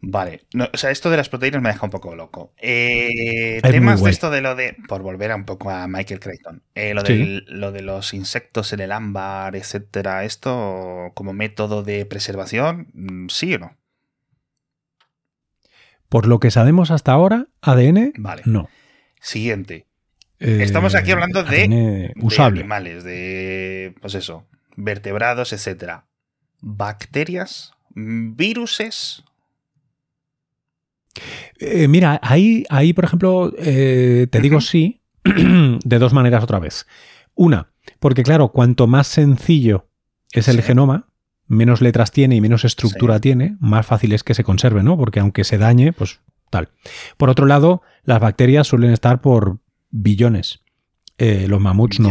Vale, 0.05 0.41
o 0.73 0.77
sea, 0.77 0.91
esto 0.91 1.09
de 1.09 1.15
las 1.15 1.29
proteínas 1.29 1.61
me 1.61 1.69
deja 1.69 1.85
un 1.85 1.89
poco 1.89 2.13
loco. 2.13 2.53
Eh, 2.57 3.61
temas 3.61 4.03
de 4.03 4.09
esto 4.09 4.29
de 4.29 4.41
lo 4.41 4.53
de, 4.53 4.75
por 4.89 5.01
volver 5.01 5.33
un 5.33 5.45
poco 5.45 5.69
a 5.69 5.87
Michael 5.87 6.19
Crichton, 6.19 6.61
eh, 6.75 6.93
lo, 6.93 7.03
lo, 7.47 7.71
de 7.71 7.81
los 7.83 8.13
insectos 8.13 8.73
en 8.73 8.81
el 8.81 8.91
ámbar, 8.91 9.55
etcétera, 9.55 10.25
esto 10.25 11.11
como 11.13 11.31
método 11.31 11.83
de 11.83 12.05
preservación, 12.05 12.89
mm, 12.93 13.29
¿sí 13.29 13.53
o 13.53 13.59
no? 13.59 13.77
Por 16.09 16.27
lo 16.27 16.41
que 16.41 16.51
sabemos 16.51 16.91
hasta 16.91 17.13
ahora, 17.13 17.47
ADN, 17.61 18.11
vale. 18.17 18.41
no. 18.45 18.67
Siguiente. 19.21 19.87
Estamos 20.37 20.95
aquí 20.95 21.11
hablando 21.11 21.43
de, 21.43 21.69
de, 21.69 22.13
animales, 22.39 23.05
de, 23.05 23.95
pues 24.01 24.15
eso, 24.15 24.45
vertebrados, 24.75 25.53
etcétera. 25.53 26.07
Bacterias, 26.59 27.71
viruses 27.95 29.23
eh, 31.59 31.87
mira, 31.87 32.19
ahí, 32.23 32.65
ahí, 32.69 32.93
por 32.93 33.05
ejemplo, 33.05 33.53
eh, 33.57 34.27
te 34.29 34.41
digo 34.41 34.61
sí 34.61 35.01
de 35.23 35.99
dos 35.99 36.13
maneras 36.13 36.43
otra 36.43 36.59
vez. 36.59 36.87
Una, 37.35 37.71
porque 37.99 38.23
claro, 38.23 38.49
cuanto 38.49 38.87
más 38.87 39.07
sencillo 39.07 39.87
es 40.31 40.47
el 40.47 40.61
genoma, 40.61 41.07
menos 41.47 41.81
letras 41.81 42.11
tiene 42.11 42.35
y 42.35 42.41
menos 42.41 42.65
estructura 42.65 43.19
tiene, 43.19 43.57
más 43.59 43.85
fácil 43.85 44.13
es 44.13 44.23
que 44.23 44.33
se 44.33 44.43
conserve, 44.43 44.83
¿no? 44.83 44.97
Porque 44.97 45.19
aunque 45.19 45.43
se 45.43 45.57
dañe, 45.57 45.93
pues 45.93 46.19
tal. 46.49 46.69
Por 47.17 47.29
otro 47.29 47.45
lado, 47.45 47.81
las 48.03 48.19
bacterias 48.19 48.67
suelen 48.67 48.91
estar 48.91 49.21
por 49.21 49.59
billones. 49.89 50.61
Eh, 51.17 51.47
los 51.47 51.61
mamuts 51.61 51.99
no. 51.99 52.09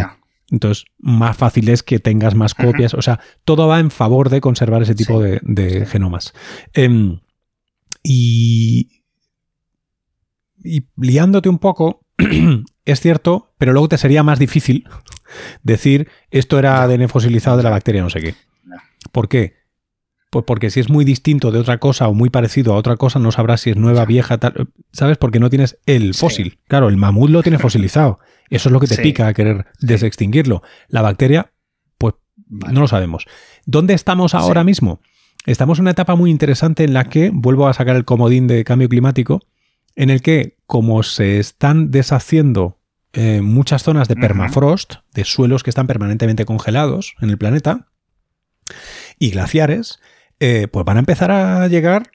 Entonces, 0.50 0.84
más 0.98 1.36
fácil 1.36 1.68
es 1.70 1.82
que 1.82 1.98
tengas 1.98 2.34
más 2.34 2.54
copias. 2.54 2.92
O 2.94 3.00
sea, 3.00 3.20
todo 3.44 3.68
va 3.68 3.80
en 3.80 3.90
favor 3.90 4.28
de 4.28 4.40
conservar 4.42 4.82
ese 4.82 4.94
tipo 4.94 5.20
de, 5.20 5.86
genomas. 5.86 6.34
Em, 6.74 7.20
y, 8.02 9.02
y 10.62 10.84
liándote 10.96 11.48
un 11.48 11.58
poco, 11.58 12.04
es 12.84 13.00
cierto, 13.00 13.52
pero 13.58 13.72
luego 13.72 13.88
te 13.88 13.98
sería 13.98 14.22
más 14.22 14.38
difícil 14.38 14.88
decir 15.62 16.08
esto 16.30 16.58
era 16.58 16.82
ADN 16.82 17.08
fosilizado 17.08 17.56
de 17.56 17.62
la 17.62 17.70
bacteria 17.70 18.02
no 18.02 18.10
sé 18.10 18.20
qué. 18.20 18.34
¿Por 19.10 19.28
qué? 19.28 19.62
Pues 20.30 20.46
porque 20.46 20.70
si 20.70 20.80
es 20.80 20.88
muy 20.88 21.04
distinto 21.04 21.50
de 21.50 21.58
otra 21.58 21.76
cosa 21.76 22.08
o 22.08 22.14
muy 22.14 22.30
parecido 22.30 22.72
a 22.72 22.76
otra 22.76 22.96
cosa, 22.96 23.18
no 23.18 23.32
sabrás 23.32 23.60
si 23.60 23.70
es 23.70 23.76
nueva, 23.76 24.06
vieja, 24.06 24.38
tal. 24.38 24.68
¿Sabes? 24.90 25.18
Porque 25.18 25.40
no 25.40 25.50
tienes 25.50 25.78
el 25.84 26.14
fósil. 26.14 26.58
Claro, 26.68 26.88
el 26.88 26.96
mamut 26.96 27.28
lo 27.28 27.42
tiene 27.42 27.58
fosilizado. 27.60 28.18
Eso 28.48 28.70
es 28.70 28.72
lo 28.72 28.80
que 28.80 28.86
te 28.86 28.96
pica 28.96 29.26
a 29.26 29.34
querer 29.34 29.66
desextinguirlo. 29.80 30.62
La 30.88 31.02
bacteria, 31.02 31.52
pues 31.98 32.14
no 32.48 32.80
lo 32.80 32.88
sabemos. 32.88 33.26
¿Dónde 33.66 33.92
estamos 33.92 34.34
ahora 34.34 34.64
mismo? 34.64 35.00
Estamos 35.46 35.78
en 35.78 35.84
una 35.84 35.90
etapa 35.92 36.14
muy 36.14 36.30
interesante 36.30 36.84
en 36.84 36.94
la 36.94 37.04
que, 37.08 37.30
vuelvo 37.32 37.68
a 37.68 37.74
sacar 37.74 37.96
el 37.96 38.04
comodín 38.04 38.46
de 38.46 38.64
cambio 38.64 38.88
climático, 38.88 39.40
en 39.96 40.10
el 40.10 40.22
que, 40.22 40.56
como 40.66 41.02
se 41.02 41.38
están 41.38 41.90
deshaciendo 41.90 42.78
eh, 43.12 43.42
muchas 43.42 43.82
zonas 43.82 44.08
de 44.08 44.16
permafrost, 44.16 44.94
de 45.12 45.24
suelos 45.24 45.62
que 45.62 45.70
están 45.70 45.86
permanentemente 45.86 46.44
congelados 46.44 47.14
en 47.20 47.30
el 47.30 47.38
planeta, 47.38 47.88
y 49.18 49.30
glaciares, 49.30 50.00
eh, 50.40 50.66
pues 50.68 50.84
van 50.84 50.96
a 50.96 51.00
empezar 51.00 51.30
a 51.30 51.68
llegar 51.68 52.10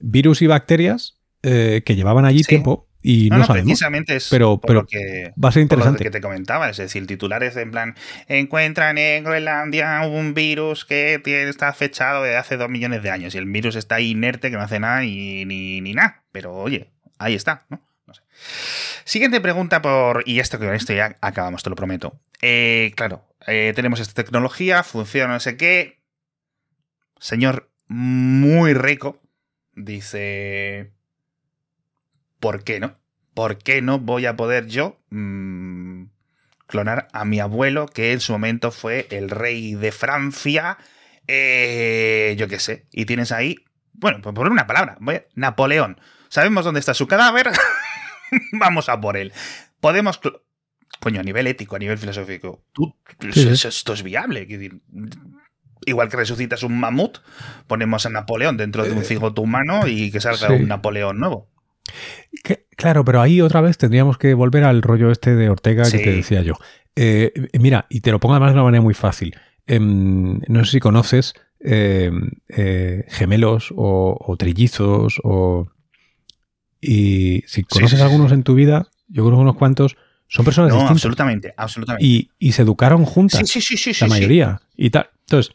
virus 0.00 0.42
y 0.42 0.46
bacterias 0.46 1.18
eh, 1.42 1.82
que 1.86 1.94
llevaban 1.94 2.24
allí 2.24 2.42
tiempo 2.42 2.89
y 3.02 3.30
no, 3.30 3.44
sabemos. 3.44 3.66
Precisamente 3.66 4.16
es 4.16 4.28
pero, 4.28 4.60
pero 4.60 4.86
que, 4.86 5.32
va 5.42 5.48
a 5.48 5.52
ser 5.52 5.62
interesante. 5.62 6.04
que 6.04 6.10
te 6.10 6.20
comentaba, 6.20 6.68
es 6.68 6.76
decir, 6.76 7.06
titulares 7.06 7.56
en 7.56 7.70
plan, 7.70 7.94
encuentran 8.28 8.98
en 8.98 9.24
Groenlandia 9.24 10.02
un 10.02 10.34
virus 10.34 10.84
que 10.84 11.20
está 11.24 11.72
fechado 11.72 12.22
de 12.22 12.36
hace 12.36 12.56
dos 12.56 12.68
millones 12.68 13.02
de 13.02 13.10
años 13.10 13.34
y 13.34 13.38
el 13.38 13.46
virus 13.46 13.76
está 13.76 14.00
inerte 14.00 14.50
que 14.50 14.56
no 14.56 14.62
hace 14.62 14.80
nada 14.80 15.04
y 15.04 15.44
ni, 15.46 15.80
ni 15.80 15.94
nada. 15.94 16.22
Pero 16.32 16.54
oye, 16.54 16.90
ahí 17.18 17.34
está, 17.34 17.64
¿no? 17.70 17.80
sé. 18.12 18.22
Siguiente 19.04 19.40
pregunta 19.40 19.80
por... 19.82 20.22
Y 20.26 20.40
esto 20.40 20.58
que 20.58 20.66
con 20.66 20.74
esto 20.74 20.92
ya 20.92 21.16
acabamos, 21.20 21.62
te 21.62 21.70
lo 21.70 21.76
prometo. 21.76 22.20
Eh, 22.42 22.92
claro, 22.96 23.24
eh, 23.46 23.72
tenemos 23.74 24.00
esta 24.00 24.22
tecnología, 24.22 24.82
funciona 24.82 25.34
no 25.34 25.40
sé 25.40 25.56
qué. 25.56 26.00
Señor 27.18 27.70
muy 27.88 28.72
rico 28.72 29.20
dice 29.74 30.92
¿por 32.40 32.64
qué 32.64 32.80
no? 32.80 32.98
¿Por 33.34 33.58
qué 33.58 33.80
no 33.80 33.98
voy 34.00 34.26
a 34.26 34.36
poder 34.36 34.66
yo 34.66 34.98
mm, 35.10 36.04
clonar 36.66 37.08
a 37.12 37.24
mi 37.24 37.38
abuelo, 37.38 37.86
que 37.86 38.12
en 38.12 38.20
su 38.20 38.32
momento 38.32 38.72
fue 38.72 39.06
el 39.10 39.30
rey 39.30 39.74
de 39.74 39.92
Francia? 39.92 40.78
Eh, 41.28 42.34
yo 42.36 42.48
qué 42.48 42.58
sé. 42.58 42.86
Y 42.90 43.04
tienes 43.04 43.30
ahí, 43.30 43.56
bueno, 43.92 44.20
por 44.20 44.34
poner 44.34 44.50
una 44.50 44.66
palabra, 44.66 44.98
Napoleón. 45.34 46.00
¿Sabemos 46.28 46.64
dónde 46.64 46.80
está 46.80 46.94
su 46.94 47.06
cadáver? 47.06 47.50
Vamos 48.52 48.88
a 48.88 49.00
por 49.00 49.16
él. 49.16 49.32
Podemos... 49.80 50.20
Coño, 50.98 51.20
a 51.20 51.24
nivel 51.24 51.46
ético, 51.46 51.76
a 51.76 51.78
nivel 51.78 51.98
filosófico, 51.98 52.64
esto 53.20 53.92
es 53.94 54.02
viable. 54.02 54.46
Igual 55.86 56.08
que 56.08 56.16
resucitas 56.16 56.62
un 56.62 56.78
mamut, 56.78 57.18
ponemos 57.66 58.04
a 58.04 58.10
Napoleón 58.10 58.56
dentro 58.56 58.84
de 58.84 58.92
un 58.92 58.98
eh, 58.98 59.04
cigoto 59.04 59.40
humano 59.40 59.86
y 59.86 60.10
que 60.10 60.20
salga 60.20 60.52
un 60.52 60.68
Napoleón 60.68 61.18
nuevo 61.18 61.48
claro, 62.76 63.04
pero 63.04 63.20
ahí 63.20 63.40
otra 63.40 63.60
vez 63.60 63.78
tendríamos 63.78 64.18
que 64.18 64.34
volver 64.34 64.64
al 64.64 64.82
rollo 64.82 65.10
este 65.10 65.34
de 65.34 65.48
Ortega 65.50 65.84
que 65.90 65.98
te 65.98 66.12
decía 66.12 66.42
yo. 66.42 66.54
Eh, 66.96 67.48
mira, 67.58 67.86
y 67.88 68.00
te 68.00 68.10
lo 68.10 68.20
pongo 68.20 68.34
además 68.34 68.50
de 68.50 68.54
una 68.54 68.64
manera 68.64 68.82
muy 68.82 68.94
fácil. 68.94 69.34
Em, 69.66 70.40
no 70.48 70.64
sé 70.64 70.72
si 70.72 70.80
conoces 70.80 71.34
em, 71.60 72.30
eh, 72.48 73.04
gemelos 73.08 73.72
o, 73.76 74.36
trillizos 74.38 75.20
o... 75.22 75.68
Y 76.80 77.42
si 77.46 77.62
conoces 77.64 78.00
algunos 78.00 78.32
en 78.32 78.42
tu 78.42 78.54
vida, 78.54 78.88
yo 79.08 79.22
conozco 79.22 79.42
unos 79.42 79.56
cuantos, 79.56 79.96
Son 80.28 80.44
personas 80.44 80.70
distintas. 80.70 80.92
Absolutamente, 80.92 81.54
absolutamente. 81.56 82.30
Y, 82.38 82.52
se 82.52 82.62
educaron 82.62 83.04
juntas. 83.04 83.46
Sí, 83.46 83.60
sí, 83.60 83.76
sí, 83.76 83.92
La 84.00 84.08
mayoría. 84.08 84.62
Y 84.76 84.90
tal. 84.90 85.10
Entonces, 85.20 85.54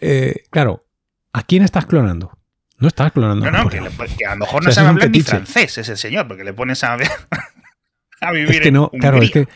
eh, 0.00 0.42
claro, 0.50 0.84
¿a 1.32 1.42
quién 1.44 1.62
estás 1.62 1.86
clonando? 1.86 2.35
No 2.78 2.88
estás 2.88 3.12
clonando. 3.12 3.50
No, 3.50 3.64
no, 3.64 3.68
que, 3.68 3.78
a 3.78 4.34
lo 4.34 4.36
mejor 4.36 4.64
no 4.64 4.70
sabe 4.70 4.88
hablar 4.88 5.10
ni 5.10 5.22
francés 5.22 5.78
ese 5.78 5.96
señor, 5.96 6.28
porque 6.28 6.44
le 6.44 6.52
pones 6.52 6.84
a, 6.84 6.96
a 8.20 8.32
vivir 8.32 8.50
es 8.50 8.60
que 8.60 8.72
no, 8.72 8.90
claro, 8.90 9.22
es 9.22 9.30
que 9.30 9.40
eh, 9.40 9.46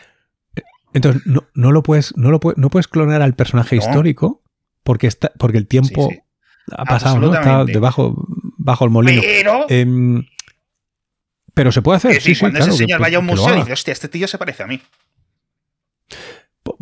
entonces 0.93 1.21
no, 1.25 1.71
lo 1.71 1.83
puedes 1.83 2.15
no 2.17 2.31
lo 2.31 2.39
no 2.55 2.69
puedes 2.69 2.87
clonar 2.87 3.21
al 3.21 3.35
personaje 3.35 3.75
histórico 3.75 4.41
porque 4.83 5.07
está 5.07 5.31
porque 5.37 5.57
el 5.57 5.67
tiempo 5.67 6.11
ha 6.71 6.85
pasado, 6.85 7.19
¿no? 7.19 7.33
Está 7.33 7.65
debajo 7.65 8.15
bajo 8.57 8.85
el 8.85 8.91
molino. 8.91 9.21
Pero 9.23 9.65
em, 9.69 10.23
pero 11.53 11.71
se 11.71 11.81
puede 11.81 11.97
hacer. 11.97 12.21
Sí, 12.21 12.35
cuando 12.35 12.59
ese 12.59 12.71
señor 12.71 12.99
vaya 13.01 13.17
a 13.17 13.19
un 13.19 13.25
museo 13.25 13.55
y 13.55 13.59
dice, 13.59 13.73
hostia, 13.73 13.91
este 13.91 14.07
tío 14.07 14.27
se 14.27 14.37
parece 14.37 14.63
a 14.63 14.67
mí. 14.67 14.81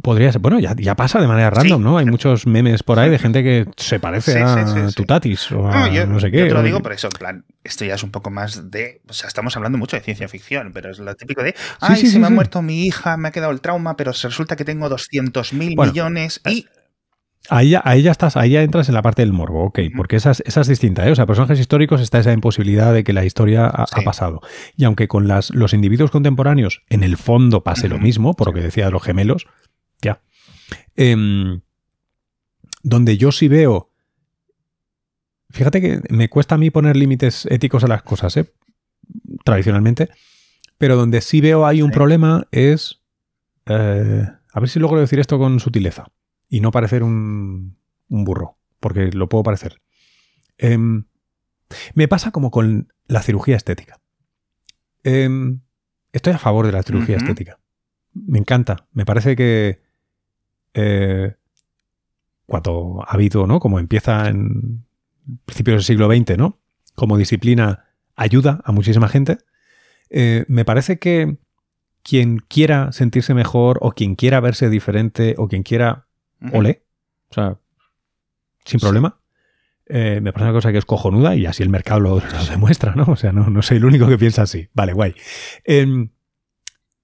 Podría 0.02 0.32
ser. 0.32 0.42
Bueno, 0.42 0.60
ya, 0.60 0.76
ya 0.78 0.96
pasa 0.96 1.20
de 1.20 1.28
manera 1.28 1.50
random, 1.50 1.82
¿no? 1.82 1.98
Hay 1.98 2.06
muchos 2.06 2.48
memes 2.48 2.84
por 2.84 3.00
ahí 3.00 3.10
de 3.10 3.20
gente 3.20 3.44
que 3.44 3.66
se 3.78 4.00
parece 4.00 4.42
a 4.42 4.90
Tutatis 4.96 5.52
o 5.52 5.68
a 5.68 5.90
no, 6.06 6.20
sé 6.20 6.32
qué. 6.32 6.40
Yo 6.40 6.48
te 6.48 6.54
lo 6.54 6.64
digo 6.64 6.82
por 6.82 6.94
eso, 6.94 7.08
en 7.08 7.18
plan, 7.18 7.46
esto 7.64 7.86
ya 7.86 7.96
es 7.96 8.04
un 8.04 8.12
poco 8.12 8.30
más 8.30 8.72
de. 8.72 9.02
O 9.08 9.14
sea, 9.14 9.28
estamos 9.28 9.56
hablando 9.56 9.78
mucho 9.78 9.96
de 9.96 10.02
ciencia 10.02 10.28
ficción, 10.28 10.72
pero 10.74 10.92
es 10.92 11.00
lo 11.00 11.16
típico 11.16 11.44
de. 11.44 11.56
Ay, 11.80 12.06
se 12.06 12.20
me 12.20 12.28
ha 12.28 12.30
muerto 12.30 12.62
mi 12.62 12.86
hija, 12.86 13.18
me 13.18 13.28
ha 13.28 13.32
quedado 13.32 13.52
el 13.52 13.62
trauma, 13.62 13.96
pero 13.96 14.12
resulta 14.12 14.56
que 14.56 14.66
tengo 14.66 14.90
200 14.90 15.54
mil 15.54 15.76
millones 15.78 16.42
y. 16.46 16.68
Ahí 17.48 17.70
ya, 17.70 17.82
ahí 17.84 18.04
ya 18.04 18.12
estás, 18.12 18.38
ahí 18.38 18.52
ya 18.52 18.62
entras 18.62 18.90
en 18.90 18.96
la 18.96 19.02
parte 19.02 19.24
del 19.24 19.34
morbo, 19.34 19.64
ok, 19.64 19.80
porque 19.96 20.18
esa 20.18 20.32
es, 20.32 20.44
esa 20.46 20.62
es 20.62 20.68
distinta, 20.68 21.08
¿eh? 21.08 21.12
O 21.12 21.16
sea, 21.16 21.26
personajes 21.26 21.60
históricos 21.60 22.00
está 22.00 22.20
esa 22.20 22.32
imposibilidad 22.34 22.94
de 22.94 23.04
que 23.04 23.14
la 23.14 23.26
historia 23.26 23.66
ha, 23.66 24.02
pasado. 24.04 24.42
Y 24.76 24.84
aunque 24.84 25.08
con 25.08 25.28
las, 25.28 25.50
los 25.52 25.74
individuos 25.74 26.12
contemporáneos 26.12 26.84
en 26.90 27.02
el 27.02 27.18
fondo 27.18 27.64
pase 27.64 27.88
lo 27.88 27.98
mismo, 27.98 28.36
por 28.36 28.48
lo 28.48 28.54
que 28.54 28.62
decía 28.62 28.86
de 28.86 28.92
los 28.92 29.02
gemelos, 29.02 29.48
ya. 30.02 30.22
Em, 30.96 31.62
donde 32.84 33.18
yo 33.18 33.32
sí 33.32 33.48
veo. 33.48 33.92
Fíjate 35.50 35.82
que 35.82 36.02
me 36.10 36.30
cuesta 36.30 36.56
a 36.56 36.58
mí 36.58 36.70
poner 36.70 36.96
límites 36.96 37.46
éticos 37.48 37.84
a 37.84 37.88
las 37.88 38.04
cosas, 38.04 38.38
¿eh? 38.38 38.54
Tradicionalmente. 39.44 40.10
Pero 40.78 40.96
donde 40.96 41.22
sí 41.22 41.42
veo 41.42 41.66
hay 41.66 41.82
un 41.82 41.92
problema 41.92 42.48
es. 42.52 43.02
Eh, 43.66 44.26
a 44.52 44.60
ver 44.60 44.70
si 44.70 44.80
logro 44.80 45.00
decir 45.00 45.20
esto 45.20 45.38
con 45.38 45.60
sutileza 45.60 46.08
y 46.48 46.60
no 46.60 46.72
parecer 46.72 47.04
un, 47.04 47.78
burro, 48.08 48.58
porque 48.80 49.12
lo 49.12 49.30
puedo 49.30 49.44
parecer. 49.44 49.82
Em, 50.58 51.06
me 51.94 52.08
pasa 52.08 52.32
como 52.32 52.50
con 52.50 52.92
la 53.08 53.22
cirugía 53.22 53.56
estética. 53.56 54.00
Em, 55.04 55.62
estoy 56.12 56.34
a 56.34 56.40
favor 56.40 56.66
de 56.66 56.72
la 56.72 56.84
cirugía 56.84 57.18
estética. 57.18 57.60
Me 58.14 58.40
encanta. 58.40 58.88
Me 58.92 59.06
parece 59.06 59.36
que 59.36 59.82
eh, 60.80 61.36
cuando 62.46 63.04
ha 63.06 63.14
habido, 63.14 63.46
¿no? 63.48 63.60
Como 63.60 63.80
empieza 63.80 64.28
en 64.30 64.86
principios 65.46 65.76
del 65.76 65.84
siglo 65.84 66.14
XX, 66.14 66.38
¿no? 66.38 66.60
Como 66.96 67.18
disciplina 67.18 67.86
ayuda 68.16 68.62
a 68.64 68.72
muchísima 68.72 69.08
gente. 69.08 69.38
Eh, 70.10 70.46
me 70.48 70.66
parece 70.66 71.00
que 71.00 71.38
quien 72.02 72.40
quiera 72.40 72.92
sentirse 72.92 73.34
mejor 73.34 73.78
o 73.82 73.92
quien 73.92 74.16
quiera 74.16 74.40
verse 74.40 74.70
diferente 74.70 75.36
o 75.38 75.48
quien 75.48 75.64
quiera 75.64 76.08
ole, 76.54 76.84
o 77.30 77.34
sea, 77.34 77.58
sin 78.66 78.80
problema. 78.80 79.20
Eh, 79.86 80.20
me 80.22 80.32
parece 80.32 80.50
una 80.52 80.58
cosa 80.58 80.72
que 80.72 80.78
es 80.78 80.86
cojonuda 80.86 81.36
y 81.36 81.46
así 81.46 81.64
el 81.64 81.70
mercado 81.70 82.00
lo, 82.00 82.22
demuestra, 82.50 82.94
¿no? 82.96 83.06
O 83.08 83.16
sea, 83.16 83.32
no, 83.32 83.50
no, 83.50 83.62
soy 83.62 83.78
el 83.78 83.86
único 83.86 84.08
que 84.08 84.18
piensa 84.18 84.44
así. 84.44 84.70
Vale, 84.74 84.94
guay. 84.94 85.16
Em, 85.64 86.10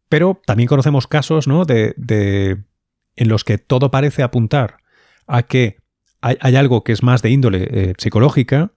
pero 0.08 0.40
también 0.46 0.68
conocemos 0.68 1.08
casos, 1.08 1.48
¿no? 1.48 1.66
De, 1.66 1.94
de, 1.98 2.64
en 3.16 3.30
los 3.30 3.44
que 3.44 3.58
todo 3.58 3.92
parece 3.92 4.24
apuntar 4.24 4.78
a 5.28 5.44
que 5.44 5.78
hay, 6.22 6.56
algo 6.56 6.84
que 6.84 6.92
es 6.92 7.04
más 7.04 7.22
de 7.22 7.30
índole 7.30 7.68
eh, 7.70 7.94
psicológica, 8.00 8.72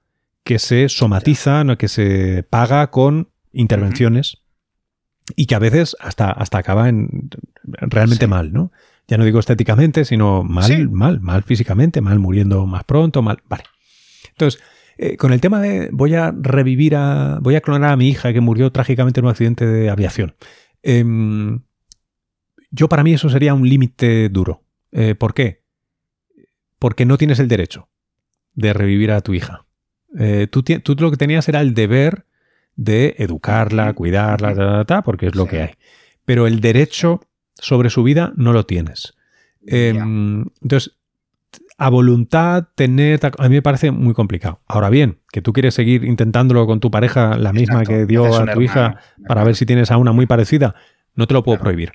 que 0.45 0.59
se 0.59 0.91
somatiza, 0.91 1.65
¿no? 1.65 1.79
que 1.79 1.89
se 1.89 2.43
paga 2.43 2.91
con 2.91 3.31
intervenciones 3.53 4.43
y 5.35 5.47
que 5.47 5.55
a 5.55 5.59
veces 5.59 5.97
hasta, 5.99 6.31
hasta 6.31 6.59
acaba 6.59 6.91
en 6.91 7.31
realmente 7.63 8.27
mal, 8.27 8.53
¿no? 8.53 8.71
Ya 9.09 9.17
no 9.17 9.25
digo 9.25 9.41
estéticamente, 9.41 10.05
sino 10.05 10.45
mal, 10.45 10.91
mal, 10.91 11.21
mal 11.21 11.43
físicamente, 11.43 12.03
mal 12.03 12.19
muriendo 12.19 12.67
más 12.67 12.85
pronto, 12.85 13.23
mal. 13.23 13.43
Vale. 13.49 13.65
Entonces, 14.29 14.63
eh, 14.99 15.17
con 15.17 15.33
el 15.33 15.41
tema 15.41 15.63
de 15.63 15.89
voy 15.93 16.15
a 16.15 16.35
revivir 16.39 16.95
a. 16.95 17.39
voy 17.41 17.57
a 17.57 17.63
clonar 17.63 17.93
a 17.93 17.97
mi 17.97 18.09
hija 18.09 18.35
que 18.35 18.43
murió 18.43 18.71
trágicamente 18.71 19.21
en 19.21 19.27
un 19.27 19.31
accidente 19.31 19.67
de 19.67 19.89
aviación. 19.89 20.35
Em, 20.83 21.63
yo 22.71 22.89
para 22.89 23.03
mí 23.03 23.15
eso 23.15 23.29
sería 23.29 23.55
un 23.55 23.69
límite 23.69 24.29
duro. 24.29 24.63
Eh, 24.93 25.15
¿Por 25.15 25.35
qué? 25.35 25.63
Porque 26.79 27.05
no 27.05 27.19
tienes 27.19 27.39
el 27.39 27.49
derecho 27.49 27.89
de 28.55 28.73
revivir 28.73 29.11
a 29.13 29.21
tu 29.21 29.35
hija. 29.35 29.67
Eh, 30.19 30.47
tú, 30.51 30.63
tú, 30.63 30.95
lo 30.99 31.11
que 31.11 31.17
tenías 31.17 31.49
era 31.49 31.61
el 31.61 31.75
deber 31.75 32.27
de 32.77 33.17
educarla, 33.19 33.93
cuidarla, 33.93 35.03
porque 35.05 35.27
es 35.27 35.35
lo 35.35 35.47
que 35.47 35.63
hay. 35.63 35.71
Pero 36.25 36.47
el 36.47 36.61
derecho 36.61 37.21
sobre 37.55 37.91
su 37.91 38.03
vida 38.03 38.33
no 38.37 38.53
lo 38.53 38.65
tienes. 38.65 39.15
Em, 39.67 40.45
entonces, 40.63 40.97
a 41.77 41.91
voluntad 41.91 42.69
tener... 42.75 43.21
A 43.23 43.49
mí 43.49 43.57
me 43.57 43.63
parece 43.63 43.91
muy 43.91 44.15
complicado. 44.15 44.61
Ahora 44.67 44.91
bien, 44.91 45.19
que 45.33 45.43
tú 45.43 45.53
quieres 45.53 45.75
seguir 45.75 46.05
intentándolo 46.05 46.67
con 46.67 46.81
tu 46.81 46.91
pareja, 46.91 47.37
la 47.37 47.53
misma 47.53 47.85
que 47.85 48.07
dio 48.07 48.35
a 48.35 48.53
tu 48.53 48.61
hija, 48.61 49.01
para 49.27 49.45
ver 49.45 49.57
si 49.57 49.67
tienes 49.67 49.91
a 49.91 49.97
una 49.97 50.13
muy 50.13 50.27
parecida, 50.27 50.75
no 51.15 51.27
te 51.27 51.35
lo 51.35 51.43
puedo 51.43 51.59
prohibir. 51.59 51.93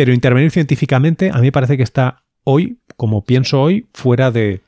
Pero 0.00 0.14
intervenir 0.14 0.50
científicamente, 0.50 1.28
a 1.30 1.34
mí 1.34 1.42
me 1.42 1.52
parece 1.52 1.76
que 1.76 1.82
está 1.82 2.24
hoy, 2.42 2.80
como 2.96 3.22
pienso 3.22 3.60
hoy, 3.60 3.86
fuera 3.92 4.30
de, 4.30 4.62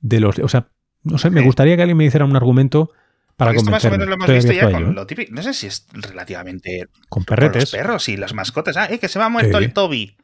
de 0.00 0.18
los... 0.18 0.40
O 0.40 0.48
sea, 0.48 0.66
no 1.04 1.18
sé, 1.18 1.30
me 1.30 1.40
gustaría 1.42 1.76
que 1.76 1.82
alguien 1.82 1.96
me 1.96 2.04
hiciera 2.04 2.24
un 2.24 2.34
argumento 2.34 2.90
para 3.36 3.52
Esto 3.52 3.70
más 3.70 3.84
o 3.84 3.92
menos 3.92 4.08
lo 4.08 4.14
hemos 4.14 4.28
visto 4.28 4.50
ya 4.50 4.68
con 4.72 4.88
¿eh? 4.88 4.92
lo 4.92 5.06
típico. 5.06 5.32
No 5.32 5.40
sé 5.40 5.54
si 5.54 5.68
es 5.68 5.86
relativamente. 5.92 6.88
Con 7.08 7.24
perretes. 7.24 7.62
los 7.62 7.70
perros 7.70 8.08
y 8.08 8.16
las 8.16 8.34
mascotas. 8.34 8.76
Ah, 8.76 8.88
eh, 8.90 8.98
que 8.98 9.06
se 9.06 9.20
me 9.20 9.26
ha 9.26 9.28
muerto 9.28 9.58
el 9.58 9.72
Toby. 9.72 10.16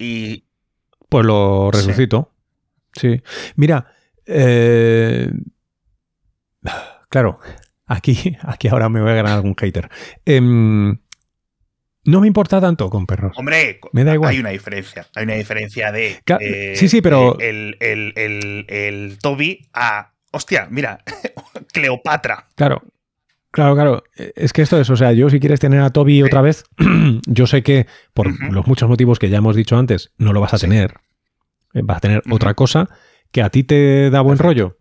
Y. 0.00 0.42
Pues 1.08 1.24
lo 1.24 1.70
resucito. 1.70 2.32
Sí. 2.92 3.22
Mira. 3.54 3.94
Eh, 4.26 5.30
claro. 7.08 7.38
Aquí, 7.86 8.36
aquí 8.42 8.66
ahora 8.66 8.88
me 8.88 9.00
voy 9.00 9.12
a 9.12 9.14
ganar 9.14 9.34
algún 9.34 9.54
hater. 9.54 9.88
Em, 10.24 10.98
no 12.06 12.20
me 12.20 12.26
importa 12.26 12.60
tanto 12.60 12.88
con 12.88 13.06
perros. 13.06 13.36
Hombre, 13.36 13.80
me 13.92 14.04
da 14.04 14.14
igual. 14.14 14.30
Hay 14.30 14.40
una 14.40 14.50
diferencia. 14.50 15.06
Hay 15.14 15.24
una 15.24 15.34
diferencia 15.34 15.92
de. 15.92 16.20
sí, 16.74 16.88
sí, 16.88 17.00
pero. 17.02 17.38
El, 17.38 17.76
el, 17.80 18.12
el, 18.16 18.64
el 18.68 19.18
Toby 19.20 19.68
a 19.72 20.12
hostia, 20.30 20.68
mira, 20.70 21.02
Cleopatra. 21.72 22.46
Claro, 22.54 22.82
Claro, 23.56 23.74
claro. 23.74 24.04
Es 24.14 24.52
que 24.52 24.60
esto 24.60 24.78
es, 24.78 24.90
o 24.90 24.96
sea, 24.96 25.12
yo 25.12 25.30
si 25.30 25.40
quieres 25.40 25.60
tener 25.60 25.80
a 25.80 25.88
Toby 25.88 26.22
otra 26.22 26.42
vez, 26.42 26.64
yo 27.26 27.46
sé 27.46 27.62
que 27.62 27.86
por 28.12 28.28
los 28.52 28.66
muchos 28.66 28.86
motivos 28.86 29.18
que 29.18 29.30
ya 29.30 29.38
hemos 29.38 29.56
dicho 29.56 29.78
antes, 29.78 30.12
no 30.18 30.34
lo 30.34 30.42
vas 30.42 30.52
a 30.52 30.58
tener. 30.58 30.96
Eh, 31.72 31.80
vas 31.82 31.96
a 31.96 32.00
tener 32.00 32.22
otra 32.30 32.52
cosa 32.52 32.86
que 33.32 33.40
a 33.40 33.48
ti 33.48 33.64
te 33.64 34.10
da 34.10 34.20
buen 34.20 34.36
rollo. 34.36 34.76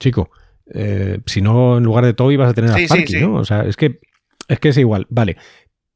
Chico, 0.00 0.30
eh, 0.74 1.20
si 1.26 1.42
no, 1.42 1.78
en 1.78 1.84
lugar 1.84 2.04
de 2.04 2.12
Toby 2.12 2.34
vas 2.34 2.50
a 2.50 2.54
tener 2.54 2.72
a 2.72 2.78
Sparky, 2.80 3.20
¿no? 3.20 3.34
O 3.34 3.44
sea, 3.44 3.62
es 3.62 3.76
que, 3.76 4.00
es 4.48 4.58
que 4.58 4.70
es 4.70 4.76
igual, 4.76 5.06
vale. 5.08 5.36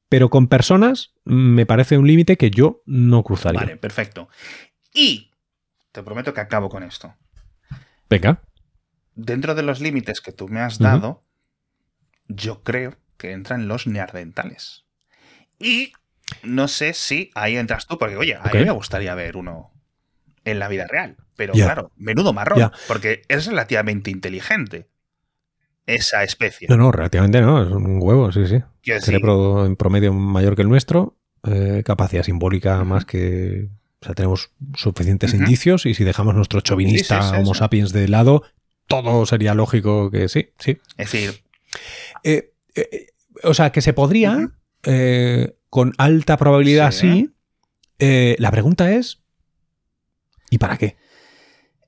Pero 0.09 0.30
con 0.30 0.48
personas 0.48 1.14
me 1.24 1.66
parece 1.66 1.98
un 1.98 2.07
límite 2.07 2.36
que 2.36 2.50
yo 2.50 2.82
no 2.86 3.22
cruzaría. 3.22 3.61
Vale, 3.61 3.76
perfecto. 3.76 4.28
Y 4.92 5.30
te 5.92 6.02
prometo 6.02 6.34
que 6.34 6.40
acabo 6.40 6.68
con 6.68 6.82
esto. 6.82 7.14
Venga. 8.09 8.42
Dentro 9.14 9.55
de 9.55 9.62
los 9.62 9.80
límites 9.80 10.20
que 10.20 10.32
tú 10.32 10.48
me 10.48 10.61
has 10.61 10.78
dado, 10.78 11.24
yo 12.28 12.62
creo 12.62 12.96
que 13.16 13.32
entran 13.32 13.68
los 13.68 13.86
neardentales. 13.86 14.84
Y 15.59 15.92
no 16.42 16.68
sé 16.68 16.94
si 16.94 17.30
ahí 17.34 17.57
entras 17.57 17.86
tú, 17.86 17.98
porque 17.98 18.16
oye, 18.16 18.34
a 18.34 18.50
mí 18.52 18.64
me 18.64 18.70
gustaría 18.70 19.14
ver 19.14 19.36
uno 19.36 19.72
en 20.44 20.59
la 20.59 20.68
vida 20.68 20.86
real. 20.86 21.16
Pero 21.36 21.52
claro, 21.55 21.92
menudo 21.96 22.32
marrón, 22.32 22.70
porque 22.86 23.22
es 23.28 23.46
relativamente 23.46 24.11
inteligente 24.11 24.88
esa 25.87 26.24
especie. 26.24 26.68
No, 26.68 26.76
no, 26.76 26.93
relativamente 26.93 27.41
no, 27.41 27.62
es 27.62 27.70
un 27.70 27.99
huevo, 28.01 28.32
sí, 28.32 28.47
sí. 28.47 28.62
Cerebro 29.01 29.66
en 29.66 29.76
promedio 29.76 30.12
mayor 30.12 30.57
que 30.57 30.62
el 30.62 30.68
nuestro, 30.68 31.16
eh, 31.47 31.82
capacidad 31.85 32.22
simbólica 32.22 32.82
más 32.85 33.05
que 33.05 33.68
o 34.01 34.05
sea, 34.05 34.14
tenemos 34.14 34.51
suficientes 34.74 35.32
indicios 35.32 35.87
y 35.87 35.95
si 35.95 36.05
dejamos 36.05 36.35
nuestro 36.35 36.61
chauvinista 36.61 37.39
Homo 37.39 37.55
sapiens 37.55 37.93
de 37.93 38.09
lado, 38.09 38.43
todo 38.87 39.24
sería 39.24 39.55
lógico 39.55 40.11
que 40.11 40.28
sí, 40.28 40.51
sí. 40.59 40.78
Es 40.99 41.11
decir... 41.11 41.43
Eh, 42.22 42.53
eh, 42.74 43.07
o 43.43 43.53
sea, 43.53 43.72
que 43.72 43.80
se 43.80 43.93
podría, 43.93 44.53
con 45.70 45.93
alta 45.99 46.37
probabilidad 46.37 46.93
sí. 46.93 47.30
la 47.99 48.51
pregunta 48.51 48.93
es, 48.93 49.22
¿y 50.51 50.59
para 50.59 50.76
qué? 50.76 50.97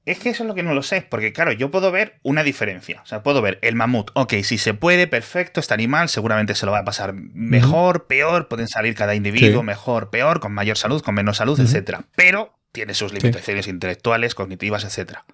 Es 0.07 0.21
que 0.21 0.31
eso 0.31 0.45
es 0.45 0.47
lo 0.47 0.55
que 0.55 0.63
no 0.63 0.73
lo 0.73 0.85
sé, 0.85 1.03
porque 1.03 1.33
claro, 1.33 1.51
yo 1.51 1.73
puedo 1.73 1.91
ver 1.91 2.21
una 2.23 2.45
diferencia. 2.45 3.01
O 3.03 3.07
sea, 3.07 3.25
puedo 3.25 3.43
ver 3.43 3.59
el 3.61 3.75
mamut, 3.75 4.13
ok, 4.15 4.35
si 4.45 4.57
se 4.57 4.73
puede, 4.73 5.09
perfecto, 5.09 5.59
este 5.59 5.75
animal 5.75 6.09
seguramente 6.09 6.55
se 6.55 6.65
lo 6.65 6.71
va 6.71 6.79
a 6.79 6.85
pasar 6.85 7.13
mejor, 7.13 8.07
peor, 8.07 8.47
pueden 8.47 8.69
salir 8.69 8.95
cada 8.95 9.17
individuo 9.17 9.65
mejor, 9.65 10.11
peor, 10.11 10.39
con 10.39 10.53
mayor 10.53 10.79
salud, 10.79 11.03
con 11.03 11.17
menos 11.17 11.39
salud, 11.39 11.59
etcétera. 11.59 12.05
Pero 12.15 12.57
tiene 12.71 12.95
sus 12.95 13.13
limitaciones 13.13 13.67
intelectuales, 13.67 14.37
cognitivas, 14.37 14.85
etcétera. 14.85 15.25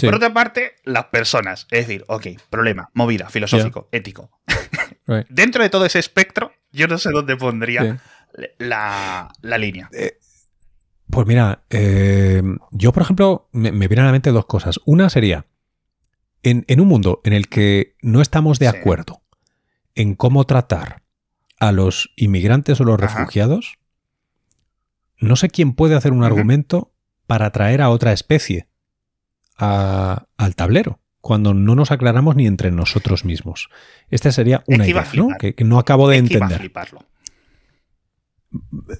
Por 0.00 0.14
otra 0.14 0.32
parte, 0.32 0.76
las 0.84 1.06
personas, 1.06 1.66
es 1.70 1.86
decir, 1.86 2.04
ok, 2.08 2.28
problema, 2.48 2.88
movida, 2.94 3.28
filosófico, 3.28 3.88
ético. 3.92 4.30
Dentro 5.28 5.62
de 5.62 5.68
todo 5.68 5.84
ese 5.84 5.98
espectro, 5.98 6.52
yo 6.70 6.88
no 6.88 6.96
sé 6.96 7.10
dónde 7.10 7.36
pondría 7.36 8.00
la, 8.58 9.30
línea. 9.42 9.90
Eh, 9.92 10.18
pues 11.12 11.26
mira, 11.26 11.62
eh, 11.68 12.42
yo 12.70 12.92
por 12.92 13.02
ejemplo, 13.02 13.50
me, 13.52 13.70
vienen 13.70 14.00
a 14.00 14.06
la 14.06 14.12
mente 14.12 14.30
dos 14.30 14.46
cosas. 14.46 14.80
Una 14.86 15.10
sería, 15.10 15.44
en, 16.42 16.64
un 16.80 16.88
mundo 16.88 17.20
en 17.24 17.34
el 17.34 17.48
que 17.50 17.96
no 18.00 18.22
estamos 18.22 18.58
de 18.58 18.68
acuerdo 18.68 19.22
en 19.94 20.14
cómo 20.14 20.44
tratar 20.44 21.02
a 21.60 21.70
los 21.70 22.14
inmigrantes 22.16 22.80
o 22.80 22.84
los 22.84 22.98
refugiados, 22.98 23.78
no 25.18 25.36
sé 25.36 25.50
quién 25.50 25.74
puede 25.74 25.96
hacer 25.96 26.12
un 26.12 26.24
argumento 26.24 26.94
para 27.26 27.44
atraer 27.44 27.82
a 27.82 27.90
otra 27.90 28.14
especie 28.14 28.68
al 29.58 30.54
tablero 30.56 30.98
cuando 31.20 31.52
no 31.52 31.74
nos 31.74 31.90
aclaramos 31.90 32.36
ni 32.36 32.46
entre 32.46 32.70
nosotros 32.70 33.26
mismos. 33.26 33.68
Esta 34.08 34.32
sería 34.32 34.64
una 34.66 34.88
idea, 34.88 35.06
¿no? 35.14 35.28
Que, 35.38 35.54
no 35.62 35.78
acabo 35.78 36.08
de 36.08 36.16
entender. 36.16 36.72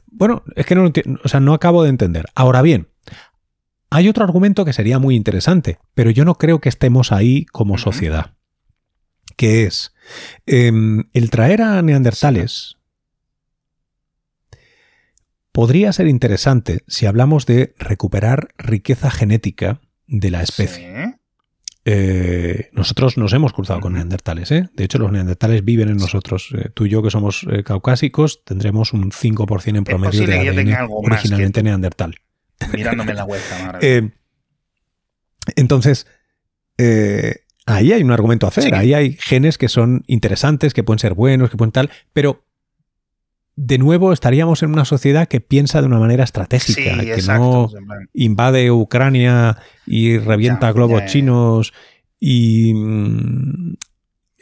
Bueno, 0.06 0.42
es 0.56 0.66
que 0.66 0.74
no, 0.74 0.90
o 1.24 1.28
sea, 1.28 1.40
no 1.40 1.54
acabo 1.54 1.82
de 1.82 1.90
entender. 1.90 2.26
Ahora 2.34 2.62
bien, 2.62 2.88
hay 3.90 4.08
otro 4.08 4.24
argumento 4.24 4.64
que 4.64 4.72
sería 4.72 4.98
muy 4.98 5.14
interesante, 5.14 5.78
pero 5.94 6.10
yo 6.10 6.24
no 6.24 6.36
creo 6.36 6.60
que 6.60 6.68
estemos 6.68 7.12
ahí 7.12 7.44
como 7.46 7.76
sociedad, 7.76 8.34
que 9.36 9.64
es 9.64 9.94
em, 10.46 11.04
el 11.12 11.30
traer 11.30 11.62
a 11.62 11.82
neandertales 11.82 12.78
podría 15.52 15.92
ser 15.92 16.06
interesante 16.06 16.82
si 16.88 17.06
hablamos 17.06 17.46
de 17.46 17.74
recuperar 17.78 18.54
riqueza 18.56 19.10
genética 19.10 19.80
de 20.06 20.30
la 20.30 20.42
especie. 20.42 21.18
Eh, 21.84 22.70
nosotros 22.72 23.18
nos 23.18 23.32
hemos 23.32 23.52
cruzado 23.52 23.80
con 23.80 23.94
neandertales, 23.94 24.52
¿eh? 24.52 24.68
De 24.74 24.84
hecho, 24.84 24.98
los 24.98 25.10
neandertales 25.10 25.64
viven 25.64 25.88
en 25.88 25.96
nosotros. 25.96 26.50
Eh, 26.56 26.68
tú 26.72 26.86
y 26.86 26.90
yo, 26.90 27.02
que 27.02 27.10
somos 27.10 27.46
caucásicos, 27.64 28.44
tendremos 28.44 28.92
un 28.92 29.10
5% 29.10 29.76
en 29.76 29.84
promedio 29.84 30.26
de 30.26 30.48
ADN 30.48 30.88
originalmente 30.90 31.62
neandertal. 31.62 32.16
Mirándome 32.72 33.14
la 33.14 33.24
vuelta, 33.24 33.78
Entonces, 35.56 36.06
ahí 37.66 37.92
hay 37.92 38.02
un 38.02 38.12
argumento 38.12 38.46
a 38.46 38.50
hacer. 38.50 38.74
Ahí 38.74 38.94
hay 38.94 39.14
genes 39.14 39.58
que 39.58 39.68
son 39.68 40.04
interesantes, 40.06 40.74
que 40.74 40.84
pueden 40.84 41.00
ser 41.00 41.14
buenos, 41.14 41.50
que 41.50 41.56
pueden 41.56 41.72
tal, 41.72 41.90
pero 42.12 42.41
de 43.56 43.78
nuevo 43.78 44.12
estaríamos 44.12 44.62
en 44.62 44.72
una 44.72 44.84
sociedad 44.84 45.28
que 45.28 45.40
piensa 45.40 45.80
de 45.80 45.86
una 45.86 45.98
manera 45.98 46.24
estratégica, 46.24 46.98
que 46.98 47.22
no 47.22 47.68
invade 48.14 48.70
Ucrania 48.70 49.58
y 49.86 50.18
revienta 50.18 50.72
globos 50.72 51.04
chinos 51.06 51.72
y 52.18 52.72
mm, 52.74 53.74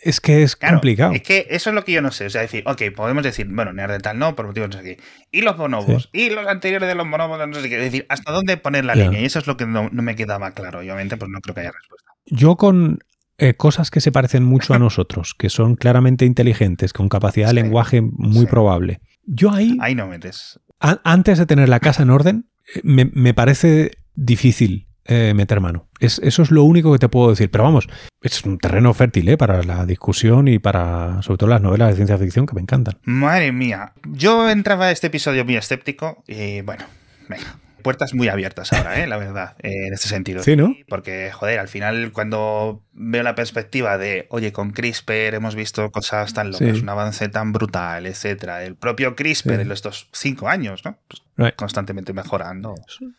es 0.02 0.20
que 0.20 0.42
es 0.42 0.56
complicado. 0.56 1.12
Es 1.12 1.22
que 1.22 1.46
eso 1.50 1.70
es 1.70 1.74
lo 1.74 1.84
que 1.84 1.92
yo 1.92 2.02
no 2.02 2.11
sé. 2.11 2.26
O 2.26 2.30
sea, 2.30 2.40
decir, 2.42 2.62
ok, 2.66 2.82
podemos 2.94 3.22
decir, 3.22 3.46
bueno, 3.50 3.72
Neandertal 3.72 4.18
no, 4.18 4.34
por 4.34 4.46
motivos 4.46 4.70
no 4.70 4.78
sé 4.78 4.82
qué. 4.82 5.02
Y 5.30 5.42
los 5.42 5.56
bonobos, 5.56 6.08
y 6.12 6.30
los 6.30 6.46
anteriores 6.46 6.88
de 6.88 6.94
los 6.94 7.08
bonobos, 7.08 7.38
no 7.46 7.61
sé 7.61 7.68
qué. 7.68 7.76
Es 7.76 7.84
decir, 7.84 8.06
¿hasta 8.08 8.32
dónde 8.32 8.56
poner 8.56 8.84
la 8.84 8.94
línea? 8.94 9.20
Y 9.20 9.24
eso 9.24 9.38
es 9.38 9.46
lo 9.46 9.56
que 9.56 9.66
no, 9.66 9.88
no, 9.90 10.02
me 10.02 10.16
quedaba 10.16 10.52
claro. 10.52 10.78
Obviamente, 10.78 11.16
pues 11.16 11.30
no 11.30 11.40
creo 11.40 11.54
que 11.54 11.61
haya 11.62 11.72
respuesta. 11.72 12.12
Yo 12.26 12.56
con 12.56 13.00
eh, 13.43 13.55
cosas 13.55 13.91
que 13.91 14.03
se 14.03 14.12
parecen 14.12 14.45
mucho 14.45 14.74
a 14.74 14.78
nosotros, 14.78 15.34
que 15.34 15.49
son 15.49 15.74
claramente 15.74 16.26
inteligentes, 16.26 16.93
con 16.93 17.09
capacidad 17.09 17.49
de 17.49 17.55
lenguaje 17.55 18.03
muy 18.03 18.45
probable. 18.45 19.01
Yo 19.24 19.51
ahí... 19.51 19.78
Ahí 19.80 19.95
no 19.95 20.07
metes. 20.07 20.61
antes 20.78 21.38
de 21.38 21.47
tener 21.47 21.70
la 21.70 21.80
casa 21.80 22.03
en 22.03 22.11
orden, 22.11 22.51
eh, 22.74 22.80
me, 22.84 23.34
parece 23.34 23.93
difícil 24.14 24.88
eh, 25.07 25.32
meter 25.34 25.61
mano. 25.61 25.88
Es, 26.01 26.20
eso 26.22 26.43
es 26.43 26.51
lo 26.51 26.64
único 26.64 26.93
que 26.93 26.99
te 26.99 27.09
puedo 27.09 27.30
decir. 27.30 27.51
Pero 27.51 27.64
vamos, 27.64 27.88
es 28.20 28.45
un 28.45 28.59
terreno 28.59 28.93
fértil 28.93 29.34
para 29.38 29.62
la 29.62 29.86
discusión 29.86 30.47
y 30.47 30.59
para, 30.59 31.22
sobre 31.22 31.38
todo, 31.38 31.49
las 31.49 31.62
novelas 31.62 31.88
de 31.88 31.97
ciencia 31.97 32.18
ficción 32.18 32.45
que 32.45 32.55
me 32.55 32.61
encantan. 32.61 32.99
Madre 33.05 33.53
mía. 33.53 33.95
Yo 34.07 34.51
entraba 34.51 34.86
a 34.86 34.91
este 34.91 35.07
episodio 35.07 35.47
muy 35.47 35.57
escéptico 35.57 36.22
y 36.28 36.61
bueno, 36.61 36.84
venga 37.28 37.57
puertas 37.80 38.14
muy 38.14 38.28
abiertas 38.28 38.72
ahora, 38.72 39.02
¿eh? 39.02 39.06
la 39.06 39.16
verdad, 39.16 39.56
eh, 39.62 39.86
en 39.86 39.92
este 39.92 40.08
sentido. 40.08 40.42
Sí, 40.42 40.56
¿no? 40.56 40.74
Porque, 40.88 41.30
joder, 41.32 41.58
al 41.58 41.68
final 41.68 42.12
cuando 42.12 42.82
veo 42.92 43.22
la 43.22 43.34
perspectiva 43.34 43.98
de, 43.98 44.26
oye, 44.30 44.52
con 44.52 44.70
CRISPR 44.70 45.34
hemos 45.34 45.54
visto 45.54 45.90
cosas 45.90 46.32
tan 46.34 46.50
locas, 46.50 46.80
un 46.80 46.88
avance 46.88 47.28
tan 47.28 47.52
brutal, 47.52 48.06
etcétera, 48.06 48.64
el 48.64 48.76
propio 48.76 49.16
CRISPR 49.16 49.60
en 49.60 49.72
estos 49.72 50.08
cinco 50.12 50.48
años, 50.48 50.84
¿no? 50.84 50.98
Pues 51.08 51.22
constantemente 51.56 52.12
mejorando. 52.12 52.74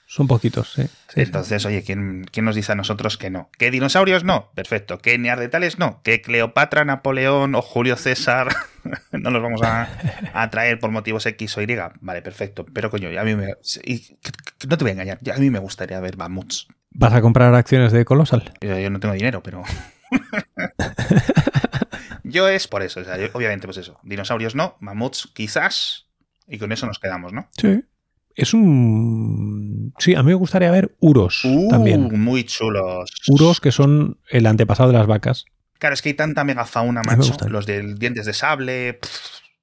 Son 0.05 0.27
poquitos, 0.27 0.73
sí. 0.73 0.83
Entonces, 1.15 1.65
oye, 1.65 1.83
¿quién, 1.83 2.25
¿quién, 2.31 2.45
nos 2.45 2.55
dice 2.55 2.71
a 2.71 2.75
nosotros 2.75 3.17
que 3.17 3.29
no? 3.29 3.49
¿Que 3.57 3.71
dinosaurios 3.71 4.23
no? 4.23 4.51
Perfecto. 4.53 4.99
¿Que 4.99 5.17
neandertales 5.17 5.79
no? 5.79 6.01
¿Que 6.03 6.21
Cleopatra, 6.21 6.85
Napoleón 6.85 7.55
o 7.55 7.61
Julio 7.61 7.95
César 7.95 8.49
no 9.11 9.31
los 9.31 9.41
vamos 9.41 9.61
a, 9.63 10.49
traer 10.51 10.79
por 10.79 10.91
motivos 10.91 11.25
X 11.25 11.57
o 11.57 11.61
Y? 11.61 11.67
Vale, 12.01 12.21
perfecto. 12.21 12.65
Pero 12.71 12.89
coño, 12.89 13.09
a 13.19 13.23
mí 13.23 13.35
me... 13.35 13.47
no 13.47 14.77
te 14.77 14.83
voy 14.83 14.89
a 14.89 14.93
engañar, 14.93 15.19
a 15.33 15.39
mí 15.39 15.49
me 15.49 15.59
gustaría 15.59 15.99
ver 15.99 16.17
mamuts. 16.17 16.67
¿Vas 16.91 17.13
a 17.13 17.21
comprar 17.21 17.55
acciones 17.55 17.91
de 17.91 18.05
Colossal? 18.05 18.53
Yo, 18.61 18.89
no 18.89 18.99
tengo 18.99 19.13
dinero, 19.13 19.41
pero... 19.41 19.63
yo 22.23 22.49
es 22.49 22.67
por 22.67 22.83
eso, 22.83 23.01
obviamente 23.33 23.65
pues 23.65 23.77
eso. 23.77 23.97
Dinosaurios 24.03 24.55
no, 24.55 24.75
mamuts 24.81 25.31
quizás, 25.33 26.07
y 26.47 26.57
con 26.57 26.73
eso 26.73 26.85
nos 26.85 26.99
quedamos, 26.99 27.31
¿no? 27.31 27.47
Sí. 27.57 27.85
Es 28.35 28.53
un. 28.53 29.93
Sí, 29.99 30.15
a 30.15 30.23
mí 30.23 30.29
me 30.29 30.35
gustaría 30.35 30.71
ver 30.71 30.95
uros 30.99 31.41
uh, 31.43 31.69
también. 31.69 32.19
Muy 32.19 32.43
chulos. 32.43 33.11
Uros 33.27 33.59
que 33.59 33.71
son 33.71 34.19
el 34.29 34.45
antepasado 34.45 34.91
de 34.91 34.97
las 34.97 35.07
vacas. 35.07 35.45
Claro, 35.79 35.93
es 35.93 36.01
que 36.01 36.09
hay 36.09 36.15
tanta 36.15 36.43
megafauna, 36.43 37.01
macho. 37.03 37.35
Los 37.47 37.65
de 37.65 37.95
dientes 37.95 38.25
de 38.25 38.33
sable. 38.33 38.99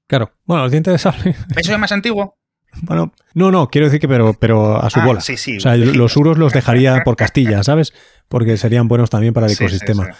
Claro, 0.06 0.32
bueno, 0.44 0.64
los 0.64 0.72
dientes 0.72 0.92
de 0.92 0.98
sable. 0.98 1.36
¿Eso 1.56 1.72
es 1.72 1.78
más 1.78 1.92
antiguo? 1.92 2.36
Bueno, 2.82 3.12
no, 3.34 3.50
no, 3.50 3.70
quiero 3.70 3.86
decir 3.86 3.98
que 3.98 4.08
pero, 4.08 4.34
pero 4.34 4.80
a 4.80 4.90
su 4.90 5.00
ah, 5.00 5.06
bola. 5.06 5.20
Sí, 5.22 5.36
sí. 5.36 5.56
O 5.56 5.60
sea, 5.60 5.74
los 5.74 6.16
uros 6.16 6.36
los 6.36 6.52
dejaría 6.52 7.02
por 7.02 7.16
Castilla, 7.16 7.62
¿sabes? 7.64 7.94
Porque 8.28 8.56
serían 8.56 8.88
buenos 8.88 9.10
también 9.10 9.32
para 9.32 9.46
el 9.46 9.52
ecosistema. 9.52 10.04
Sí, 10.04 10.10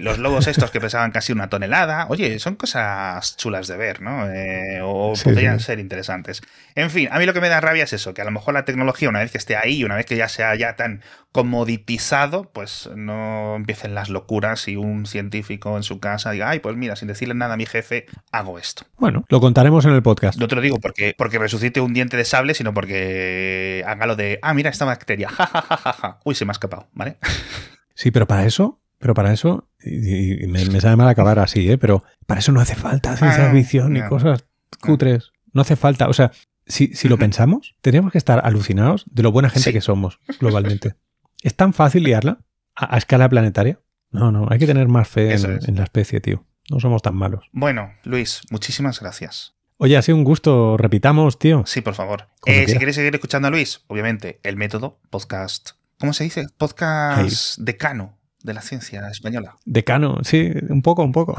los 0.00 0.18
lobos 0.18 0.46
estos 0.46 0.70
que 0.70 0.80
pesaban 0.80 1.10
casi 1.10 1.32
una 1.32 1.48
tonelada. 1.48 2.06
Oye, 2.08 2.38
son 2.38 2.56
cosas 2.56 3.36
chulas 3.36 3.66
de 3.66 3.76
ver, 3.76 4.00
¿no? 4.00 4.30
Eh, 4.30 4.80
o 4.82 5.14
podrían 5.22 5.60
ser 5.60 5.78
interesantes. 5.78 6.42
En 6.74 6.90
fin, 6.90 7.08
a 7.10 7.18
mí 7.18 7.26
lo 7.26 7.32
que 7.32 7.40
me 7.40 7.48
da 7.48 7.60
rabia 7.60 7.84
es 7.84 7.92
eso, 7.92 8.14
que 8.14 8.22
a 8.22 8.24
lo 8.24 8.30
mejor 8.30 8.54
la 8.54 8.64
tecnología, 8.64 9.08
una 9.08 9.20
vez 9.20 9.32
que 9.32 9.38
esté 9.38 9.56
ahí, 9.56 9.84
una 9.84 9.96
vez 9.96 10.06
que 10.06 10.16
ya 10.16 10.28
sea 10.28 10.54
ya 10.54 10.76
tan 10.76 11.02
comoditizado, 11.32 12.50
pues 12.52 12.88
no 12.94 13.56
empiecen 13.56 13.94
las 13.94 14.08
locuras 14.08 14.66
y 14.68 14.76
un 14.76 15.06
científico 15.06 15.76
en 15.76 15.82
su 15.82 16.00
casa 16.00 16.30
diga, 16.30 16.48
ay, 16.48 16.60
pues 16.60 16.76
mira, 16.76 16.96
sin 16.96 17.08
decirle 17.08 17.34
nada 17.34 17.54
a 17.54 17.56
mi 17.56 17.66
jefe, 17.66 18.06
hago 18.32 18.58
esto. 18.58 18.84
Bueno, 18.96 19.24
lo 19.28 19.40
contaremos 19.40 19.84
en 19.84 19.92
el 19.92 20.02
podcast. 20.02 20.38
No 20.38 20.48
te 20.48 20.54
lo 20.54 20.60
digo 20.60 20.78
porque, 20.80 21.14
porque 21.16 21.38
resucite 21.38 21.80
un 21.80 21.92
diente 21.92 22.16
de 22.16 22.24
sable, 22.24 22.54
sino 22.54 22.72
porque 22.72 23.84
haga 23.86 24.06
lo 24.06 24.16
de, 24.16 24.38
ah, 24.42 24.54
mira 24.54 24.70
esta 24.70 24.84
bacteria, 24.84 25.28
ja, 25.30 26.18
Uy, 26.24 26.34
se 26.34 26.44
me 26.44 26.50
ha 26.50 26.52
escapado, 26.52 26.88
¿vale? 26.92 27.18
Sí, 27.94 28.10
pero 28.10 28.26
para 28.26 28.46
eso 28.46 28.80
pero 28.98 29.14
para 29.14 29.32
eso, 29.32 29.68
y, 29.82 30.46
me, 30.48 30.80
sabe 30.80 30.96
mal 30.96 31.08
acabar 31.08 31.38
así, 31.38 31.70
¿eh? 31.70 31.78
pero 31.78 32.02
para 32.26 32.40
eso 32.40 32.52
no 32.52 32.60
hace 32.60 32.74
falta 32.74 33.16
ciencia 33.16 33.50
ficción 33.50 33.92
ni 33.92 34.02
cosas 34.02 34.44
cutres. 34.80 35.32
No 35.52 35.62
hace 35.62 35.76
falta. 35.76 36.08
O 36.08 36.12
sea, 36.12 36.32
si, 36.66 36.94
si 36.94 37.08
lo 37.08 37.18
pensamos, 37.18 37.76
tendríamos 37.80 38.12
que 38.12 38.18
estar 38.18 38.44
alucinados 38.44 39.04
de 39.10 39.22
lo 39.22 39.32
buena 39.32 39.50
gente 39.50 39.72
que 39.72 39.80
somos 39.80 40.20
globalmente. 40.40 40.94
¿Es 41.42 41.54
tan 41.54 41.72
fácil 41.72 42.02
liarla 42.02 42.40
a, 42.74 42.98
escala 42.98 43.28
planetaria? 43.28 43.80
No, 44.10 44.32
no, 44.32 44.46
hay 44.50 44.58
que 44.58 44.66
tener 44.66 44.88
más 44.88 45.08
fe 45.08 45.34
en, 45.34 45.76
la 45.76 45.84
especie, 45.84 46.20
tío. 46.20 46.44
No 46.70 46.80
somos 46.80 47.02
tan 47.02 47.14
malos. 47.14 47.48
Bueno, 47.52 47.92
Luis, 48.04 48.42
muchísimas 48.50 49.00
gracias. 49.00 49.54
Oye, 49.76 49.96
ha 49.96 50.02
sido 50.02 50.18
un 50.18 50.24
gusto. 50.24 50.76
Repitamos, 50.76 51.38
tío. 51.38 51.62
Sí, 51.66 51.80
por 51.80 51.94
favor. 51.94 52.28
Eh, 52.46 52.66
si 52.66 52.76
quieres 52.76 52.96
seguir 52.96 53.14
escuchando 53.14 53.48
a 53.48 53.50
Luis, 53.50 53.84
obviamente, 53.86 54.40
el 54.42 54.56
método, 54.56 54.98
podcast. 55.08 55.70
¿Cómo 55.98 56.12
se 56.12 56.24
dice? 56.24 56.46
Podcast 56.58 57.58
decano 57.58 58.17
de 58.42 58.54
la 58.54 58.62
ciencia 58.62 59.08
española. 59.08 59.56
Decano, 59.64 60.18
sí, 60.22 60.52
un 60.68 60.82
poco, 60.82 61.02
un 61.02 61.12
poco. 61.12 61.36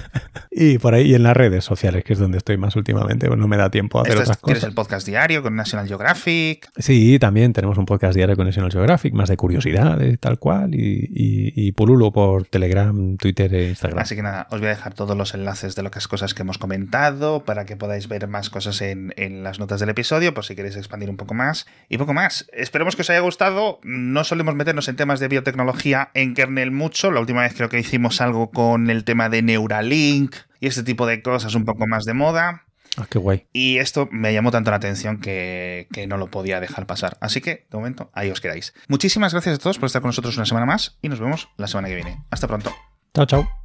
Y 0.54 0.78
por 0.78 0.94
ahí, 0.94 1.10
y 1.10 1.14
en 1.14 1.22
las 1.22 1.34
redes 1.34 1.64
sociales, 1.64 2.04
que 2.04 2.12
es 2.12 2.18
donde 2.18 2.36
estoy 2.36 2.58
más 2.58 2.76
últimamente, 2.76 3.26
pues 3.26 3.38
no 3.38 3.48
me 3.48 3.56
da 3.56 3.70
tiempo 3.70 3.98
a 3.98 4.02
hacer 4.02 4.18
otras 4.18 4.36
cosas. 4.36 4.44
Tienes 4.44 4.64
el 4.64 4.74
podcast 4.74 5.06
diario 5.06 5.42
con 5.42 5.56
National 5.56 5.88
Geographic. 5.88 6.68
Sí, 6.76 7.18
también 7.18 7.54
tenemos 7.54 7.78
un 7.78 7.86
podcast 7.86 8.14
diario 8.14 8.36
con 8.36 8.44
National 8.44 8.70
Geographic, 8.70 9.14
más 9.14 9.30
de 9.30 9.38
curiosidades, 9.38 10.20
tal 10.20 10.38
cual, 10.38 10.74
y, 10.74 11.08
y, 11.10 11.72
pululo 11.72 12.12
por 12.12 12.44
Telegram, 12.44 13.16
Twitter 13.16 13.54
e 13.54 13.68
Instagram. 13.70 13.98
Así 14.00 14.14
que 14.14 14.22
nada, 14.22 14.46
os 14.50 14.60
voy 14.60 14.66
a 14.66 14.70
dejar 14.70 14.92
todos 14.92 15.16
los 15.16 15.32
enlaces 15.32 15.74
de 15.74 15.84
las 15.84 16.06
cosas 16.06 16.34
que 16.34 16.42
hemos 16.42 16.58
comentado 16.58 17.44
para 17.46 17.64
que 17.64 17.76
podáis 17.76 18.06
ver 18.08 18.28
más 18.28 18.50
cosas 18.50 18.82
en, 18.82 19.14
en 19.16 19.42
las 19.42 19.58
notas 19.58 19.80
del 19.80 19.88
episodio, 19.88 20.34
por 20.34 20.44
si 20.44 20.54
queréis 20.54 20.76
expandir 20.76 21.08
un 21.08 21.16
poco 21.16 21.32
más. 21.32 21.66
Y 21.88 21.96
poco 21.96 22.12
más. 22.12 22.46
Esperemos 22.52 22.94
que 22.94 23.02
os 23.02 23.10
haya 23.10 23.20
gustado. 23.20 23.80
No 23.84 24.22
solemos 24.24 24.54
meternos 24.54 24.86
en 24.88 24.96
temas 24.96 25.18
de 25.18 25.28
biotecnología 25.28 26.10
en 26.12 26.34
kernel 26.34 26.72
mucho. 26.72 27.10
La 27.10 27.20
última 27.20 27.40
vez 27.40 27.54
creo 27.54 27.70
que 27.70 27.78
hicimos 27.78 28.20
algo 28.20 28.50
con 28.50 28.90
el 28.90 29.04
tema 29.04 29.30
de 29.30 29.40
Neuralink 29.40 30.41
y 30.62 30.68
este 30.68 30.84
tipo 30.84 31.06
de 31.06 31.22
cosas 31.22 31.56
un 31.56 31.64
poco 31.64 31.88
más 31.88 32.04
de 32.04 32.14
moda. 32.14 32.62
Ah, 32.96 33.06
qué 33.10 33.18
guay. 33.18 33.48
Y 33.52 33.78
esto 33.78 34.08
me 34.12 34.32
llamó 34.32 34.52
tanto 34.52 34.70
la 34.70 34.76
atención 34.76 35.20
que, 35.20 35.88
que, 35.92 36.06
no 36.06 36.16
lo 36.18 36.28
podía 36.28 36.60
dejar 36.60 36.86
pasar. 36.86 37.18
Así 37.20 37.40
que, 37.40 37.66
de 37.68 37.78
momento, 37.78 38.12
ahí 38.14 38.30
os 38.30 38.40
quedáis. 38.40 38.72
Muchísimas 38.86 39.32
gracias 39.32 39.56
a 39.56 39.58
todos 39.58 39.78
por 39.78 39.86
estar 39.86 40.02
con 40.02 40.10
nosotros 40.10 40.36
una 40.36 40.46
semana 40.46 40.66
más 40.66 40.98
y 41.02 41.08
nos 41.08 41.18
vemos 41.18 41.48
la 41.56 41.66
semana 41.66 41.88
que 41.88 41.96
viene. 41.96 42.22
Hasta 42.30 42.46
pronto. 42.46 42.72
Chao, 43.12 43.26
chao. 43.26 43.61